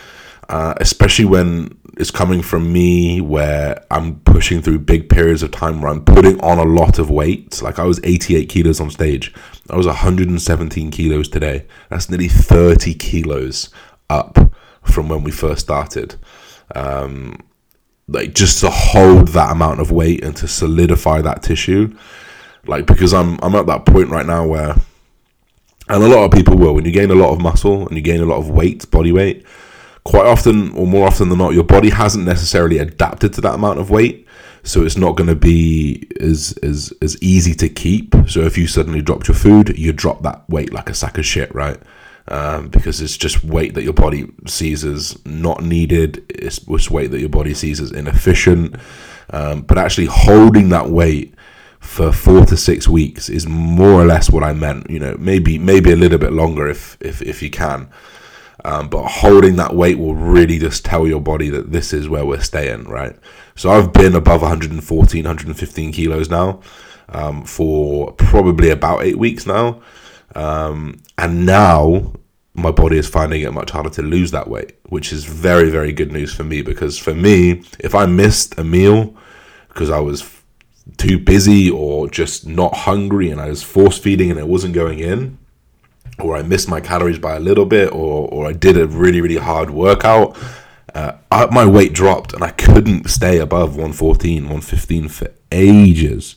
uh, 0.50 0.74
especially 0.78 1.26
when 1.26 1.78
it's 1.98 2.12
coming 2.12 2.42
from 2.42 2.74
me 2.74 3.22
where 3.22 3.86
I'm 3.92 4.20
pushing 4.22 4.62
through 4.62 4.80
big 4.80 5.10
periods 5.10 5.44
of 5.44 5.52
time 5.52 5.82
where 5.82 5.92
I'm 5.92 6.04
putting 6.04 6.40
on 6.42 6.58
a 6.58 6.64
lot 6.64 6.98
of 6.98 7.10
weight. 7.10 7.62
Like 7.62 7.78
I 7.78 7.84
was 7.84 8.00
88 8.04 8.50
kilos 8.50 8.80
on 8.80 8.90
stage. 8.90 9.34
I 9.70 9.78
was 9.78 9.86
117 9.86 10.92
kilos 10.92 11.30
today. 11.30 11.66
That's 11.90 12.10
nearly 12.10 12.28
30 12.28 12.96
kilos 12.96 13.70
up 14.10 14.38
from 14.84 15.08
when 15.08 15.24
we 15.24 15.32
first 15.32 15.62
started. 15.62 16.16
Um, 16.74 17.40
like 18.08 18.34
just 18.34 18.60
to 18.62 18.70
hold 18.70 19.30
that 19.30 19.52
amount 19.52 19.80
of 19.80 19.92
weight 19.92 20.24
and 20.24 20.36
to 20.38 20.48
solidify 20.48 21.22
that 21.22 21.44
tissue. 21.44 21.96
Like 22.66 22.88
because 22.88 23.14
I'm 23.14 23.40
I'm 23.44 23.56
at 23.56 23.68
that 23.68 23.86
point 23.86 24.10
right 24.10 24.26
now 24.26 24.48
where 24.48 24.76
and 25.90 26.04
a 26.04 26.08
lot 26.08 26.24
of 26.24 26.32
people 26.32 26.58
will 26.58 26.74
when 26.74 26.86
you 26.86 26.92
gain 26.92 27.12
a 27.12 27.16
lot 27.16 27.32
of 27.32 27.42
muscle 27.42 27.88
and 27.88 27.96
you 27.96 28.02
gain 28.02 28.22
a 28.22 28.26
lot 28.26 28.38
of 28.38 28.50
weight, 28.50 28.90
body 28.90 29.12
weight, 29.12 29.46
quite 30.04 30.26
often 30.26 30.72
or 30.74 30.86
more 30.86 31.08
often 31.08 31.30
than 31.30 31.38
not 31.38 31.54
your 31.54 31.64
body 31.64 31.90
hasn't 31.90 32.26
necessarily 32.26 32.78
adapted 32.78 33.34
to 33.34 33.42
that 33.42 33.56
amount 33.56 33.80
of 33.80 33.90
weight 33.90 34.28
so 34.64 34.84
it's 34.84 34.98
not 34.98 35.18
going 35.18 35.28
to 35.28 35.36
be 35.36 36.08
as 36.22 36.58
as 36.64 36.94
as 37.02 37.22
easy 37.22 37.54
to 37.54 37.68
keep. 37.68 38.16
So 38.28 38.42
if 38.42 38.58
you 38.58 38.66
suddenly 38.66 39.02
dropped 39.02 39.28
your 39.28 39.36
food 39.36 39.78
you 39.78 39.92
drop 39.92 40.24
that 40.24 40.50
weight 40.50 40.74
like 40.74 40.90
a 40.90 40.94
sack 40.94 41.18
of 41.18 41.26
shit 41.26 41.54
right? 41.54 41.78
Um, 42.30 42.70
because 42.70 43.02
it's 43.02 43.18
just 43.18 43.44
weight 43.44 43.74
that 43.74 43.84
your 43.84 43.94
body 43.94 44.32
sees 44.48 44.86
as 44.86 45.24
not 45.26 45.62
needed. 45.62 46.26
It's, 46.30 46.62
it's 46.70 46.90
weight 46.90 47.12
that 47.12 47.20
your 47.20 47.28
body 47.28 47.54
sees 47.54 47.82
as 47.82 47.92
inefficient. 47.92 48.78
Um, 49.30 49.62
but 49.64 49.78
actually 49.78 50.08
holding 50.08 50.70
that 50.70 50.90
weight 50.90 51.36
for 51.82 52.14
four 52.14 52.46
to 52.46 52.56
six 52.56 52.88
weeks 52.88 53.28
is 53.28 53.46
more 53.46 54.02
or 54.02 54.06
less 54.06 54.30
what 54.30 54.42
I 54.42 54.54
meant 54.54 54.90
you 54.90 55.00
know 55.00 55.18
maybe 55.20 55.58
maybe 55.58 55.92
a 55.92 55.98
little 55.98 56.18
bit 56.18 56.32
longer 56.32 56.70
if 56.70 56.98
if, 57.02 57.22
if 57.22 57.44
you 57.44 57.50
can 57.50 57.90
um, 58.66 58.90
but 58.90 59.06
holding 59.08 59.56
that 59.58 59.76
weight 59.76 60.00
will 60.00 60.16
really 60.16 60.60
just 60.60 60.86
tell 60.86 61.08
your 61.08 61.22
body 61.22 61.50
that 61.50 61.72
this 61.72 61.94
is 61.94 62.08
where 62.08 62.26
we're 62.26 62.42
staying, 62.42 62.86
right? 62.86 63.16
So 63.56 63.72
I've 63.72 63.94
been 63.94 64.16
above 64.16 64.42
114, 64.42 65.24
115 65.24 65.92
kilos 65.92 66.30
now 66.30 66.62
um, 67.10 67.44
for 67.44 68.12
probably 68.14 68.70
about 68.70 69.04
eight 69.04 69.18
weeks 69.18 69.46
now. 69.46 69.82
Um, 70.36 71.02
and 71.18 71.46
now 71.46 72.14
my 72.54 72.72
body 72.72 72.98
is 72.98 73.10
finding 73.10 73.42
it 73.42 73.54
much 73.54 73.72
harder 73.72 73.90
to 73.92 74.02
lose 74.02 74.32
that 74.32 74.48
weight, 74.48 74.74
which 74.84 75.12
is 75.12 75.26
very, 75.26 75.70
very 75.70 75.92
good 75.92 76.12
news 76.12 76.34
for 76.34 76.44
me 76.44 76.62
because 76.62 76.98
for 76.98 77.14
me, 77.14 77.64
if 77.80 77.96
I 77.96 78.06
missed 78.06 78.58
a 78.58 78.64
meal 78.64 79.16
because 79.70 79.90
I 79.90 80.00
was 80.00 80.30
too 80.98 81.18
busy 81.18 81.70
or 81.70 82.10
just 82.10 82.46
not 82.46 82.76
hungry 82.76 83.30
and 83.30 83.42
I 83.42 83.50
was 83.50 83.64
force 83.64 83.98
feeding 83.98 84.30
and 84.30 84.40
it 84.40 84.48
wasn't 84.48 84.76
going 84.76 85.00
in, 85.00 85.40
or 86.20 86.36
I 86.36 86.42
missed 86.42 86.70
my 86.70 86.80
calories 86.80 87.20
by 87.20 87.36
a 87.36 87.40
little 87.40 87.66
bit, 87.66 87.92
or, 87.92 88.28
or 88.30 88.48
I 88.48 88.54
did 88.54 88.78
a 88.78 88.88
really, 88.88 89.22
really 89.22 89.38
hard 89.38 89.70
workout, 89.72 90.38
uh, 90.94 91.14
I, 91.32 91.48
my 91.48 91.66
weight 91.66 91.94
dropped 91.94 92.34
and 92.34 92.44
I 92.44 92.52
couldn't 92.52 93.10
stay 93.10 93.40
above 93.40 93.72
114, 93.72 94.44
115 94.44 95.08
for 95.10 95.32
ages. 95.52 96.36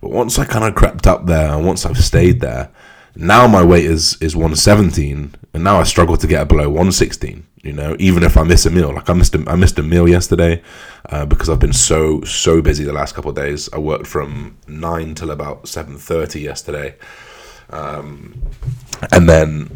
But 0.00 0.10
once 0.10 0.38
I 0.38 0.44
kind 0.44 0.64
of 0.64 0.74
crept 0.74 1.06
up 1.06 1.26
there 1.26 1.52
and 1.54 1.66
once 1.66 1.86
I've 1.86 2.02
stayed 2.02 2.40
there, 2.40 2.70
now 3.16 3.46
my 3.46 3.64
weight 3.64 3.86
is, 3.86 4.18
is 4.20 4.34
117 4.34 5.34
and 5.54 5.64
now 5.64 5.78
I 5.78 5.84
struggle 5.84 6.16
to 6.16 6.26
get 6.26 6.48
below 6.48 6.68
116 6.68 7.46
you 7.64 7.72
know 7.72 7.96
even 7.98 8.22
if 8.22 8.36
i 8.36 8.42
miss 8.42 8.66
a 8.66 8.70
meal. 8.70 8.92
Like 8.92 9.08
i 9.08 9.14
missed 9.14 9.34
a, 9.34 9.42
I 9.46 9.56
missed 9.56 9.78
a 9.78 9.82
meal 9.82 10.06
yesterday 10.06 10.62
uh, 11.08 11.24
because 11.24 11.48
i've 11.48 11.58
been 11.58 11.72
so 11.72 12.20
so 12.22 12.60
busy 12.60 12.84
the 12.84 12.92
last 12.92 13.14
couple 13.14 13.30
of 13.30 13.36
days. 13.36 13.68
I 13.72 13.78
worked 13.78 14.06
from 14.06 14.58
9 14.68 15.14
till 15.14 15.30
about 15.30 15.64
7.30 15.64 16.42
yesterday 16.42 16.96
um, 17.70 18.40
and 19.12 19.28
then, 19.28 19.70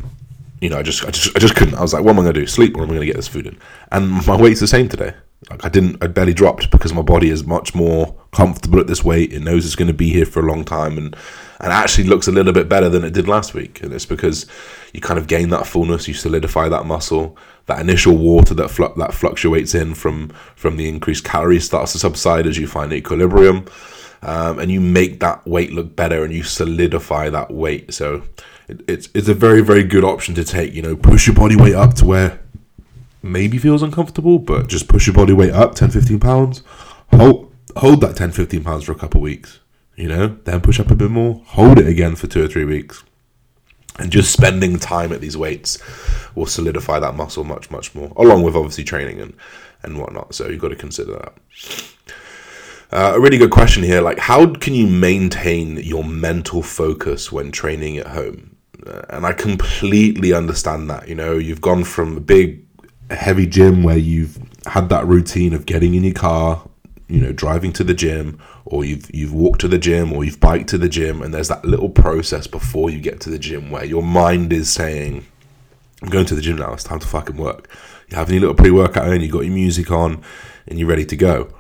you 0.61 0.68
know, 0.68 0.79
I 0.79 0.83
just, 0.83 1.05
I 1.05 1.11
just, 1.11 1.37
I 1.37 1.38
just 1.38 1.57
couldn't. 1.57 1.74
I 1.74 1.83
was 1.83 1.92
like, 1.92 2.05
what 2.05 2.12
am 2.12 2.20
I 2.20 2.22
going 2.22 2.35
to 2.35 2.40
do? 2.40 2.46
Sleep, 2.46 2.77
or 2.77 2.83
am 2.83 2.90
I 2.90 2.94
going 2.94 3.01
to 3.01 3.07
get 3.07 3.16
this 3.16 3.29
food 3.29 3.46
in? 3.46 3.59
And 3.92 4.27
my 4.27 4.37
weight's 4.37 4.61
the 4.61 4.66
same 4.66 4.88
today. 4.88 5.14
Like 5.51 5.64
I 5.64 5.68
didn't, 5.68 6.03
I 6.03 6.09
barely 6.09 6.35
dropped 6.35 6.70
because 6.70 6.92
my 6.92 7.03
body 7.03 7.31
is 7.31 7.44
much 7.44 7.74
more 7.74 8.14
comfortable 8.33 8.81
at 8.81 8.88
this 8.88 9.05
weight. 9.05 9.33
It 9.33 9.40
knows 9.40 9.64
it's 9.64 9.77
going 9.77 9.88
to 9.88 9.94
be 9.94 10.11
here 10.12 10.27
for 10.27 10.40
a 10.40 10.51
long 10.51 10.64
time, 10.64 10.98
and 10.98 11.16
and 11.61 11.72
actually 11.72 12.05
looks 12.05 12.27
a 12.27 12.33
little 12.33 12.53
bit 12.53 12.68
better 12.68 12.88
than 12.88 13.05
it 13.05 13.12
did 13.12 13.29
last 13.29 13.55
week. 13.55 13.83
And 13.83 13.92
it's 13.92 14.07
because 14.07 14.46
you 14.92 15.01
kind 15.01 15.18
of 15.18 15.29
gain 15.29 15.51
that 15.51 15.66
fullness, 15.66 16.09
you 16.09 16.14
solidify 16.14 16.68
that 16.68 16.87
muscle, 16.87 17.37
that 17.66 17.81
initial 17.81 18.16
water 18.16 18.53
that 18.55 18.94
that 18.96 19.14
fluctuates 19.14 19.74
in 19.74 19.94
from 19.94 20.31
from 20.57 20.77
the 20.77 20.88
increased 20.88 21.24
calories 21.24 21.64
starts 21.64 21.92
to 21.92 21.98
subside 21.98 22.46
as 22.46 22.59
you 22.59 22.66
find 22.66 22.92
equilibrium 22.92 23.64
um, 24.22 24.59
and 24.59 24.70
you 24.70 24.81
make 24.81 25.20
that 25.20 25.46
weight 25.46 25.72
look 25.72 25.94
better 25.94 26.24
and 26.24 26.33
you 26.33 26.42
solidify 26.42 27.31
that 27.31 27.50
weight. 27.50 27.92
So 27.94 28.22
it, 28.68 28.83
it's 28.88 29.09
it's 29.14 29.28
a 29.28 29.35
very 29.35 29.61
very 29.61 29.85
good 29.85 30.04
option 30.04 30.35
to 30.37 30.44
take. 30.44 30.74
You 30.74 30.83
know, 30.83 30.96
push 30.96 31.26
your 31.26 31.37
body 31.37 31.57
weight 31.57 31.74
up 31.74 31.94
to 31.94 32.04
where 32.04 32.40
maybe 33.22 33.59
feels 33.59 33.83
uncomfortable, 33.83 34.38
but 34.38 34.68
just 34.68 34.88
push 34.88 35.07
your 35.07 35.14
body 35.14 35.33
weight 35.33 35.52
up 35.52 35.74
10, 35.74 35.90
15 35.90 36.20
pounds. 36.20 36.62
Hold 37.12 37.52
hold 37.76 38.00
that 38.00 38.16
10, 38.16 38.33
15 38.33 38.64
pounds 38.64 38.85
for 38.85 38.92
a 38.92 38.96
couple 38.96 39.20
weeks. 39.20 39.61
You 39.96 40.09
know, 40.09 40.38
then 40.44 40.61
push 40.61 40.78
up 40.78 40.90
a 40.90 40.94
bit 40.94 41.11
more. 41.11 41.42
Hold 41.46 41.78
it 41.78 41.87
again 41.87 42.14
for 42.14 42.28
two 42.28 42.44
or 42.44 42.48
three 42.48 42.64
weeks. 42.64 43.02
And 43.98 44.12
just 44.12 44.33
spending 44.33 44.78
time 44.78 45.12
at 45.12 45.20
these 45.20 45.37
weights 45.37 45.78
will 46.37 46.46
solidify 46.46 47.00
that 47.00 47.16
muscle 47.16 47.42
much, 47.42 47.68
much 47.68 47.96
more, 47.96 48.12
along 48.16 48.44
with 48.44 48.54
obviously 48.54 48.85
training 48.85 49.20
and, 49.20 49.35
and 49.83 49.98
whatnot. 49.98 50.37
So 50.37 50.48
you've 50.48 50.61
got 50.61 50.68
to 50.68 50.76
consider 50.76 51.14
that. 51.14 51.35
Uh, 52.90 53.12
a 53.14 53.20
really 53.20 53.37
good 53.37 53.51
question 53.51 53.83
here. 53.83 54.01
Like, 54.01 54.18
how 54.18 54.46
can 54.55 54.72
you 54.74 54.87
maintain 54.87 55.77
your 55.77 56.03
mental 56.03 56.62
focus 56.62 57.31
when 57.31 57.53
training 57.53 57.98
at 57.98 58.07
home? 58.07 58.57
Uh, 58.87 59.03
and 59.11 59.27
I 59.27 59.35
completely 59.35 60.33
understand 60.33 60.88
that. 60.88 61.07
You 61.07 61.14
know, 61.14 61.37
you've 61.37 61.61
gone 61.61 61.85
from 61.85 62.16
a 62.16 62.20
big, 62.20 62.64
heavy 63.11 63.46
gym 63.46 63.83
where 63.83 63.98
you've 63.98 64.38
had 64.66 64.88
that 64.88 65.07
routine 65.07 65.53
of 65.53 65.66
getting 65.66 65.94
in 65.94 66.03
your 66.03 66.14
car, 66.14 66.66
you 67.09 67.20
know, 67.20 67.33
driving 67.33 67.74
to 67.74 67.85
the 67.85 67.92
gym, 67.92 68.40
or 68.64 68.87
you've 68.87 69.14
you've 69.14 69.35
walked 69.35 69.61
to 69.61 69.68
the 69.68 69.79
gym, 69.79 70.11
or 70.11 70.24
you've 70.24 70.40
biked 70.40 70.70
to 70.70 70.79
the 70.79 70.88
gym, 70.88 71.20
and 71.20 71.35
there's 71.35 71.48
that 71.48 71.66
little 71.66 71.90
process 71.90 72.46
before 72.46 72.88
you 72.88 73.01
get 73.01 73.20
to 73.20 73.31
the 73.31 73.38
gym 73.38 73.70
where 73.70 73.85
your 73.85 74.03
mind 74.03 74.51
is 74.51 74.72
saying, 74.72 75.27
"I'm 76.03 76.09
going 76.09 76.27
to 76.27 76.35
the 76.35 76.40
gym 76.40 76.57
now. 76.57 76.72
It's 76.72 76.85
time 76.85 77.01
to 77.01 77.07
fucking 77.07 77.37
work." 77.37 77.68
You 78.09 78.16
have 78.16 78.31
your 78.31 78.40
little 78.40 78.55
pre-workout 78.55 79.12
in, 79.12 79.20
you've 79.20 79.33
got 79.33 79.44
your 79.44 79.53
music 79.53 79.90
on, 79.90 80.22
and 80.66 80.79
you're 80.79 80.88
ready 80.88 81.05
to 81.05 81.16
go 81.16 81.53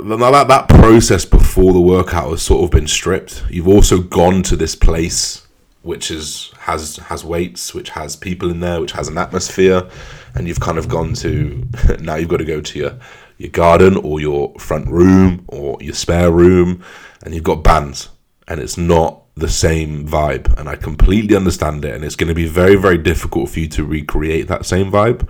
now 0.00 0.30
that 0.30 0.48
that 0.48 0.68
process 0.68 1.24
before 1.24 1.72
the 1.72 1.80
workout 1.80 2.30
has 2.30 2.42
sort 2.42 2.64
of 2.64 2.70
been 2.70 2.86
stripped, 2.86 3.44
you've 3.50 3.68
also 3.68 4.00
gone 4.00 4.42
to 4.44 4.56
this 4.56 4.74
place 4.74 5.46
which 5.82 6.10
is 6.10 6.52
has 6.58 6.96
has 6.96 7.24
weights, 7.24 7.74
which 7.74 7.90
has 7.90 8.14
people 8.16 8.50
in 8.50 8.60
there, 8.60 8.80
which 8.80 8.92
has 8.92 9.08
an 9.08 9.18
atmosphere, 9.18 9.88
and 10.34 10.46
you've 10.46 10.60
kind 10.60 10.78
of 10.78 10.88
gone 10.88 11.14
to 11.14 11.66
now 12.00 12.16
you've 12.16 12.28
got 12.28 12.38
to 12.38 12.44
go 12.44 12.60
to 12.60 12.78
your 12.78 12.98
your 13.38 13.50
garden 13.50 13.96
or 13.96 14.20
your 14.20 14.52
front 14.58 14.88
room 14.88 15.44
or 15.48 15.78
your 15.80 15.94
spare 15.94 16.30
room, 16.30 16.84
and 17.24 17.34
you've 17.34 17.44
got 17.44 17.64
bands, 17.64 18.10
and 18.46 18.60
it's 18.60 18.76
not 18.76 19.22
the 19.34 19.48
same 19.48 20.06
vibe. 20.06 20.56
And 20.58 20.68
I 20.68 20.76
completely 20.76 21.34
understand 21.34 21.84
it, 21.84 21.94
and 21.94 22.04
it's 22.04 22.16
going 22.16 22.28
to 22.28 22.34
be 22.34 22.46
very, 22.46 22.76
very 22.76 22.98
difficult 22.98 23.48
for 23.48 23.60
you 23.60 23.68
to 23.68 23.84
recreate 23.84 24.48
that 24.48 24.66
same 24.66 24.90
vibe. 24.90 25.28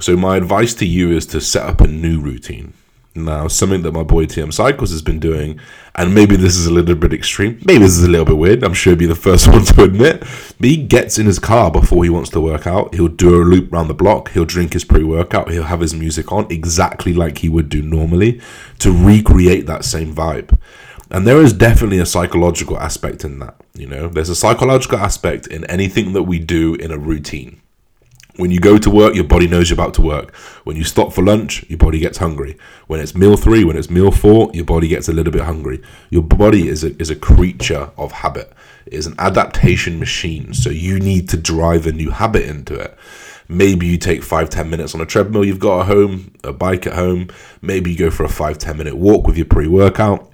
So, 0.00 0.14
my 0.14 0.36
advice 0.36 0.74
to 0.74 0.86
you 0.86 1.12
is 1.12 1.24
to 1.28 1.40
set 1.40 1.62
up 1.62 1.80
a 1.80 1.88
new 1.88 2.20
routine. 2.20 2.74
Now, 3.16 3.48
something 3.48 3.82
that 3.82 3.92
my 3.92 4.02
boy 4.02 4.26
TM 4.26 4.52
Cycles 4.52 4.90
has 4.90 5.02
been 5.02 5.18
doing, 5.18 5.58
and 5.94 6.14
maybe 6.14 6.36
this 6.36 6.56
is 6.56 6.66
a 6.66 6.72
little 6.72 6.94
bit 6.94 7.12
extreme, 7.12 7.60
maybe 7.64 7.80
this 7.80 7.96
is 7.96 8.04
a 8.04 8.10
little 8.10 8.26
bit 8.26 8.36
weird, 8.36 8.62
I'm 8.62 8.74
sure 8.74 8.92
he'd 8.92 8.98
be 8.98 9.06
the 9.06 9.14
first 9.14 9.48
one 9.52 9.64
to 9.64 9.84
admit, 9.84 10.20
but 10.20 10.68
he 10.68 10.76
gets 10.76 11.18
in 11.18 11.26
his 11.26 11.38
car 11.38 11.70
before 11.70 12.04
he 12.04 12.10
wants 12.10 12.30
to 12.30 12.40
work 12.40 12.66
out. 12.66 12.94
He'll 12.94 13.08
do 13.08 13.34
a 13.34 13.42
loop 13.42 13.72
around 13.72 13.88
the 13.88 13.94
block, 13.94 14.30
he'll 14.32 14.44
drink 14.44 14.74
his 14.74 14.84
pre 14.84 15.02
workout, 15.02 15.50
he'll 15.50 15.64
have 15.64 15.80
his 15.80 15.94
music 15.94 16.30
on 16.30 16.46
exactly 16.50 17.12
like 17.12 17.38
he 17.38 17.48
would 17.48 17.68
do 17.68 17.82
normally 17.82 18.40
to 18.80 18.92
recreate 18.92 19.66
that 19.66 19.84
same 19.84 20.14
vibe. 20.14 20.58
And 21.10 21.26
there 21.26 21.40
is 21.40 21.52
definitely 21.52 21.98
a 21.98 22.06
psychological 22.06 22.78
aspect 22.78 23.24
in 23.24 23.38
that. 23.38 23.54
You 23.74 23.86
know, 23.86 24.08
there's 24.08 24.28
a 24.28 24.34
psychological 24.34 24.98
aspect 24.98 25.46
in 25.46 25.64
anything 25.66 26.12
that 26.14 26.24
we 26.24 26.38
do 26.38 26.74
in 26.74 26.90
a 26.90 26.98
routine. 26.98 27.60
When 28.36 28.50
you 28.50 28.60
go 28.60 28.76
to 28.76 28.90
work, 28.90 29.14
your 29.14 29.24
body 29.24 29.46
knows 29.46 29.70
you're 29.70 29.78
about 29.78 29.94
to 29.94 30.02
work. 30.02 30.34
When 30.64 30.76
you 30.76 30.84
stop 30.84 31.12
for 31.12 31.24
lunch, 31.24 31.64
your 31.70 31.78
body 31.78 31.98
gets 31.98 32.18
hungry. 32.18 32.58
When 32.86 33.00
it's 33.00 33.14
meal 33.14 33.36
three, 33.36 33.64
when 33.64 33.78
it's 33.78 33.88
meal 33.88 34.10
four, 34.10 34.50
your 34.52 34.66
body 34.66 34.88
gets 34.88 35.08
a 35.08 35.12
little 35.12 35.32
bit 35.32 35.42
hungry. 35.42 35.82
Your 36.10 36.22
body 36.22 36.68
is 36.68 36.84
a, 36.84 36.94
is 37.00 37.08
a 37.08 37.16
creature 37.16 37.90
of 37.96 38.12
habit, 38.12 38.52
it 38.84 38.92
is 38.92 39.06
an 39.06 39.14
adaptation 39.18 39.98
machine. 39.98 40.52
So 40.52 40.68
you 40.68 41.00
need 41.00 41.30
to 41.30 41.38
drive 41.38 41.86
a 41.86 41.92
new 41.92 42.10
habit 42.10 42.44
into 42.44 42.74
it. 42.74 42.96
Maybe 43.48 43.86
you 43.86 43.96
take 43.96 44.22
five, 44.22 44.50
ten 44.50 44.68
minutes 44.68 44.94
on 44.94 45.00
a 45.00 45.06
treadmill 45.06 45.44
you've 45.44 45.58
got 45.58 45.82
at 45.82 45.86
home, 45.86 46.32
a 46.44 46.52
bike 46.52 46.86
at 46.86 46.94
home. 46.94 47.28
Maybe 47.62 47.92
you 47.92 47.96
go 47.96 48.10
for 48.10 48.24
a 48.24 48.28
five, 48.28 48.58
ten 48.58 48.76
minute 48.76 48.96
walk 48.96 49.26
with 49.26 49.36
your 49.36 49.46
pre 49.46 49.66
workout 49.66 50.30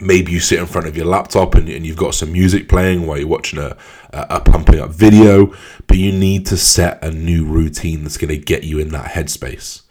maybe 0.00 0.32
you 0.32 0.40
sit 0.40 0.58
in 0.58 0.66
front 0.66 0.86
of 0.86 0.96
your 0.96 1.06
laptop 1.06 1.54
and, 1.54 1.68
and 1.68 1.86
you've 1.86 1.96
got 1.96 2.14
some 2.14 2.32
music 2.32 2.68
playing 2.68 3.06
while 3.06 3.18
you're 3.18 3.28
watching 3.28 3.58
a, 3.58 3.76
a, 4.12 4.26
a 4.30 4.40
pumping 4.40 4.80
up 4.80 4.90
video, 4.90 5.54
but 5.86 5.96
you 5.96 6.12
need 6.12 6.46
to 6.46 6.56
set 6.56 7.02
a 7.04 7.10
new 7.10 7.44
routine 7.44 8.02
that's 8.02 8.16
going 8.16 8.28
to 8.28 8.38
get 8.38 8.64
you 8.64 8.78
in 8.78 8.88
that 8.90 9.12
headspace. 9.12 9.82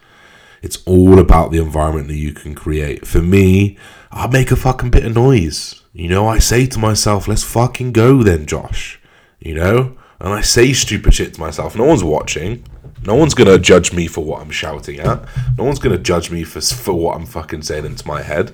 It's 0.62 0.82
all 0.84 1.18
about 1.18 1.50
the 1.50 1.58
environment 1.58 2.08
that 2.08 2.16
you 2.16 2.32
can 2.32 2.54
create. 2.54 3.06
For 3.06 3.22
me, 3.22 3.78
I 4.10 4.26
make 4.26 4.50
a 4.50 4.56
fucking 4.56 4.90
bit 4.90 5.04
of 5.04 5.14
noise. 5.14 5.82
You 5.92 6.08
know, 6.08 6.28
I 6.28 6.38
say 6.38 6.66
to 6.66 6.78
myself, 6.78 7.26
let's 7.26 7.42
fucking 7.42 7.92
go 7.92 8.22
then, 8.22 8.46
Josh. 8.46 9.00
You 9.38 9.54
know? 9.54 9.96
And 10.20 10.34
I 10.34 10.42
say 10.42 10.74
stupid 10.74 11.14
shit 11.14 11.34
to 11.34 11.40
myself. 11.40 11.76
No 11.76 11.84
one's 11.84 12.04
watching. 12.04 12.64
No 13.02 13.14
one's 13.14 13.32
gonna 13.32 13.58
judge 13.58 13.92
me 13.92 14.06
for 14.06 14.22
what 14.22 14.42
I'm 14.42 14.50
shouting 14.50 15.00
at. 15.00 15.26
No 15.56 15.64
one's 15.64 15.78
gonna 15.78 15.98
judge 15.98 16.30
me 16.30 16.44
for 16.44 16.60
for 16.60 16.92
what 16.92 17.16
I'm 17.16 17.24
fucking 17.24 17.62
saying 17.62 17.86
into 17.86 18.06
my 18.06 18.22
head. 18.22 18.52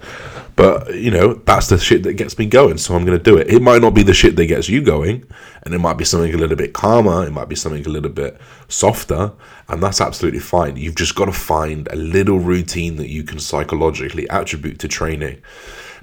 But 0.54 0.94
you 0.94 1.11
know, 1.11 1.35
that's 1.35 1.68
the 1.68 1.78
shit 1.78 2.04
that 2.04 2.14
gets 2.14 2.38
me 2.38 2.46
going. 2.46 2.78
So 2.78 2.94
I'm 2.94 3.04
gonna 3.04 3.18
do 3.18 3.37
it. 3.37 3.48
It 3.48 3.61
might 3.61 3.82
not 3.82 3.94
be 3.94 4.04
the 4.04 4.14
shit 4.14 4.37
that 4.37 4.46
gets 4.46 4.68
you 4.68 4.82
going, 4.82 5.24
and 5.64 5.74
it 5.74 5.78
might 5.78 5.98
be 5.98 6.04
something 6.04 6.32
a 6.32 6.37
little 6.37 6.56
bit 6.56 6.72
calmer. 6.72 7.26
It 7.26 7.32
might 7.32 7.48
be 7.48 7.56
something 7.56 7.85
a 7.85 7.88
little 7.88 8.11
bit 8.11 8.40
softer, 8.68 9.32
and 9.68 9.82
that's 9.82 10.00
absolutely 10.00 10.40
fine. 10.40 10.76
You've 10.76 10.94
just 10.94 11.16
got 11.16 11.24
to 11.26 11.32
find 11.32 11.88
a 11.88 11.96
little 11.96 12.38
routine 12.38 12.96
that 12.96 13.09
you 13.09 13.24
can 13.24 13.40
psychologically 13.40 14.28
attribute 14.30 14.78
to 14.78 14.88
training. 14.88 15.42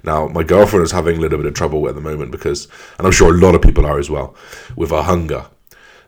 Now, 0.02 0.28
my 0.28 0.42
girlfriend 0.42 0.84
is 0.84 0.92
having 0.92 1.16
a 1.16 1.20
little 1.20 1.38
bit 1.38 1.46
of 1.46 1.54
trouble 1.54 1.88
at 1.88 1.94
the 1.94 2.00
moment 2.02 2.30
because, 2.30 2.68
and 2.98 3.06
I'm 3.06 3.12
sure 3.12 3.34
a 3.34 3.38
lot 3.38 3.54
of 3.54 3.62
people 3.62 3.86
are 3.86 3.98
as 3.98 4.10
well, 4.10 4.36
with 4.76 4.90
her 4.90 5.02
hunger. 5.02 5.46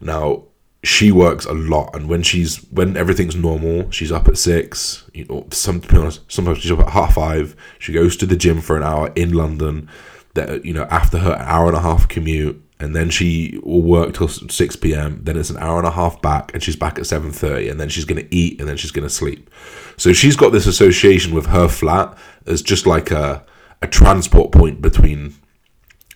Now, 0.03 0.45
she 0.85 1.11
works 1.11 1.47
a 1.47 1.53
lot, 1.53 1.95
and 1.95 2.09
when 2.09 2.23
she's 2.23 2.59
when 2.71 2.97
everything's 2.97 3.37
normal, 3.37 3.91
she's 3.91 4.13
up 4.13 4.29
at 4.29 4.39
six. 4.39 5.05
You 5.13 5.25
know, 5.25 5.47
some 5.51 5.83
sometimes 6.29 6.59
she's 6.59 6.71
up 6.71 6.81
at 6.81 6.91
half 6.91 7.15
five. 7.15 7.57
She 7.79 7.93
goes 7.93 8.17
to 8.19 8.27
the 8.27 8.37
gym 8.37 8.61
for 8.61 8.77
an 8.77 8.83
hour 8.83 9.13
in 9.17 9.33
London. 9.33 9.89
That 10.35 10.65
you 10.65 10.73
know, 10.73 10.85
after 10.85 11.19
her 11.19 11.35
hour 11.37 11.67
and 11.69 11.77
a 11.77 11.81
half 11.81 12.09
commute, 12.09 12.63
and 12.79 12.95
then 12.95 13.11
she 13.11 13.59
will 13.65 13.83
work 13.83 14.15
till 14.15 14.29
six 14.29 14.77
p.m. 14.77 15.21
Then 15.25 15.37
it's 15.37 15.51
an 15.51 15.57
hour 15.57 15.79
and 15.79 15.87
a 15.87 15.91
half 15.91 16.21
back, 16.23 16.53
and 16.53 16.63
she's 16.63 16.77
back 16.77 16.99
at 16.99 17.07
seven 17.07 17.33
thirty, 17.33 17.69
and 17.69 17.81
then 17.81 17.89
she's 17.89 18.05
gonna 18.05 18.29
eat, 18.31 18.61
and 18.61 18.69
then 18.69 18.77
she's 18.77 18.93
gonna 18.93 19.09
sleep. 19.09 19.51
So 19.97 20.13
she's 20.13 20.37
got 20.37 20.53
this 20.53 20.67
association 20.67 21.35
with 21.35 21.47
her 21.47 21.69
flat 21.69 22.17
as 22.47 22.63
just 22.63 22.87
like 22.87 23.11
a 23.11 23.45
a 23.83 23.87
transport 23.87 24.53
point 24.53 24.81
between 24.83 25.35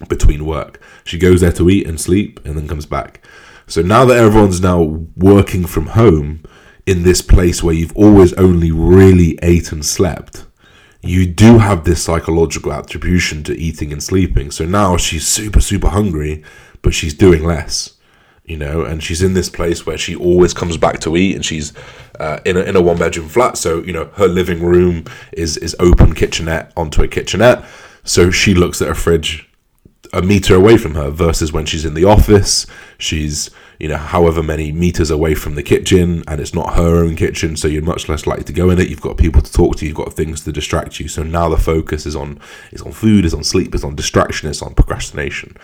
between 0.09 0.47
work. 0.47 0.81
She 1.05 1.19
goes 1.19 1.41
there 1.41 1.53
to 1.53 1.69
eat 1.71 1.87
and 1.87 2.01
sleep, 2.01 2.41
and 2.45 2.57
then 2.57 2.69
comes 2.69 2.87
back. 2.87 3.27
So 3.71 3.83
now 3.83 4.05
that 4.07 4.17
everyone's 4.17 4.61
now 4.61 4.83
working 5.17 5.65
from 5.65 5.87
home 5.87 6.43
in 6.87 7.05
this 7.05 7.23
place 7.23 7.63
where 7.63 7.73
you've 7.73 7.97
always 7.97 8.33
only 8.33 8.73
really 8.73 9.39
ate 9.43 9.71
and 9.71 9.87
slept, 9.87 10.45
you 11.03 11.25
do 11.25 11.59
have 11.59 11.85
this 11.85 12.03
psychological 12.03 12.73
attribution 12.73 13.45
to 13.45 13.57
eating 13.57 13.93
and 13.93 14.03
sleeping. 14.03 14.51
So 14.51 14.65
now 14.65 14.97
she's 14.97 15.25
super, 15.25 15.61
super 15.61 15.91
hungry, 15.91 16.43
but 16.83 16.95
she's 16.95 17.15
doing 17.15 17.45
less, 17.45 17.95
you 18.45 18.57
know, 18.57 18.83
and 18.83 19.05
she's 19.05 19.23
in 19.23 19.35
this 19.35 19.49
place 19.49 19.87
where 19.87 19.97
she 19.97 20.17
always 20.17 20.53
comes 20.53 20.77
back 20.77 20.99
to 21.03 21.17
eat 21.17 21.37
and 21.37 21.45
she's 21.45 21.73
uh, 22.19 22.41
in 22.45 22.57
a, 22.57 22.63
in 22.63 22.75
a 22.75 22.83
one 22.83 22.99
bedroom 22.99 23.29
flat. 23.29 23.57
So, 23.57 23.85
you 23.85 23.93
know, 23.93 24.07
her 24.15 24.27
living 24.27 24.65
room 24.65 25.05
is, 25.33 25.57
is 25.57 25.77
open 25.79 26.17
kitchenette 26.17 26.73
onto 26.77 27.05
a 27.05 27.09
kitchenette. 27.09 27.65
So 28.03 28.33
she 28.33 28.53
looks 28.53 28.83
at 28.83 28.89
her 28.89 28.97
fridge 28.97 29.49
a 30.13 30.23
meter 30.23 30.55
away 30.55 30.77
from 30.77 30.95
her 30.95 31.11
versus 31.11 31.53
when 31.53 31.67
she's 31.67 31.85
in 31.85 31.95
the 31.95 32.05
office. 32.05 32.67
She's 32.99 33.51
you 33.79 33.89
know 33.89 33.97
however 33.97 34.43
many 34.43 34.73
meters 34.73 35.11
away 35.11 35.35
from 35.35 35.55
the 35.55 35.63
kitchen 35.63 36.23
and 36.29 36.39
it's 36.39 36.53
not 36.53 36.75
her 36.75 37.03
own 37.03 37.17
kitchen 37.17 37.57
so 37.57 37.67
you're 37.67 37.83
much 37.83 38.11
less 38.11 38.27
likely 38.27 38.45
to 38.45 38.53
go 38.53 38.71
in 38.71 38.79
it. 38.79 38.89
You've 38.89 39.01
got 39.01 39.17
people 39.17 39.41
to 39.41 39.53
talk 39.53 39.77
to 39.77 39.87
you've 39.87 39.97
got 39.97 40.13
things 40.13 40.43
to 40.45 40.53
distract 40.53 41.01
you. 41.01 41.09
So 41.09 41.23
now 41.23 41.49
the 41.49 41.57
focus 41.57 42.07
is 42.07 42.15
on 42.15 42.41
is 42.73 42.83
on 42.83 42.93
food 42.93 43.25
is 43.25 43.35
on 43.35 43.45
sleep 43.45 43.75
is 43.75 43.85
on 43.85 43.95
distraction 43.95 44.49
is 44.49 44.63
on 44.63 44.75
procrastination. 44.75 45.57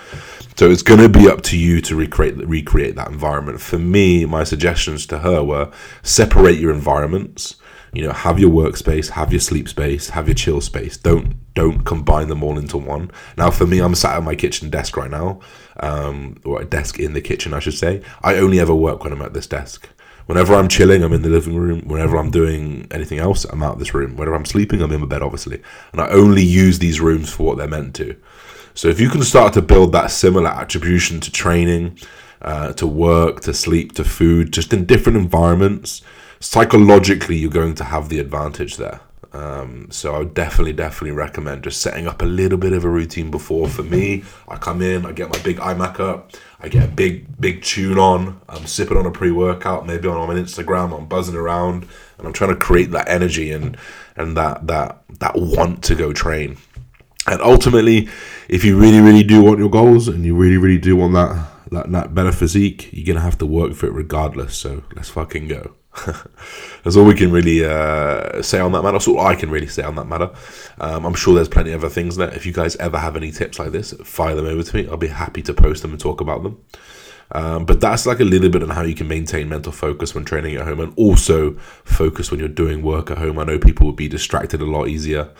So 0.57 0.70
it's 0.70 0.83
going 0.83 1.01
to 1.01 1.09
be 1.09 1.29
up 1.29 1.42
to 1.42 1.59
you 1.59 1.81
to 1.83 1.96
recreate 1.96 2.37
recreate 2.37 2.96
that 2.96 3.09
environment. 3.09 3.61
For 3.61 3.79
me 3.79 4.25
my 4.25 4.44
suggestions 4.44 5.07
to 5.07 5.18
her 5.18 5.44
were 5.44 5.70
separate 6.03 6.59
your 6.59 6.72
environments 6.72 7.57
you 7.96 8.02
know 8.06 8.12
have 8.12 8.38
your 8.38 8.50
workspace 8.50 9.09
have 9.09 9.32
your 9.32 9.40
sleep 9.40 9.68
space 9.70 10.11
have 10.11 10.28
your 10.28 10.35
chill 10.35 10.61
space. 10.61 10.98
Don't 10.98 11.35
don't 11.54 11.85
combine 11.85 12.28
them 12.28 12.42
all 12.42 12.59
into 12.59 12.76
one. 12.76 13.11
Now 13.38 13.50
for 13.50 13.66
me 13.66 13.78
i'm 13.78 13.94
sat 13.94 14.16
at 14.16 14.22
my 14.22 14.35
kitchen 14.35 14.68
desk 14.68 14.98
right 14.98 15.11
now 15.11 15.40
um, 15.80 16.37
or 16.44 16.61
a 16.61 16.66
desk 16.66 16.98
in 16.98 17.14
the 17.14 17.22
kitchen 17.22 17.54
i 17.54 17.59
should 17.59 17.74
say. 17.74 18.02
I 18.22 18.37
only 18.37 18.61
ever 18.61 18.74
work 18.74 19.02
when 19.02 19.14
i'm 19.14 19.22
at 19.22 19.32
this 19.32 19.46
desk. 19.46 19.88
Whenever 20.26 20.54
i'm 20.54 20.68
chilling 20.68 21.02
i'm 21.02 21.14
in 21.14 21.22
the 21.22 21.30
living 21.30 21.56
room. 21.56 21.88
Whenever 21.88 22.18
i'm 22.18 22.30
doing 22.30 22.87
anything 22.90 23.18
else 23.18 23.46
i'm 23.46 23.62
out 23.62 23.74
of 23.74 23.78
this 23.78 23.94
room. 23.94 24.16
Whenever 24.16 24.37
i'm 24.37 24.44
sleeping 24.44 24.82
i'm 24.82 24.92
in 24.92 25.00
my 25.00 25.06
bed 25.06 25.22
obviously. 25.22 25.62
And 25.92 26.00
i 26.02 26.09
only 26.09 26.42
use 26.42 26.78
these 26.78 27.00
rooms 27.00 27.32
for 27.32 27.46
what 27.46 27.56
they're 27.56 27.66
meant 27.66 27.94
to. 27.94 28.14
So 28.74 28.88
if 28.88 29.00
you 29.00 29.09
can 29.09 29.22
start 29.22 29.54
to 29.54 29.62
build 29.62 29.92
that 29.92 30.11
similar 30.11 30.50
attribution 30.50 31.18
to 31.20 31.32
training 31.32 31.98
uh, 32.42 32.74
to 32.74 32.87
work 32.87 33.40
to 33.40 33.54
sleep 33.54 33.92
to 33.92 34.04
food 34.04 34.52
just 34.52 34.74
in 34.74 34.85
different 34.85 35.16
environments 35.16 36.02
psychologically 36.40 37.37
you're 37.37 37.51
going 37.51 37.75
to 37.75 37.85
have 37.85 38.09
the 38.09 38.18
advantage 38.18 38.77
there. 38.77 39.01
Um, 39.33 39.88
so 39.90 40.14
I 40.14 40.18
would 40.20 40.33
definitely, 40.33 40.72
definitely 40.72 41.11
recommend 41.11 41.64
just 41.64 41.83
setting 41.83 42.07
up 42.07 42.22
a 42.22 42.25
little 42.25 42.57
bit 42.57 42.72
of 42.72 42.85
a 42.85 42.88
routine 42.88 43.31
before. 43.31 43.68
For 43.68 43.83
me, 43.83 44.25
I 44.49 44.57
come 44.57 44.81
in, 44.81 45.05
I 45.05 45.12
get 45.12 45.31
my 45.31 45.38
big 45.42 45.59
iMac 45.59 46.01
up, 46.01 46.33
I 46.59 46.68
get 46.68 46.85
a 46.85 46.88
big, 46.88 47.38
big 47.38 47.62
tune 47.62 47.99
on, 47.99 48.40
I'm 48.49 48.66
sipping 48.66 48.96
on 48.96 49.05
a 49.05 49.11
pre-workout, 49.11 49.87
maybe 49.87 50.09
on, 50.09 50.16
on 50.16 50.37
Instagram, 50.37 50.96
I'm 50.96 51.07
buzzing 51.07 51.35
around, 51.35 51.87
and 52.16 52.27
I'm 52.27 52.33
trying 52.33 52.51
to 52.51 52.57
create 52.57 52.92
that 52.92 53.09
energy 53.09 53.53
and 53.53 53.77
and 54.16 54.37
that 54.38 54.66
that 54.68 55.03
that 55.20 55.35
want 55.37 55.85
to 55.85 55.94
go 55.94 56.14
train. 56.14 56.57
And 57.27 57.42
ultimately, 57.42 58.09
if 58.49 58.64
you 58.64 58.79
really, 58.79 59.01
really 59.01 59.25
do 59.25 59.42
want 59.42 59.59
your 59.59 59.70
goals 59.70 60.09
and 60.09 60.25
you 60.25 60.35
really, 60.35 60.57
really 60.57 60.79
do 60.79 60.96
want 60.96 61.12
that 61.12 61.51
that, 61.72 61.92
that 61.92 62.14
better 62.14 62.33
physique, 62.33 62.88
you're 62.92 63.07
gonna 63.07 63.25
have 63.25 63.38
to 63.38 63.46
work 63.46 63.75
for 63.75 63.87
it 63.87 63.92
regardless. 63.92 64.57
So 64.57 64.83
let's 64.94 65.11
fucking 65.11 65.49
go. 65.49 65.75
That's 66.85 66.96
all 66.96 67.04
we 67.04 67.14
can 67.14 67.30
really 67.30 67.64
uh, 67.64 68.42
say 68.42 68.61
on 68.61 68.72
that 68.72 68.82
matter. 68.82 68.92
That's 68.92 69.09
all 69.09 69.20
I 69.20 69.35
can 69.35 69.50
really 69.50 69.66
say 69.66 69.82
on 69.82 69.94
that 69.96 70.06
matter. 70.06 70.30
Um, 70.78 71.04
I'm 71.04 71.14
sure 71.14 71.35
there's 71.35 71.48
plenty 71.48 71.72
of 71.72 71.82
other 71.85 71.92
things 71.92 72.16
there. 72.16 72.32
If 72.32 72.46
you 72.46 72.52
guys 72.52 72.76
ever 72.76 72.98
have 72.98 73.16
any 73.16 73.32
tips 73.32 73.59
like 73.59 73.72
this, 73.72 73.92
fire 74.04 74.35
them 74.35 74.46
over 74.46 74.62
to 74.62 74.76
me. 74.76 74.88
I'll 74.88 74.96
be 74.96 75.09
happy 75.09 75.42
to 75.42 75.54
post 75.54 75.82
them 75.82 75.92
and 75.92 76.00
talk 76.00 76.20
about 76.20 76.42
them. 76.42 76.62
Um, 77.32 77.64
but 77.64 77.80
that's 77.80 78.06
like 78.06 78.20
a 78.20 78.24
little 78.24 78.50
bit 78.50 78.62
on 78.62 78.70
how 78.70 78.82
you 78.82 78.94
can 78.94 79.09
maintain 79.09 79.48
mental 79.48 79.72
focus 79.72 80.14
when 80.14 80.24
training 80.24 80.54
at 80.56 80.64
home 80.64 80.80
and 80.80 80.92
also 80.96 81.54
focus 81.85 82.30
when 82.30 82.38
you're 82.38 82.48
doing 82.48 82.82
work 82.82 83.11
at 83.11 83.18
home. 83.18 83.38
I 83.38 83.44
know 83.44 83.59
people 83.59 83.87
would 83.87 83.96
be 83.96 84.09
distracted 84.09 84.61
a 84.61 84.64
lot 84.64 84.88
easier. 84.88 85.30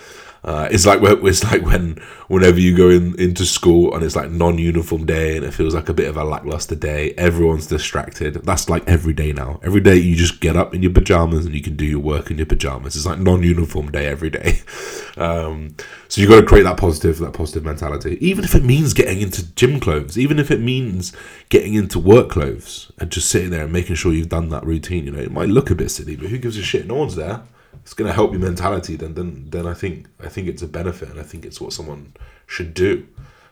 Uh, 0.45 0.69
it's 0.71 0.87
like 0.87 1.01
it's 1.03 1.43
like 1.45 1.63
when 1.63 1.95
whenever 2.29 2.61
you 2.61 2.77
go 2.77 2.89
in 2.89 3.19
into 3.21 3.45
school 3.45 3.95
and 3.95 4.05
it's 4.05 4.15
like 4.15 4.31
non-uniform 4.31 5.05
day 5.05 5.37
and 5.37 5.45
it 5.45 5.53
feels 5.53 5.75
like 5.75 5.89
a 5.89 5.95
bit 5.95 6.09
of 6.09 6.17
a 6.17 6.25
lackluster 6.25 6.77
day. 6.77 7.13
Everyone's 7.19 7.67
distracted. 7.67 8.35
That's 8.45 8.69
like 8.69 8.87
every 8.87 9.13
day 9.13 9.33
now. 9.33 9.59
Every 9.63 9.81
day 9.81 9.97
you 9.97 10.15
just 10.15 10.41
get 10.41 10.57
up 10.57 10.75
in 10.75 10.83
your 10.83 10.93
pajamas 10.93 11.47
and 11.47 11.55
you 11.55 11.63
can 11.63 11.77
do 11.77 11.85
your 11.85 12.01
work 12.01 12.31
in 12.31 12.37
your 12.37 12.47
pajamas. 12.47 12.95
It's 12.95 13.07
like 13.07 13.19
non-uniform 13.19 13.91
day 13.91 14.07
every 14.07 14.31
day. 14.31 14.61
Um, 15.19 15.75
so 16.09 16.21
you 16.21 16.29
got 16.29 16.43
to 16.43 16.47
create 16.47 16.65
that 16.65 16.77
positive 16.77 17.17
that 17.21 17.33
positive 17.33 17.65
mentality, 17.65 18.19
even 18.21 18.45
if 18.45 18.55
it 18.55 18.63
means 18.63 18.93
getting 18.93 19.23
into 19.23 19.51
gym 19.55 19.81
clothes, 19.81 20.19
even 20.19 20.39
if 20.39 20.51
it 20.51 20.61
means 20.61 21.17
getting 21.49 21.73
into 21.73 21.99
work 21.99 22.29
clothes 22.29 22.93
and 22.99 23.11
just 23.11 23.31
sitting 23.31 23.49
there 23.49 23.65
and 23.65 23.73
making 23.73 23.97
sure 23.97 24.13
you've 24.13 24.29
done 24.29 24.51
that 24.51 24.67
routine. 24.67 25.07
You 25.07 25.13
know, 25.13 25.19
it 25.19 25.33
might 25.33 25.49
look 25.49 25.71
a 25.71 25.75
bit 25.75 25.91
silly, 25.91 26.17
but 26.17 26.29
who 26.29 26.37
gives 26.37 26.59
a 26.59 26.63
shit? 26.63 26.87
No 26.87 26.97
one's 26.97 27.17
there 27.17 27.45
it's 27.83 27.95
going 27.95 28.09
to 28.09 28.15
help 28.15 28.33
your 28.33 28.41
mentality, 28.41 28.97
then 28.97 29.15
then 29.15 29.47
then 29.51 29.67
I 29.67 29.75
think 29.75 30.09
I 30.21 30.29
think 30.29 30.49
it's 30.49 30.63
a 30.63 30.69
benefit, 30.69 31.09
and 31.09 31.21
I 31.21 31.23
think 31.23 31.45
it's 31.45 31.61
what 31.61 31.73
someone 31.73 32.15
should 32.47 32.75
do 32.75 33.07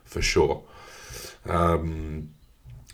for 0.04 0.22
sure. 0.22 0.62
Um, 1.48 2.30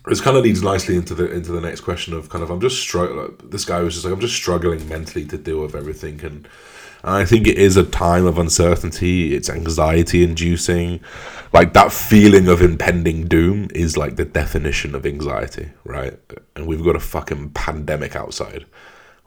this 0.06 0.20
kind 0.20 0.36
of 0.36 0.44
leads 0.44 0.62
nicely 0.62 0.96
into 0.96 1.14
the 1.14 1.30
into 1.30 1.52
the 1.52 1.60
next 1.60 1.82
question 1.82 2.14
of 2.14 2.28
kind 2.28 2.42
of 2.42 2.50
I'm 2.50 2.60
just 2.60 2.80
struggling. 2.80 3.36
This 3.44 3.64
guy 3.64 3.80
was 3.80 3.94
just 3.94 4.04
like 4.04 4.14
I'm 4.14 4.20
just 4.20 4.34
struggling 4.34 4.88
mentally 4.88 5.26
to 5.26 5.38
deal 5.38 5.60
with 5.60 5.74
everything, 5.74 6.24
and, 6.24 6.48
and 7.02 7.14
I 7.14 7.24
think 7.24 7.46
it 7.46 7.58
is 7.58 7.76
a 7.76 7.84
time 7.84 8.26
of 8.26 8.38
uncertainty. 8.38 9.34
It's 9.34 9.50
anxiety 9.50 10.24
inducing, 10.24 11.00
like 11.52 11.74
that 11.74 11.92
feeling 11.92 12.48
of 12.48 12.62
impending 12.62 13.28
doom 13.28 13.68
is 13.74 13.96
like 13.96 14.16
the 14.16 14.24
definition 14.24 14.94
of 14.94 15.04
anxiety, 15.04 15.70
right? 15.84 16.18
And 16.56 16.66
we've 16.66 16.84
got 16.84 16.96
a 16.96 17.00
fucking 17.00 17.50
pandemic 17.50 18.16
outside. 18.16 18.64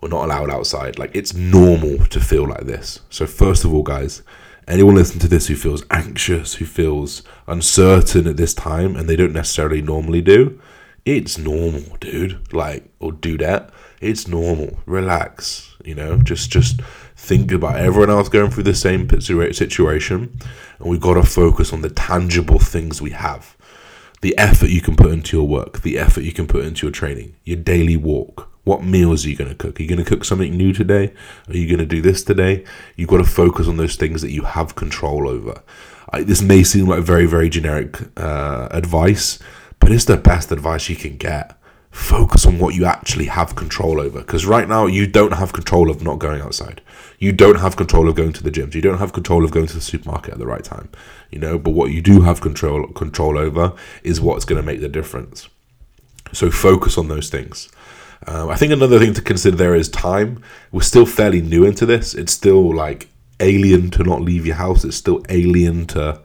We're 0.04 0.10
not 0.10 0.26
allowed 0.26 0.50
outside. 0.50 1.00
Like 1.00 1.16
it's 1.16 1.34
normal 1.34 2.06
to 2.08 2.20
feel 2.20 2.46
like 2.46 2.66
this. 2.66 3.00
So 3.10 3.26
first 3.26 3.63
of 3.63 3.74
all, 3.74 3.84
guys, 3.84 4.22
anyone 4.68 4.96
listening 4.96 5.22
to 5.22 5.30
this 5.30 5.48
who 5.48 5.56
feels 5.56 5.86
anxious, 5.89 6.56
who 6.56 6.66
feels 6.66 7.24
uncertain 7.48 8.28
at 8.28 8.36
this 8.36 8.54
time, 8.54 8.98
and 8.98 9.08
they 9.08 9.16
don't 9.16 9.32
necessarily 9.32 9.82
normally 9.82 10.22
do, 10.22 10.60
it's 11.06 11.38
normal, 11.38 11.96
dude. 12.02 12.54
Like 12.54 12.84
or 13.00 13.13
do 13.13 13.38
that. 13.38 13.70
It's 14.02 14.28
normal. 14.28 14.78
Relax. 14.86 15.74
You 15.86 15.96
know, 15.96 16.18
just 16.18 16.52
just 16.52 16.82
think 17.16 17.54
about 17.54 17.78
everyone 17.78 18.10
else 18.10 18.28
going 18.28 18.52
through 18.52 18.63
the 18.63 18.76
same 18.76 19.08
situation, 19.22 20.38
and 20.80 20.89
we've 20.89 21.00
got 21.00 21.13
to 21.13 21.24
focus 21.24 21.72
on 21.72 21.82
the 21.82 21.89
tangible 21.89 22.60
things 22.60 23.02
we 23.02 23.12
have. 23.12 23.56
The 24.20 24.38
effort 24.38 24.70
you 24.70 24.82
can 24.82 24.98
put 24.98 25.12
into 25.12 25.38
your 25.38 25.48
work, 25.48 25.82
the 25.82 25.98
effort 25.98 26.26
you 26.26 26.34
can 26.34 26.48
put 26.48 26.66
into 26.66 26.86
your 26.86 26.92
training, 26.92 27.36
your 27.46 27.58
daily 27.58 27.96
walk, 27.96 28.53
what 28.63 28.84
meals 28.84 29.26
are 29.26 29.30
you 29.30 29.36
going 29.36 29.49
to 29.49 29.56
cook? 29.56 29.80
Are 29.80 29.84
you 29.84 29.89
going 29.89 30.04
to 30.04 30.10
cook 30.10 30.23
something 30.23 30.56
new 30.56 30.73
today? 30.73 31.13
Are 31.49 31.58
you 31.58 31.67
going 31.67 31.80
to 31.80 31.86
do 31.86 32.02
this 32.02 32.23
today? 32.23 32.63
You've 32.95 33.10
got 33.10 33.17
to 33.17 33.26
focus 33.26 33.67
on 33.67 33.78
those 33.78 33.95
things 33.95 34.21
that 34.21 34.32
you 34.32 34.43
have 34.43 34.76
control 34.76 35.28
over. 35.28 35.62
I, 36.12 36.23
this 36.23 36.41
may 36.41 36.63
seem 36.63 36.88
like 36.88 37.04
very, 37.04 37.26
very 37.26 37.49
generic 37.49 37.97
uh, 38.17 38.69
advice, 38.71 39.39
but 39.80 39.91
it's 39.91 40.06
the 40.06 40.17
best 40.17 40.52
advice 40.52 40.88
you 40.88 40.95
can 40.95 41.17
get. 41.17 41.58
Focus 41.91 42.45
on 42.45 42.58
what 42.58 42.73
you 42.73 42.86
actually 42.86 43.26
have 43.26 43.56
control 43.56 43.99
over. 43.99 44.21
Because 44.21 44.45
right 44.45 44.67
now, 44.67 44.88
you 44.88 45.06
don't 45.06 45.34
have 45.34 45.54
control 45.54 45.91
of 45.91 46.02
not 46.02 46.17
going 46.17 46.41
outside. 46.41 46.82
You 47.19 47.32
don't 47.32 47.60
have 47.60 47.76
control 47.76 48.10
of 48.10 48.15
going 48.15 48.34
to 48.34 48.43
the 48.43 48.49
gyms. 48.49 48.73
You 48.73 48.82
don't 48.82 48.97
have 48.97 49.13
control 49.13 49.43
of 49.43 49.52
going 49.52 49.67
to 49.67 49.76
the 49.76 49.82
supermarket 49.82 50.34
at 50.34 50.39
the 50.39 50.47
right 50.47 50.63
time. 50.63 50.89
You 51.30 51.39
know, 51.39 51.60
but 51.60 51.71
what 51.71 51.91
you 51.91 52.02
do 52.02 52.21
have 52.21 52.41
control 52.41 52.88
control 52.93 53.38
over 53.38 53.73
is 54.04 54.21
what's 54.21 54.45
going 54.45 54.60
to 54.60 54.65
make 54.65 54.82
the 54.82 54.89
difference. 54.89 55.49
So 56.32 56.49
focus 56.49 56.97
on 56.97 57.10
those 57.10 57.30
things. 57.30 57.69
Um, 58.28 58.50
I 58.50 58.56
think 58.56 58.72
another 58.72 59.00
thing 59.00 59.14
to 59.14 59.22
consider 59.22 59.58
there 59.58 59.76
is 59.76 59.90
time. 59.90 60.42
We're 60.72 60.82
still 60.82 61.06
fairly 61.06 61.42
new 61.42 61.66
into 61.66 61.86
this. 61.86 62.14
It's 62.14 62.32
still 62.32 62.74
like 62.74 63.10
alien 63.40 63.90
to 63.92 64.04
not 64.04 64.22
leave 64.22 64.46
your 64.46 64.56
house. 64.56 64.84
It's 64.84 64.98
still 64.98 65.24
alien 65.30 65.86
to 65.88 66.22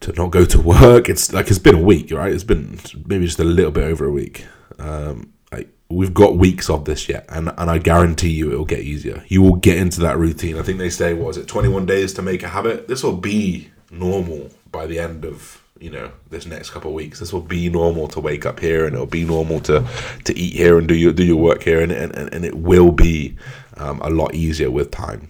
to 0.00 0.12
not 0.12 0.30
go 0.30 0.44
to 0.44 0.60
work. 0.60 1.08
It's 1.08 1.32
like 1.32 1.48
it's 1.48 1.58
been 1.58 1.74
a 1.74 1.82
week, 1.82 2.10
right? 2.10 2.32
It's 2.32 2.44
been 2.44 2.78
maybe 3.06 3.26
just 3.26 3.38
a 3.38 3.44
little 3.44 3.72
bit 3.72 3.84
over 3.84 4.04
a 4.06 4.10
week. 4.10 4.46
Um, 4.78 5.32
like 5.52 5.68
we've 5.88 6.14
got 6.14 6.36
weeks 6.36 6.70
of 6.70 6.84
this 6.84 7.08
yet, 7.08 7.26
and 7.28 7.52
and 7.56 7.70
I 7.70 7.78
guarantee 7.78 8.30
you 8.30 8.52
it'll 8.52 8.64
get 8.64 8.80
easier. 8.80 9.24
You 9.28 9.42
will 9.42 9.56
get 9.56 9.78
into 9.78 10.00
that 10.00 10.18
routine. 10.18 10.58
I 10.58 10.62
think 10.62 10.78
they 10.78 10.90
say 10.90 11.14
what 11.14 11.30
is 11.30 11.36
it, 11.38 11.48
twenty 11.48 11.68
one 11.68 11.86
days 11.86 12.14
to 12.14 12.22
make 12.22 12.42
a 12.42 12.48
habit. 12.48 12.88
This 12.88 13.02
will 13.02 13.16
be 13.16 13.70
normal 13.90 14.50
by 14.70 14.86
the 14.86 14.98
end 14.98 15.24
of 15.24 15.59
you 15.80 15.90
know 15.90 16.12
this 16.28 16.46
next 16.46 16.70
couple 16.70 16.90
of 16.90 16.94
weeks. 16.94 17.18
This 17.18 17.32
will 17.32 17.40
be 17.40 17.68
normal 17.70 18.06
to 18.08 18.20
wake 18.20 18.44
up 18.46 18.60
here 18.60 18.84
and 18.86 18.94
it'll 18.94 19.06
be 19.06 19.24
normal 19.24 19.60
to 19.60 19.86
to 20.24 20.38
eat 20.38 20.54
here 20.54 20.78
and 20.78 20.86
do 20.86 20.94
your 20.94 21.12
do 21.12 21.24
your 21.24 21.36
work 21.36 21.62
here 21.62 21.80
and 21.80 21.90
and, 21.90 22.14
and 22.14 22.44
it 22.44 22.54
will 22.54 22.92
be 22.92 23.36
um, 23.78 24.00
a 24.02 24.10
lot 24.10 24.34
easier 24.34 24.70
with 24.70 24.90
time. 24.90 25.28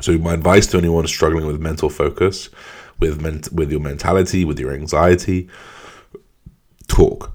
So 0.00 0.16
my 0.18 0.34
advice 0.34 0.66
to 0.68 0.78
anyone 0.78 1.06
struggling 1.06 1.46
with 1.46 1.60
mental 1.60 1.90
focus 1.90 2.48
with 2.98 3.20
ment- 3.20 3.52
with 3.52 3.70
your 3.70 3.80
mentality 3.80 4.44
with 4.44 4.58
your 4.58 4.72
anxiety 4.72 5.48
talk. 6.88 7.32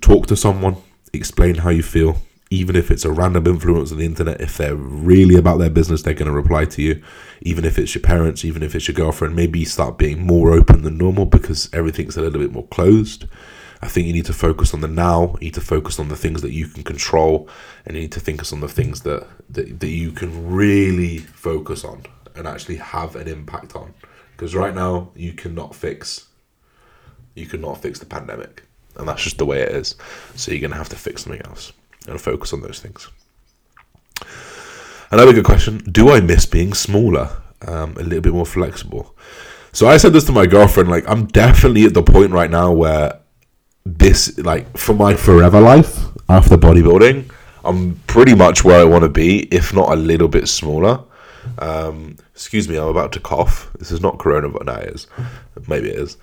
Talk 0.00 0.26
to 0.28 0.36
someone. 0.36 0.76
Explain 1.12 1.56
how 1.56 1.70
you 1.70 1.82
feel 1.82 2.16
even 2.50 2.76
if 2.76 2.90
it's 2.90 3.04
a 3.04 3.10
random 3.10 3.46
influence 3.46 3.90
on 3.90 3.98
the 3.98 4.04
internet, 4.04 4.40
if 4.40 4.56
they're 4.56 4.76
really 4.76 5.34
about 5.34 5.58
their 5.58 5.70
business, 5.70 6.02
they're 6.02 6.14
going 6.14 6.30
to 6.30 6.32
reply 6.32 6.64
to 6.64 6.82
you. 6.82 7.02
Even 7.40 7.64
if 7.64 7.78
it's 7.78 7.94
your 7.94 8.02
parents, 8.02 8.44
even 8.44 8.62
if 8.62 8.74
it's 8.74 8.86
your 8.86 8.94
girlfriend, 8.94 9.34
maybe 9.34 9.64
start 9.64 9.98
being 9.98 10.24
more 10.24 10.52
open 10.52 10.82
than 10.82 10.96
normal 10.96 11.26
because 11.26 11.68
everything's 11.72 12.16
a 12.16 12.22
little 12.22 12.40
bit 12.40 12.52
more 12.52 12.66
closed. 12.68 13.26
I 13.82 13.88
think 13.88 14.06
you 14.06 14.12
need 14.12 14.26
to 14.26 14.32
focus 14.32 14.72
on 14.72 14.80
the 14.80 14.88
now. 14.88 15.34
You 15.34 15.46
need 15.46 15.54
to 15.54 15.60
focus 15.60 15.98
on 15.98 16.08
the 16.08 16.16
things 16.16 16.40
that 16.42 16.52
you 16.52 16.68
can 16.68 16.84
control, 16.84 17.48
and 17.84 17.96
you 17.96 18.02
need 18.02 18.12
to 18.12 18.20
focus 18.20 18.52
on 18.52 18.60
the 18.60 18.68
things 18.68 19.00
that, 19.02 19.26
that, 19.50 19.80
that 19.80 19.88
you 19.88 20.12
can 20.12 20.50
really 20.50 21.18
focus 21.18 21.84
on 21.84 22.04
and 22.36 22.46
actually 22.46 22.76
have 22.76 23.16
an 23.16 23.26
impact 23.26 23.74
on. 23.74 23.92
Because 24.32 24.54
right 24.54 24.74
now, 24.74 25.10
you 25.16 25.32
cannot 25.32 25.74
fix, 25.74 26.26
you 27.34 27.46
cannot 27.46 27.82
fix 27.82 27.98
the 27.98 28.06
pandemic, 28.06 28.62
and 28.96 29.08
that's 29.08 29.24
just 29.24 29.38
the 29.38 29.46
way 29.46 29.62
it 29.62 29.72
is. 29.72 29.96
So 30.36 30.52
you're 30.52 30.60
gonna 30.60 30.76
have 30.76 30.90
to 30.90 30.96
fix 30.96 31.24
something 31.24 31.44
else 31.44 31.72
and 32.06 32.20
focus 32.20 32.52
on 32.52 32.60
those 32.60 32.80
things. 32.80 33.08
Another 35.10 35.32
good 35.32 35.44
question 35.44 35.78
Do 35.78 36.10
I 36.10 36.20
miss 36.20 36.46
being 36.46 36.74
smaller? 36.74 37.30
Um, 37.66 37.92
a 37.96 38.02
little 38.02 38.20
bit 38.20 38.32
more 38.32 38.46
flexible. 38.46 39.16
So 39.72 39.86
I 39.86 39.96
said 39.98 40.12
this 40.12 40.24
to 40.24 40.32
my 40.32 40.46
girlfriend, 40.46 40.88
like, 40.88 41.04
I'm 41.06 41.26
definitely 41.26 41.84
at 41.84 41.94
the 41.94 42.02
point 42.02 42.32
right 42.32 42.50
now 42.50 42.72
where 42.72 43.20
this, 43.84 44.38
like, 44.38 44.76
for 44.76 44.94
my 44.94 45.14
forever 45.14 45.60
life 45.60 45.98
after 46.28 46.56
bodybuilding, 46.56 47.30
I'm 47.64 47.96
pretty 48.06 48.34
much 48.34 48.64
where 48.64 48.80
I 48.80 48.84
want 48.84 49.02
to 49.02 49.08
be, 49.08 49.42
if 49.54 49.74
not 49.74 49.92
a 49.92 49.96
little 49.96 50.28
bit 50.28 50.48
smaller. 50.48 51.04
Um, 51.58 52.16
excuse 52.32 52.68
me, 52.68 52.76
I'm 52.76 52.88
about 52.88 53.12
to 53.12 53.20
cough. 53.20 53.70
This 53.78 53.90
is 53.90 54.00
not 54.00 54.18
coronavirus. 54.18 54.64
No, 54.64 54.72
it 54.74 54.94
is. 54.94 55.06
Maybe 55.68 55.90
it 55.90 55.98
is. 55.98 56.16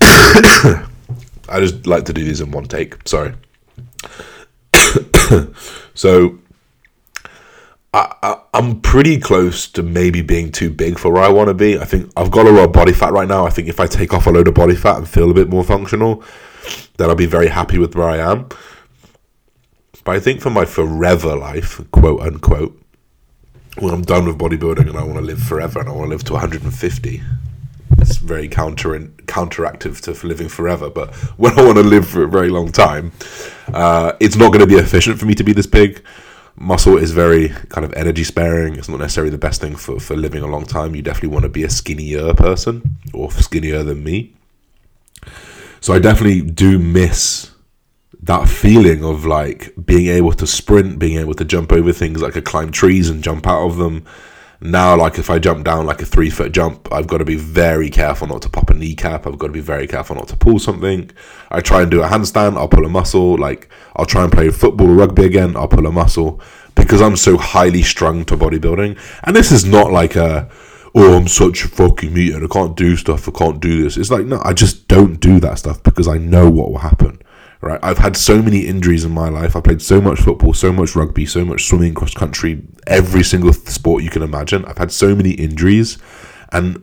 I 0.00 1.60
just 1.60 1.86
like 1.86 2.04
to 2.06 2.12
do 2.12 2.24
these 2.24 2.40
in 2.40 2.50
one 2.50 2.66
take. 2.66 3.08
Sorry. 3.08 3.34
so 5.94 6.38
I, 7.94 8.40
am 8.52 8.80
pretty 8.80 9.18
close 9.18 9.66
to 9.68 9.82
maybe 9.82 10.20
being 10.22 10.52
too 10.52 10.70
big 10.70 10.98
for 10.98 11.12
where 11.12 11.22
I 11.22 11.28
want 11.28 11.48
to 11.48 11.54
be. 11.54 11.78
I 11.78 11.84
think 11.84 12.10
I've 12.16 12.30
got 12.30 12.46
a 12.46 12.50
lot 12.50 12.64
of 12.64 12.72
body 12.72 12.92
fat 12.92 13.12
right 13.12 13.28
now. 13.28 13.46
I 13.46 13.50
think 13.50 13.68
if 13.68 13.80
I 13.80 13.86
take 13.86 14.12
off 14.12 14.26
a 14.26 14.30
load 14.30 14.48
of 14.48 14.54
body 14.54 14.74
fat 14.74 14.98
and 14.98 15.08
feel 15.08 15.30
a 15.30 15.34
bit 15.34 15.48
more 15.48 15.64
functional, 15.64 16.22
then 16.98 17.08
I'll 17.08 17.16
be 17.16 17.26
very 17.26 17.48
happy 17.48 17.78
with 17.78 17.94
where 17.94 18.08
I 18.08 18.18
am. 18.18 18.48
But 20.04 20.16
I 20.16 20.20
think 20.20 20.40
for 20.40 20.50
my 20.50 20.64
forever 20.64 21.36
life, 21.36 21.80
quote 21.90 22.20
unquote, 22.20 22.80
when 23.78 23.92
I'm 23.92 24.02
done 24.02 24.26
with 24.26 24.38
bodybuilding 24.38 24.88
and 24.88 24.96
I 24.96 25.02
want 25.02 25.18
to 25.18 25.24
live 25.24 25.40
forever 25.40 25.80
and 25.80 25.88
I 25.88 25.92
want 25.92 26.06
to 26.06 26.10
live 26.10 26.24
to 26.24 26.32
150, 26.34 27.22
it's 28.06 28.18
very 28.18 28.48
counter 28.48 28.98
counteractive 29.26 30.00
to 30.02 30.26
living 30.26 30.48
forever. 30.48 30.88
But 30.90 31.14
when 31.36 31.58
I 31.58 31.64
want 31.64 31.76
to 31.78 31.82
live 31.82 32.08
for 32.08 32.24
a 32.24 32.28
very 32.28 32.48
long 32.48 32.72
time, 32.72 33.12
uh, 33.72 34.12
it's 34.20 34.36
not 34.36 34.52
going 34.52 34.60
to 34.60 34.66
be 34.66 34.76
efficient 34.76 35.18
for 35.18 35.26
me 35.26 35.34
to 35.34 35.44
be 35.44 35.52
this 35.52 35.66
big. 35.66 36.04
Muscle 36.58 36.96
is 36.96 37.12
very 37.12 37.50
kind 37.68 37.84
of 37.84 37.92
energy 37.94 38.24
sparing. 38.24 38.76
It's 38.76 38.88
not 38.88 39.00
necessarily 39.00 39.30
the 39.30 39.38
best 39.38 39.60
thing 39.60 39.76
for, 39.76 40.00
for 40.00 40.16
living 40.16 40.42
a 40.42 40.46
long 40.46 40.64
time. 40.64 40.94
You 40.94 41.02
definitely 41.02 41.28
want 41.28 41.42
to 41.42 41.50
be 41.50 41.64
a 41.64 41.70
skinnier 41.70 42.32
person 42.32 42.98
or 43.12 43.30
skinnier 43.30 43.82
than 43.82 44.02
me. 44.02 44.32
So 45.80 45.92
I 45.92 45.98
definitely 45.98 46.40
do 46.40 46.78
miss 46.78 47.50
that 48.22 48.48
feeling 48.48 49.04
of 49.04 49.26
like 49.26 49.74
being 49.84 50.08
able 50.08 50.32
to 50.32 50.46
sprint, 50.46 50.98
being 50.98 51.18
able 51.18 51.34
to 51.34 51.44
jump 51.44 51.72
over 51.72 51.92
things. 51.92 52.22
like 52.22 52.32
could 52.32 52.46
climb 52.46 52.72
trees 52.72 53.10
and 53.10 53.22
jump 53.22 53.46
out 53.46 53.66
of 53.66 53.76
them 53.76 54.06
now 54.60 54.96
like 54.96 55.18
if 55.18 55.28
i 55.28 55.38
jump 55.38 55.64
down 55.64 55.84
like 55.84 56.00
a 56.00 56.06
three 56.06 56.30
foot 56.30 56.52
jump 56.52 56.90
i've 56.92 57.06
got 57.06 57.18
to 57.18 57.24
be 57.24 57.36
very 57.36 57.90
careful 57.90 58.26
not 58.26 58.42
to 58.42 58.48
pop 58.48 58.70
a 58.70 58.74
kneecap. 58.74 59.26
I've 59.26 59.38
got 59.38 59.48
to 59.48 59.52
be 59.52 59.60
very 59.60 59.86
careful 59.86 60.16
not 60.16 60.28
to 60.28 60.36
pull 60.36 60.58
something. 60.58 61.10
I 61.50 61.60
try 61.60 61.82
and 61.82 61.90
do 61.90 62.02
a 62.02 62.06
handstand 62.06 62.56
i'll 62.56 62.68
pull 62.68 62.84
a 62.84 62.88
muscle 62.88 63.36
like 63.36 63.68
i'll 63.96 64.06
try 64.06 64.22
and 64.24 64.32
play 64.32 64.50
football 64.50 64.90
or 64.90 64.94
rugby 64.94 65.24
again 65.24 65.56
i'll 65.56 65.68
pull 65.68 65.86
a 65.86 65.92
muscle. 65.92 66.40
Because 66.74 67.00
i'm 67.00 67.16
so 67.16 67.36
highly 67.36 67.82
strung 67.82 68.24
to 68.26 68.36
bodybuilding. 68.36 68.98
And 69.24 69.34
this 69.34 69.50
is 69.50 69.64
not 69.64 69.92
like 69.92 70.16
a 70.16 70.48
oh 70.94 71.16
i'm 71.16 71.28
such 71.28 71.64
a 71.64 71.68
fucking 71.68 72.12
meat 72.12 72.34
and 72.34 72.44
i 72.44 72.48
can't 72.48 72.76
do 72.76 72.96
stuff 72.96 73.28
i 73.28 73.32
can't 73.32 73.60
do 73.60 73.82
this. 73.82 73.96
It's 73.96 74.10
like 74.10 74.26
no 74.26 74.40
i 74.44 74.52
just 74.52 74.88
don't 74.88 75.20
do 75.20 75.40
that 75.40 75.58
stuff 75.58 75.82
because 75.82 76.08
i 76.08 76.18
know 76.18 76.50
what 76.50 76.70
will 76.70 76.78
happen 76.78 77.20
right? 77.60 77.80
I've 77.82 77.98
had 77.98 78.16
so 78.16 78.42
many 78.42 78.66
injuries 78.66 79.04
in 79.04 79.12
my 79.12 79.28
life. 79.28 79.56
I 79.56 79.60
played 79.60 79.82
so 79.82 80.00
much 80.00 80.20
football, 80.20 80.54
so 80.54 80.72
much 80.72 80.94
rugby, 80.94 81.26
so 81.26 81.44
much 81.44 81.64
swimming, 81.66 81.94
cross 81.94 82.14
country, 82.14 82.62
every 82.86 83.22
single 83.22 83.52
sport 83.52 84.02
you 84.02 84.10
can 84.10 84.22
imagine. 84.22 84.64
I've 84.64 84.78
had 84.78 84.92
so 84.92 85.14
many 85.14 85.32
injuries, 85.32 85.98
and 86.52 86.82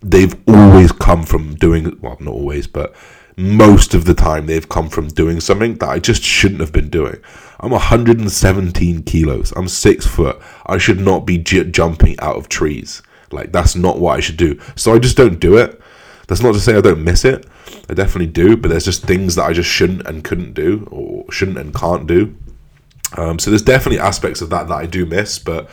they've 0.00 0.34
always 0.48 0.92
come 0.92 1.24
from 1.24 1.54
doing 1.54 1.98
well, 2.00 2.16
not 2.20 2.34
always, 2.34 2.66
but 2.66 2.94
most 3.36 3.94
of 3.94 4.04
the 4.04 4.14
time 4.14 4.46
they've 4.46 4.68
come 4.68 4.88
from 4.88 5.08
doing 5.08 5.40
something 5.40 5.76
that 5.76 5.88
I 5.88 5.98
just 5.98 6.22
shouldn't 6.22 6.60
have 6.60 6.72
been 6.72 6.88
doing. 6.88 7.16
I'm 7.58 7.72
117 7.72 9.02
kilos. 9.02 9.52
I'm 9.56 9.68
six 9.68 10.06
foot. 10.06 10.40
I 10.66 10.78
should 10.78 11.00
not 11.00 11.26
be 11.26 11.38
j- 11.38 11.64
jumping 11.64 12.18
out 12.20 12.36
of 12.36 12.48
trees. 12.48 13.02
Like 13.32 13.52
that's 13.52 13.74
not 13.74 13.98
what 13.98 14.16
I 14.16 14.20
should 14.20 14.36
do. 14.36 14.60
So 14.76 14.94
I 14.94 14.98
just 14.98 15.16
don't 15.16 15.40
do 15.40 15.56
it. 15.56 15.80
That's 16.26 16.42
not 16.42 16.52
to 16.54 16.60
say 16.60 16.76
I 16.76 16.80
don't 16.80 17.04
miss 17.04 17.24
it. 17.24 17.46
I 17.88 17.94
definitely 17.94 18.26
do, 18.26 18.56
but 18.56 18.68
there's 18.68 18.84
just 18.84 19.02
things 19.02 19.34
that 19.34 19.44
I 19.44 19.52
just 19.52 19.68
shouldn't 19.68 20.06
and 20.06 20.24
couldn't 20.24 20.54
do, 20.54 20.88
or 20.90 21.30
shouldn't 21.32 21.58
and 21.58 21.74
can't 21.74 22.06
do. 22.06 22.34
Um, 23.16 23.38
so 23.38 23.50
there's 23.50 23.62
definitely 23.62 24.00
aspects 24.00 24.40
of 24.40 24.50
that 24.50 24.68
that 24.68 24.74
I 24.74 24.86
do 24.86 25.06
miss, 25.06 25.38
but 25.38 25.70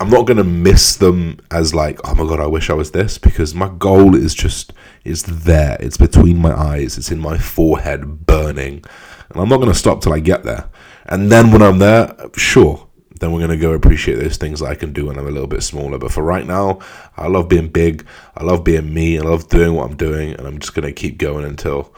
I'm 0.00 0.10
not 0.10 0.26
gonna 0.26 0.44
miss 0.44 0.96
them 0.96 1.38
as 1.50 1.74
like, 1.74 1.98
oh 2.04 2.14
my 2.14 2.24
god, 2.24 2.40
I 2.40 2.46
wish 2.46 2.70
I 2.70 2.74
was 2.74 2.90
this 2.90 3.18
because 3.18 3.54
my 3.54 3.68
goal 3.68 4.14
is 4.14 4.34
just 4.34 4.72
is 5.04 5.22
there. 5.22 5.76
It's 5.80 5.96
between 5.96 6.38
my 6.38 6.52
eyes. 6.52 6.98
It's 6.98 7.10
in 7.10 7.20
my 7.20 7.38
forehead, 7.38 8.26
burning, 8.26 8.84
and 9.30 9.40
I'm 9.40 9.48
not 9.48 9.58
gonna 9.58 9.74
stop 9.74 10.00
till 10.00 10.12
I 10.12 10.20
get 10.20 10.44
there. 10.44 10.68
And 11.06 11.30
then 11.30 11.52
when 11.52 11.62
I'm 11.62 11.78
there, 11.78 12.14
sure, 12.34 12.83
then 13.24 13.32
we're 13.32 13.40
gonna 13.40 13.56
go 13.56 13.72
appreciate 13.72 14.16
those 14.16 14.36
things 14.36 14.60
I 14.60 14.74
can 14.74 14.92
do 14.92 15.06
when 15.06 15.18
I'm 15.18 15.26
a 15.26 15.30
little 15.30 15.48
bit 15.48 15.62
smaller. 15.62 15.98
But 15.98 16.12
for 16.12 16.22
right 16.22 16.46
now, 16.46 16.80
I 17.16 17.28
love 17.28 17.48
being 17.48 17.68
big. 17.68 18.06
I 18.36 18.44
love 18.44 18.62
being 18.62 18.92
me. 18.92 19.18
I 19.18 19.22
love 19.22 19.48
doing 19.48 19.74
what 19.74 19.90
I'm 19.90 19.96
doing, 19.96 20.34
and 20.34 20.46
I'm 20.46 20.58
just 20.58 20.74
gonna 20.74 20.92
keep 20.92 21.18
going 21.18 21.44
until 21.44 21.94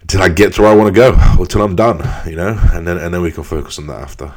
until 0.00 0.22
I 0.22 0.28
get 0.28 0.54
to 0.54 0.62
where 0.62 0.70
I 0.70 0.74
want 0.74 0.94
to 0.94 1.00
go, 1.00 1.16
or 1.38 1.46
till 1.46 1.62
I'm 1.62 1.76
done, 1.76 1.98
you 2.28 2.36
know, 2.36 2.58
and 2.72 2.86
then 2.86 2.98
and 2.98 3.12
then 3.12 3.22
we 3.22 3.30
can 3.30 3.44
focus 3.44 3.78
on 3.78 3.86
that 3.88 4.00
after. 4.00 4.32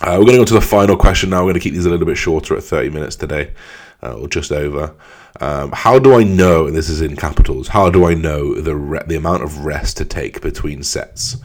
Uh, 0.00 0.16
we're 0.18 0.26
going 0.26 0.32
to 0.32 0.38
go 0.38 0.44
to 0.44 0.54
the 0.54 0.60
final 0.60 0.96
question 0.96 1.30
now. 1.30 1.38
We're 1.38 1.52
going 1.52 1.54
to 1.54 1.60
keep 1.60 1.72
these 1.72 1.86
a 1.86 1.90
little 1.90 2.04
bit 2.04 2.16
shorter 2.16 2.54
at 2.56 2.62
30 2.62 2.90
minutes 2.90 3.16
today, 3.16 3.52
uh, 4.02 4.14
or 4.14 4.28
just 4.28 4.52
over. 4.52 4.94
Um, 5.40 5.72
how 5.72 5.98
do 5.98 6.14
I 6.14 6.24
know? 6.24 6.66
And 6.66 6.76
this 6.76 6.90
is 6.90 7.00
in 7.00 7.16
capitals. 7.16 7.68
How 7.68 7.88
do 7.88 8.04
I 8.04 8.12
know 8.12 8.60
the 8.60 8.76
re- 8.76 9.02
the 9.06 9.16
amount 9.16 9.44
of 9.44 9.64
rest 9.64 9.96
to 9.96 10.04
take 10.04 10.42
between 10.42 10.82
sets? 10.82 11.36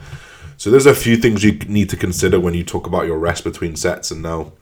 So 0.60 0.70
there's 0.70 0.84
a 0.84 0.94
few 0.94 1.16
things 1.16 1.42
you 1.42 1.52
need 1.68 1.88
to 1.88 1.96
consider 1.96 2.38
when 2.38 2.52
you 2.52 2.62
talk 2.62 2.86
about 2.86 3.06
your 3.06 3.18
rest 3.18 3.44
between 3.44 3.76
sets. 3.76 4.10
And 4.10 4.20
now, 4.20 4.52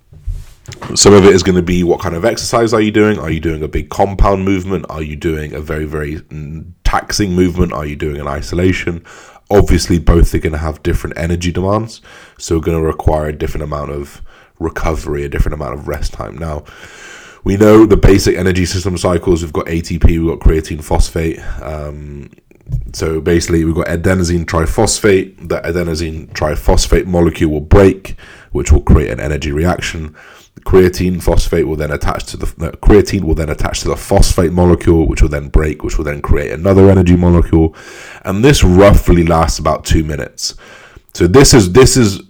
some 0.95 1.13
of 1.13 1.25
it 1.25 1.35
is 1.35 1.43
going 1.43 1.57
to 1.57 1.63
be 1.63 1.83
what 1.83 1.99
kind 1.99 2.15
of 2.15 2.25
exercise 2.25 2.73
are 2.73 2.81
you 2.81 2.93
doing? 2.93 3.19
Are 3.19 3.31
you 3.31 3.41
doing 3.41 3.65
a 3.65 3.67
big 3.67 3.91
compound 3.91 4.45
movement? 4.45 4.87
Are 4.89 5.03
you 5.03 5.17
doing 5.17 5.53
a 5.55 5.61
very 5.61 5.87
very 5.87 6.21
mm, 6.21 6.71
taxing 6.85 7.33
movement? 7.35 7.73
Are 7.73 7.85
you 7.85 7.97
doing 7.97 8.21
an 8.21 8.29
isolation? 8.29 9.05
Obviously, 9.51 9.99
both 9.99 10.33
are 10.35 10.39
going 10.39 10.53
to 10.53 10.59
have 10.59 10.85
different 10.85 11.19
energy 11.19 11.51
demands, 11.51 12.01
so 12.39 12.61
going 12.61 12.79
to 12.79 12.87
require 12.87 13.27
a 13.27 13.37
different 13.37 13.65
amount 13.65 13.91
of 13.91 14.23
recovery, 14.61 15.25
a 15.25 15.29
different 15.29 15.55
amount 15.55 15.75
of 15.75 15.89
rest 15.89 16.13
time. 16.13 16.39
Now, 16.39 16.63
we 17.43 17.57
know 17.57 17.87
the 17.87 17.97
basic 17.97 18.37
energy 18.37 18.67
system 18.67 18.97
cycles. 18.99 19.43
We've 19.43 19.53
got 19.53 19.67
ATP, 19.67 20.05
we've 20.05 20.29
got 20.29 20.49
creatine 20.49 20.85
phosphate. 20.85 21.41
Um, 21.61 22.31
so 22.93 23.21
basically, 23.21 23.65
we've 23.65 23.75
got 23.75 23.87
adenosine 23.87 24.45
triphosphate. 24.45 25.49
The 25.49 25.61
adenosine 25.61 26.29
triphosphate 26.33 27.07
molecule 27.07 27.51
will 27.51 27.61
break, 27.61 28.17
which 28.53 28.73
will 28.73 28.83
create 28.83 29.11
an 29.11 29.21
energy 29.21 29.53
reaction. 29.53 30.15
Creatine 30.61 31.23
phosphate 31.23 31.67
will 31.67 31.77
then 31.77 31.93
attach 31.93 32.25
to 32.27 32.37
the, 32.37 32.47
the 32.57 32.73
creatine 32.73 33.23
will 33.23 33.35
then 33.35 33.49
attach 33.49 33.81
to 33.81 33.89
the 33.89 33.97
phosphate 33.97 34.53
molecule, 34.53 35.07
which 35.07 35.23
will 35.23 35.29
then 35.29 35.49
break, 35.49 35.85
which 35.85 35.97
will 35.97 36.05
then 36.05 36.21
create 36.21 36.51
another 36.51 36.91
energy 36.91 37.17
molecule, 37.17 37.75
and 38.25 38.45
this 38.45 38.65
roughly 38.65 39.25
lasts 39.25 39.59
about 39.59 39.85
two 39.85 40.03
minutes. 40.03 40.55
So 41.15 41.27
this 41.27 41.55
is 41.55 41.73
this 41.73 41.97
is 41.97 42.21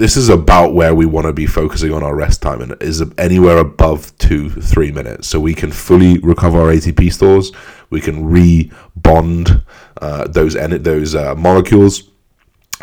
this 0.00 0.16
is 0.16 0.30
about 0.30 0.72
where 0.72 0.94
we 0.94 1.04
want 1.04 1.26
to 1.26 1.32
be 1.32 1.44
focusing 1.44 1.92
on 1.92 2.02
our 2.02 2.14
rest 2.14 2.40
time 2.40 2.62
and 2.62 2.74
is 2.80 3.04
anywhere 3.18 3.58
above 3.58 4.16
two 4.16 4.48
three 4.48 4.90
minutes. 4.90 5.28
So 5.28 5.38
we 5.38 5.52
can 5.52 5.70
fully 5.70 6.18
recover 6.20 6.58
our 6.58 6.72
atp 6.72 7.12
stores. 7.12 7.52
We 7.90 8.00
can 8.00 8.24
re-bond 8.24 9.62
uh, 10.00 10.26
those 10.28 10.54
those 10.54 11.14
uh, 11.14 11.34
molecules 11.34 12.10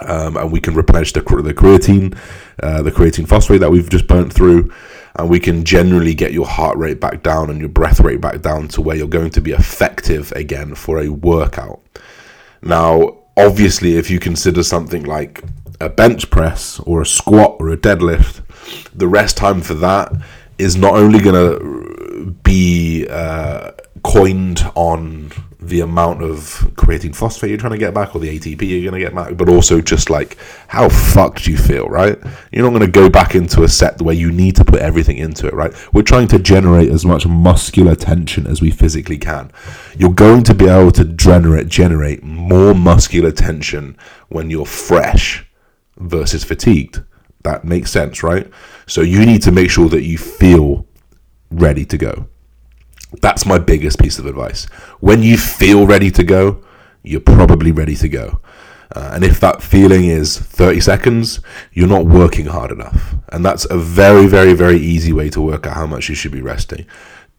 um, 0.05 0.37
and 0.37 0.51
we 0.51 0.61
can 0.61 0.75
replenish 0.75 1.11
the, 1.13 1.21
the 1.21 1.55
creatine 1.55 2.15
uh, 2.61 2.83
the 2.83 2.91
creatine 2.91 3.27
phosphate 3.27 3.61
that 3.61 3.71
we've 3.71 3.89
just 3.89 4.05
burnt 4.05 4.31
through. 4.31 4.71
And 5.15 5.27
we 5.27 5.39
can 5.39 5.65
generally 5.65 6.13
get 6.13 6.33
your 6.33 6.45
heart 6.45 6.77
rate 6.77 6.99
back 6.99 7.23
down 7.23 7.49
and 7.49 7.59
your 7.59 7.69
breath 7.69 7.99
rate 7.99 8.21
back 8.21 8.41
down 8.41 8.67
to 8.69 8.81
where 8.81 8.95
you're 8.95 9.07
going 9.07 9.31
to 9.31 9.41
be 9.41 9.53
effective 9.53 10.31
again 10.33 10.75
for 10.75 10.99
a 10.99 11.09
workout. 11.09 11.81
Now 12.61 13.16
obviously 13.37 13.95
if 13.95 14.09
you 14.09 14.19
consider 14.19 14.63
something 14.63 15.03
like 15.03 15.43
a 15.79 15.89
bench 15.89 16.29
press 16.29 16.79
or 16.81 17.01
a 17.01 17.05
squat 17.05 17.55
or 17.59 17.69
a 17.69 17.77
deadlift, 17.77 18.41
the 18.93 19.07
rest 19.07 19.37
time 19.37 19.61
for 19.61 19.75
that 19.75 20.11
is 20.57 20.75
not 20.75 20.95
only 20.95 21.19
going 21.19 21.35
to 21.35 22.31
be 22.43 23.07
uh, 23.09 23.71
coined 24.03 24.63
on 24.75 25.31
the 25.59 25.79
amount 25.79 26.21
of 26.21 26.39
creatine 26.75 27.15
phosphate 27.15 27.49
you're 27.49 27.57
trying 27.57 27.71
to 27.71 27.79
get 27.79 27.93
back 27.93 28.13
or 28.15 28.19
the 28.19 28.39
ATP 28.39 28.61
you're 28.61 28.89
going 28.89 28.99
to 29.01 29.05
get 29.05 29.15
back, 29.15 29.35
but 29.35 29.49
also 29.49 29.81
just 29.81 30.09
like 30.09 30.37
how 30.67 30.87
fucked 30.87 31.47
you 31.47 31.57
feel, 31.57 31.87
right? 31.87 32.19
You're 32.51 32.63
not 32.63 32.77
going 32.77 32.85
to 32.85 32.91
go 32.91 33.09
back 33.09 33.33
into 33.33 33.63
a 33.63 33.67
set 33.67 33.99
where 34.01 34.13
you 34.13 34.31
need 34.31 34.55
to 34.57 34.65
put 34.65 34.81
everything 34.81 35.17
into 35.17 35.47
it, 35.47 35.53
right? 35.53 35.73
We're 35.93 36.03
trying 36.03 36.27
to 36.29 36.39
generate 36.39 36.89
as 36.89 37.05
much 37.05 37.25
muscular 37.25 37.95
tension 37.95 38.45
as 38.45 38.61
we 38.61 38.69
physically 38.69 39.17
can. 39.17 39.51
You're 39.97 40.13
going 40.13 40.43
to 40.43 40.53
be 40.53 40.67
able 40.67 40.91
to 40.91 41.05
generate 41.05 41.67
generate 41.69 42.23
more 42.23 42.75
muscular 42.75 43.31
tension 43.31 43.97
when 44.29 44.51
you're 44.51 44.65
fresh 44.65 45.43
versus 45.97 46.43
fatigued. 46.43 47.03
That 47.41 47.65
makes 47.65 47.89
sense, 47.89 48.21
right? 48.21 48.47
So 48.85 49.01
you 49.01 49.25
need 49.25 49.41
to 49.43 49.51
make 49.51 49.71
sure 49.71 49.89
that 49.89 50.03
you 50.03 50.19
feel 50.19 50.85
ready 51.49 51.85
to 51.85 51.97
go. 51.97 52.27
That's 53.21 53.45
my 53.45 53.59
biggest 53.59 53.99
piece 53.99 54.19
of 54.19 54.25
advice. 54.25 54.65
When 54.99 55.23
you 55.23 55.37
feel 55.37 55.87
ready 55.87 56.11
to 56.11 56.23
go, 56.23 56.63
you're 57.03 57.21
probably 57.21 57.71
ready 57.71 57.95
to 57.95 58.09
go. 58.09 58.41
Uh, 58.95 59.11
and 59.13 59.23
if 59.23 59.39
that 59.39 59.61
feeling 59.61 60.05
is 60.05 60.39
30 60.39 60.79
seconds, 60.79 61.39
you're 61.73 61.87
not 61.87 62.05
working 62.05 62.45
hard 62.45 62.71
enough. 62.71 63.15
And 63.29 63.45
that's 63.45 63.65
a 63.69 63.77
very, 63.77 64.27
very, 64.27 64.53
very 64.53 64.77
easy 64.77 65.11
way 65.11 65.29
to 65.31 65.41
work 65.41 65.67
out 65.67 65.75
how 65.75 65.85
much 65.85 66.09
you 66.09 66.15
should 66.15 66.31
be 66.31 66.41
resting. 66.41 66.85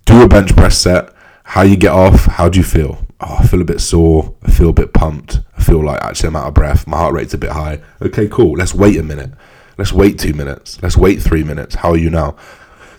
Do 0.04 0.22
a 0.22 0.28
bench 0.28 0.54
press 0.54 0.78
set. 0.78 1.12
How 1.44 1.62
you 1.62 1.76
get 1.76 1.92
off, 1.92 2.26
how 2.26 2.50
do 2.50 2.58
you 2.58 2.64
feel? 2.64 3.06
Oh, 3.20 3.38
I 3.40 3.46
feel 3.46 3.62
a 3.62 3.64
bit 3.64 3.80
sore. 3.80 4.34
I 4.42 4.50
feel 4.50 4.68
a 4.68 4.74
bit 4.74 4.92
pumped. 4.92 5.40
I 5.56 5.62
feel 5.62 5.82
like 5.82 6.02
actually 6.02 6.28
I'm 6.28 6.36
out 6.36 6.48
of 6.48 6.54
breath. 6.54 6.86
My 6.86 6.98
heart 6.98 7.14
rate's 7.14 7.34
a 7.34 7.38
bit 7.38 7.50
high. 7.50 7.80
Okay, 8.02 8.28
cool. 8.28 8.52
Let's 8.52 8.74
wait 8.74 8.98
a 8.98 9.02
minute. 9.02 9.30
Let's 9.78 9.92
wait 9.92 10.18
two 10.18 10.34
minutes. 10.34 10.82
Let's 10.82 10.96
wait 10.96 11.22
three 11.22 11.42
minutes. 11.42 11.76
How 11.76 11.92
are 11.92 11.96
you 11.96 12.10
now? 12.10 12.36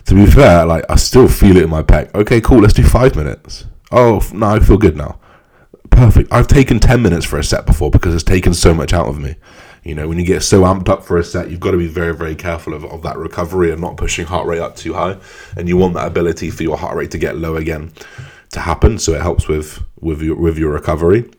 To 0.06 0.14
be 0.14 0.26
fair, 0.26 0.66
like 0.66 0.84
I 0.88 0.96
still 0.96 1.28
feel 1.28 1.56
it 1.56 1.64
in 1.64 1.70
my 1.70 1.82
pec. 1.82 2.14
Okay, 2.14 2.40
cool. 2.40 2.60
Let's 2.60 2.74
do 2.74 2.82
five 2.82 3.16
minutes. 3.16 3.66
Oh, 3.90 4.22
no, 4.32 4.46
I 4.46 4.60
feel 4.60 4.78
good 4.78 4.96
now. 4.96 5.18
Perfect. 5.90 6.32
I've 6.32 6.46
taken 6.46 6.78
10 6.78 7.02
minutes 7.02 7.26
for 7.26 7.38
a 7.38 7.44
set 7.44 7.66
before 7.66 7.90
because 7.90 8.14
it's 8.14 8.24
taken 8.24 8.54
so 8.54 8.72
much 8.72 8.92
out 8.92 9.08
of 9.08 9.18
me. 9.18 9.36
You 9.82 9.94
know, 9.94 10.08
when 10.08 10.18
you 10.18 10.26
get 10.26 10.42
so 10.42 10.62
amped 10.62 10.88
up 10.88 11.04
for 11.04 11.16
a 11.16 11.24
set, 11.24 11.50
you've 11.50 11.60
got 11.60 11.72
to 11.72 11.78
be 11.78 11.86
very, 11.86 12.14
very 12.14 12.34
careful 12.34 12.74
of, 12.74 12.84
of 12.84 13.02
that 13.02 13.16
recovery 13.16 13.72
and 13.72 13.80
not 13.80 13.96
pushing 13.96 14.26
heart 14.26 14.46
rate 14.46 14.60
up 14.60 14.76
too 14.76 14.94
high. 14.94 15.16
And 15.56 15.68
you 15.68 15.76
want 15.76 15.94
that 15.94 16.06
ability 16.06 16.50
for 16.50 16.62
your 16.62 16.76
heart 16.76 16.96
rate 16.96 17.10
to 17.12 17.18
get 17.18 17.36
low 17.36 17.56
again 17.56 17.92
to 18.52 18.60
happen, 18.60 18.98
so 18.98 19.14
it 19.14 19.22
helps 19.22 19.48
with 19.48 19.82
with 20.00 20.22
your 20.22 20.36
with 20.36 20.58
your 20.58 20.72
recovery. 20.72 21.30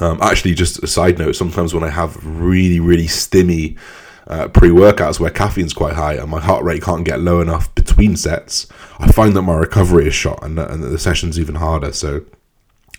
Um, 0.00 0.18
actually, 0.20 0.54
just 0.54 0.82
a 0.82 0.86
side 0.86 1.18
note: 1.18 1.32
sometimes 1.36 1.72
when 1.72 1.84
I 1.84 1.90
have 1.90 2.18
really 2.24 2.80
really 2.80 3.06
stimmy 3.06 3.78
uh, 4.26 4.48
pre 4.48 4.70
workouts 4.70 5.20
where 5.20 5.30
caffeine's 5.30 5.74
quite 5.74 5.94
high 5.94 6.14
and 6.14 6.30
my 6.30 6.40
heart 6.40 6.64
rate 6.64 6.82
can't 6.82 7.04
get 7.04 7.20
low 7.20 7.40
enough 7.40 7.74
between 7.74 8.16
sets, 8.16 8.66
I 8.98 9.12
find 9.12 9.36
that 9.36 9.42
my 9.42 9.54
recovery 9.54 10.06
is 10.06 10.14
shot 10.14 10.42
and, 10.42 10.58
and 10.58 10.82
the 10.82 10.98
session's 10.98 11.38
even 11.38 11.56
harder. 11.56 11.92
So 11.92 12.24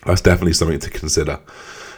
that's 0.05 0.21
definitely 0.21 0.53
something 0.53 0.79
to 0.79 0.89
consider. 0.89 1.39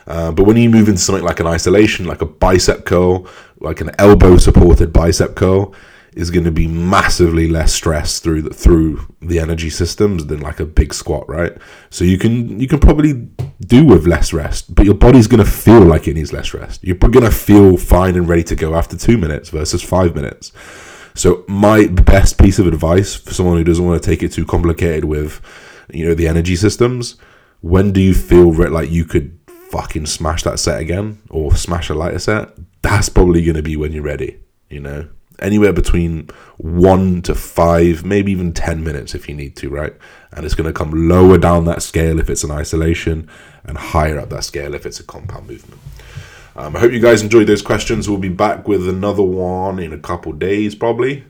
Uh, 0.07 0.31
but 0.31 0.45
when 0.45 0.55
you 0.55 0.69
move 0.69 0.87
into 0.87 1.01
something 1.01 1.25
like 1.25 1.41
an 1.41 1.47
isolation, 1.47 2.05
like 2.05 2.21
a 2.21 2.25
bicep 2.25 2.85
curl, 2.85 3.27
like 3.59 3.81
an 3.81 3.91
elbow 3.99 4.37
supported 4.37 4.93
bicep 4.93 5.35
curl, 5.35 5.73
is 6.13 6.31
going 6.31 6.43
to 6.45 6.51
be 6.51 6.67
massively 6.67 7.47
less 7.47 7.73
stress 7.73 8.19
through 8.19 8.41
the, 8.41 8.49
through 8.49 9.13
the 9.21 9.39
energy 9.39 9.69
systems 9.69 10.25
than 10.25 10.39
like 10.39 10.59
a 10.59 10.65
big 10.65 10.93
squat, 10.93 11.27
right? 11.29 11.55
So 11.89 12.03
you 12.03 12.17
can 12.17 12.59
you 12.59 12.67
can 12.67 12.79
probably 12.79 13.13
do 13.61 13.85
with 13.85 14.07
less 14.07 14.33
rest, 14.33 14.73
but 14.73 14.85
your 14.85 14.95
body's 14.95 15.27
going 15.27 15.43
to 15.43 15.49
feel 15.49 15.81
like 15.81 16.07
it 16.07 16.15
needs 16.15 16.33
less 16.33 16.53
rest. 16.53 16.83
You're 16.83 16.95
going 16.95 17.25
to 17.25 17.31
feel 17.31 17.77
fine 17.77 18.15
and 18.15 18.27
ready 18.27 18.43
to 18.45 18.55
go 18.55 18.75
after 18.75 18.97
two 18.97 19.17
minutes 19.17 19.49
versus 19.49 19.83
five 19.83 20.15
minutes. 20.15 20.51
So 21.13 21.43
my 21.47 21.87
best 21.87 22.37
piece 22.37 22.59
of 22.59 22.67
advice 22.67 23.15
for 23.15 23.33
someone 23.33 23.57
who 23.57 23.63
doesn't 23.63 23.85
want 23.85 24.01
to 24.01 24.09
take 24.09 24.21
it 24.21 24.31
too 24.31 24.45
complicated 24.45 25.05
with, 25.05 25.41
you 25.91 26.05
know, 26.05 26.13
the 26.13 26.27
energy 26.27 26.55
systems, 26.55 27.15
when 27.61 27.91
do 27.91 27.99
you 27.99 28.13
feel 28.13 28.53
like 28.53 28.91
you 28.91 29.03
could 29.03 29.39
fucking 29.71 30.05
smash 30.05 30.43
that 30.43 30.59
set 30.59 30.79
again 30.79 31.19
or 31.29 31.55
smash 31.55 31.89
a 31.89 31.95
lighter 31.95 32.19
set? 32.19 32.49
That's 32.83 33.09
probably 33.09 33.43
going 33.43 33.55
to 33.55 33.63
be 33.63 33.75
when 33.75 33.91
you're 33.91 34.03
ready, 34.03 34.39
you 34.69 34.79
know 34.79 35.09
anywhere 35.39 35.73
between 35.73 36.29
one 36.57 37.21
to 37.23 37.35
five, 37.35 38.05
maybe 38.05 38.31
even 38.31 38.53
10 38.53 38.83
minutes 38.83 39.13
if 39.15 39.29
you 39.29 39.35
need 39.35 39.55
to, 39.57 39.69
right? 39.69 39.93
And 40.31 40.45
it's 40.45 40.55
going 40.55 40.71
to 40.71 40.77
come 40.77 41.07
lower 41.07 41.37
down 41.37 41.65
that 41.65 41.81
scale 41.81 42.19
if 42.19 42.29
it's 42.29 42.43
an 42.43 42.51
isolation 42.51 43.29
and 43.63 43.77
higher 43.77 44.19
up 44.19 44.29
that 44.29 44.43
scale 44.43 44.73
if 44.73 44.85
it's 44.85 44.99
a 44.99 45.03
compound 45.03 45.47
movement. 45.47 45.81
Um, 46.55 46.75
I 46.75 46.79
hope 46.79 46.91
you 46.91 46.99
guys 46.99 47.21
enjoyed 47.21 47.47
those 47.47 47.61
questions. 47.61 48.09
We'll 48.09 48.17
be 48.17 48.29
back 48.29 48.67
with 48.67 48.89
another 48.89 49.23
one 49.23 49.77
in 49.77 49.93
a 49.93 49.99
couple 49.99 50.33
days, 50.33 50.73
probably. 50.73 51.23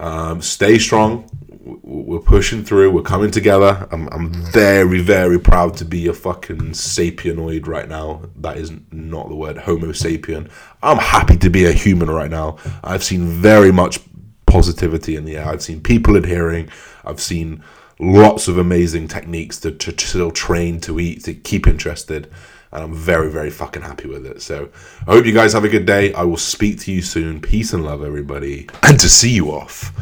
Um, 0.00 0.42
stay 0.42 0.78
strong 0.78 1.30
we're 1.64 2.20
pushing 2.20 2.62
through. 2.62 2.90
We're 2.90 3.02
coming 3.02 3.30
together. 3.30 3.88
I'm, 3.90 4.08
I'm 4.12 4.32
very, 4.32 5.00
very 5.00 5.38
proud 5.38 5.76
to 5.78 5.84
be 5.84 6.06
a 6.08 6.12
fucking 6.12 6.72
sapienoid 6.72 7.66
right 7.66 7.88
now. 7.88 8.22
That 8.36 8.58
is 8.58 8.70
not 8.92 9.28
the 9.28 9.34
word, 9.34 9.56
Homo 9.58 9.88
sapien. 9.88 10.50
I'm 10.82 10.98
happy 10.98 11.38
to 11.38 11.48
be 11.48 11.64
a 11.64 11.72
human 11.72 12.10
right 12.10 12.30
now. 12.30 12.58
I've 12.82 13.02
seen 13.02 13.26
very 13.28 13.72
much 13.72 14.00
positivity 14.46 15.16
in 15.16 15.24
the 15.24 15.36
air. 15.38 15.48
I've 15.48 15.62
seen 15.62 15.80
people 15.80 16.16
adhering. 16.16 16.68
I've 17.04 17.20
seen 17.20 17.62
lots 17.98 18.46
of 18.46 18.58
amazing 18.58 19.08
techniques 19.08 19.58
to, 19.60 19.70
to, 19.70 19.92
to 19.92 20.06
still 20.06 20.30
train, 20.30 20.80
to 20.80 21.00
eat, 21.00 21.24
to 21.24 21.34
keep 21.34 21.66
interested. 21.66 22.30
And 22.72 22.82
I'm 22.82 22.94
very, 22.94 23.30
very 23.30 23.50
fucking 23.50 23.82
happy 23.82 24.08
with 24.08 24.26
it. 24.26 24.42
So 24.42 24.68
I 25.06 25.12
hope 25.12 25.24
you 25.24 25.32
guys 25.32 25.52
have 25.54 25.64
a 25.64 25.68
good 25.68 25.86
day. 25.86 26.12
I 26.12 26.24
will 26.24 26.36
speak 26.36 26.80
to 26.80 26.92
you 26.92 27.00
soon. 27.00 27.40
Peace 27.40 27.72
and 27.72 27.84
love, 27.84 28.04
everybody. 28.04 28.68
And 28.82 28.98
to 29.00 29.08
see 29.08 29.32
you 29.32 29.52
off, 29.52 29.92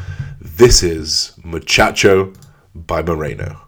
this 0.57 0.83
is 0.83 1.33
Muchacho 1.43 2.33
by 2.75 3.03
Moreno. 3.03 3.63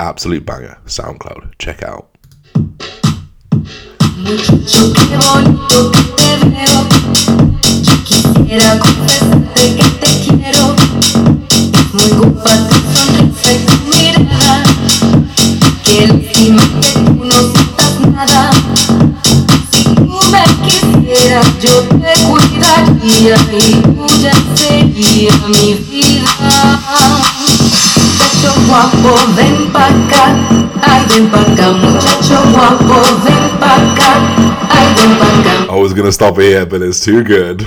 Absolute 0.00 0.44
banger. 0.44 0.78
SoundCloud. 0.86 1.54
Check 1.58 1.82
out. 1.82 2.08
Muchacho, 4.16 4.92
qué 4.94 5.16
bonito 5.16 5.90
que 5.92 6.12
yo 21.60 21.82
te 21.82 22.12
cuidaría 22.26 23.36
y 23.52 23.82
tuya 23.82 24.32
sería 24.54 25.32
mi 25.48 25.74
vida. 25.90 26.32
Muchacho 28.18 28.50
guapo, 28.66 29.10
ven 29.36 29.70
acá. 29.74 30.24
Ay, 30.82 31.02
ven 31.08 31.26
acá, 31.32 31.72
muchacho 31.72 32.36
guapo, 32.52 32.96
ven 33.24 33.44
acá. 33.60 34.52
I 34.74 35.76
was 35.76 35.94
gonna 35.94 36.12
stop 36.12 36.36
here, 36.38 36.66
but 36.66 36.82
it's 36.82 37.00
too 37.00 37.22
good. 37.24 37.62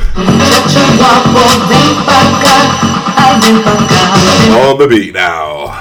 On 4.52 4.78
the 4.78 4.88
beat 4.88 5.14
now. 5.14 5.74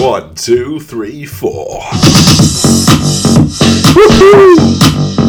One, 0.00 0.34
two, 0.34 0.80
three, 0.80 1.24
four. 1.24 1.80
Uhul! 3.98 5.27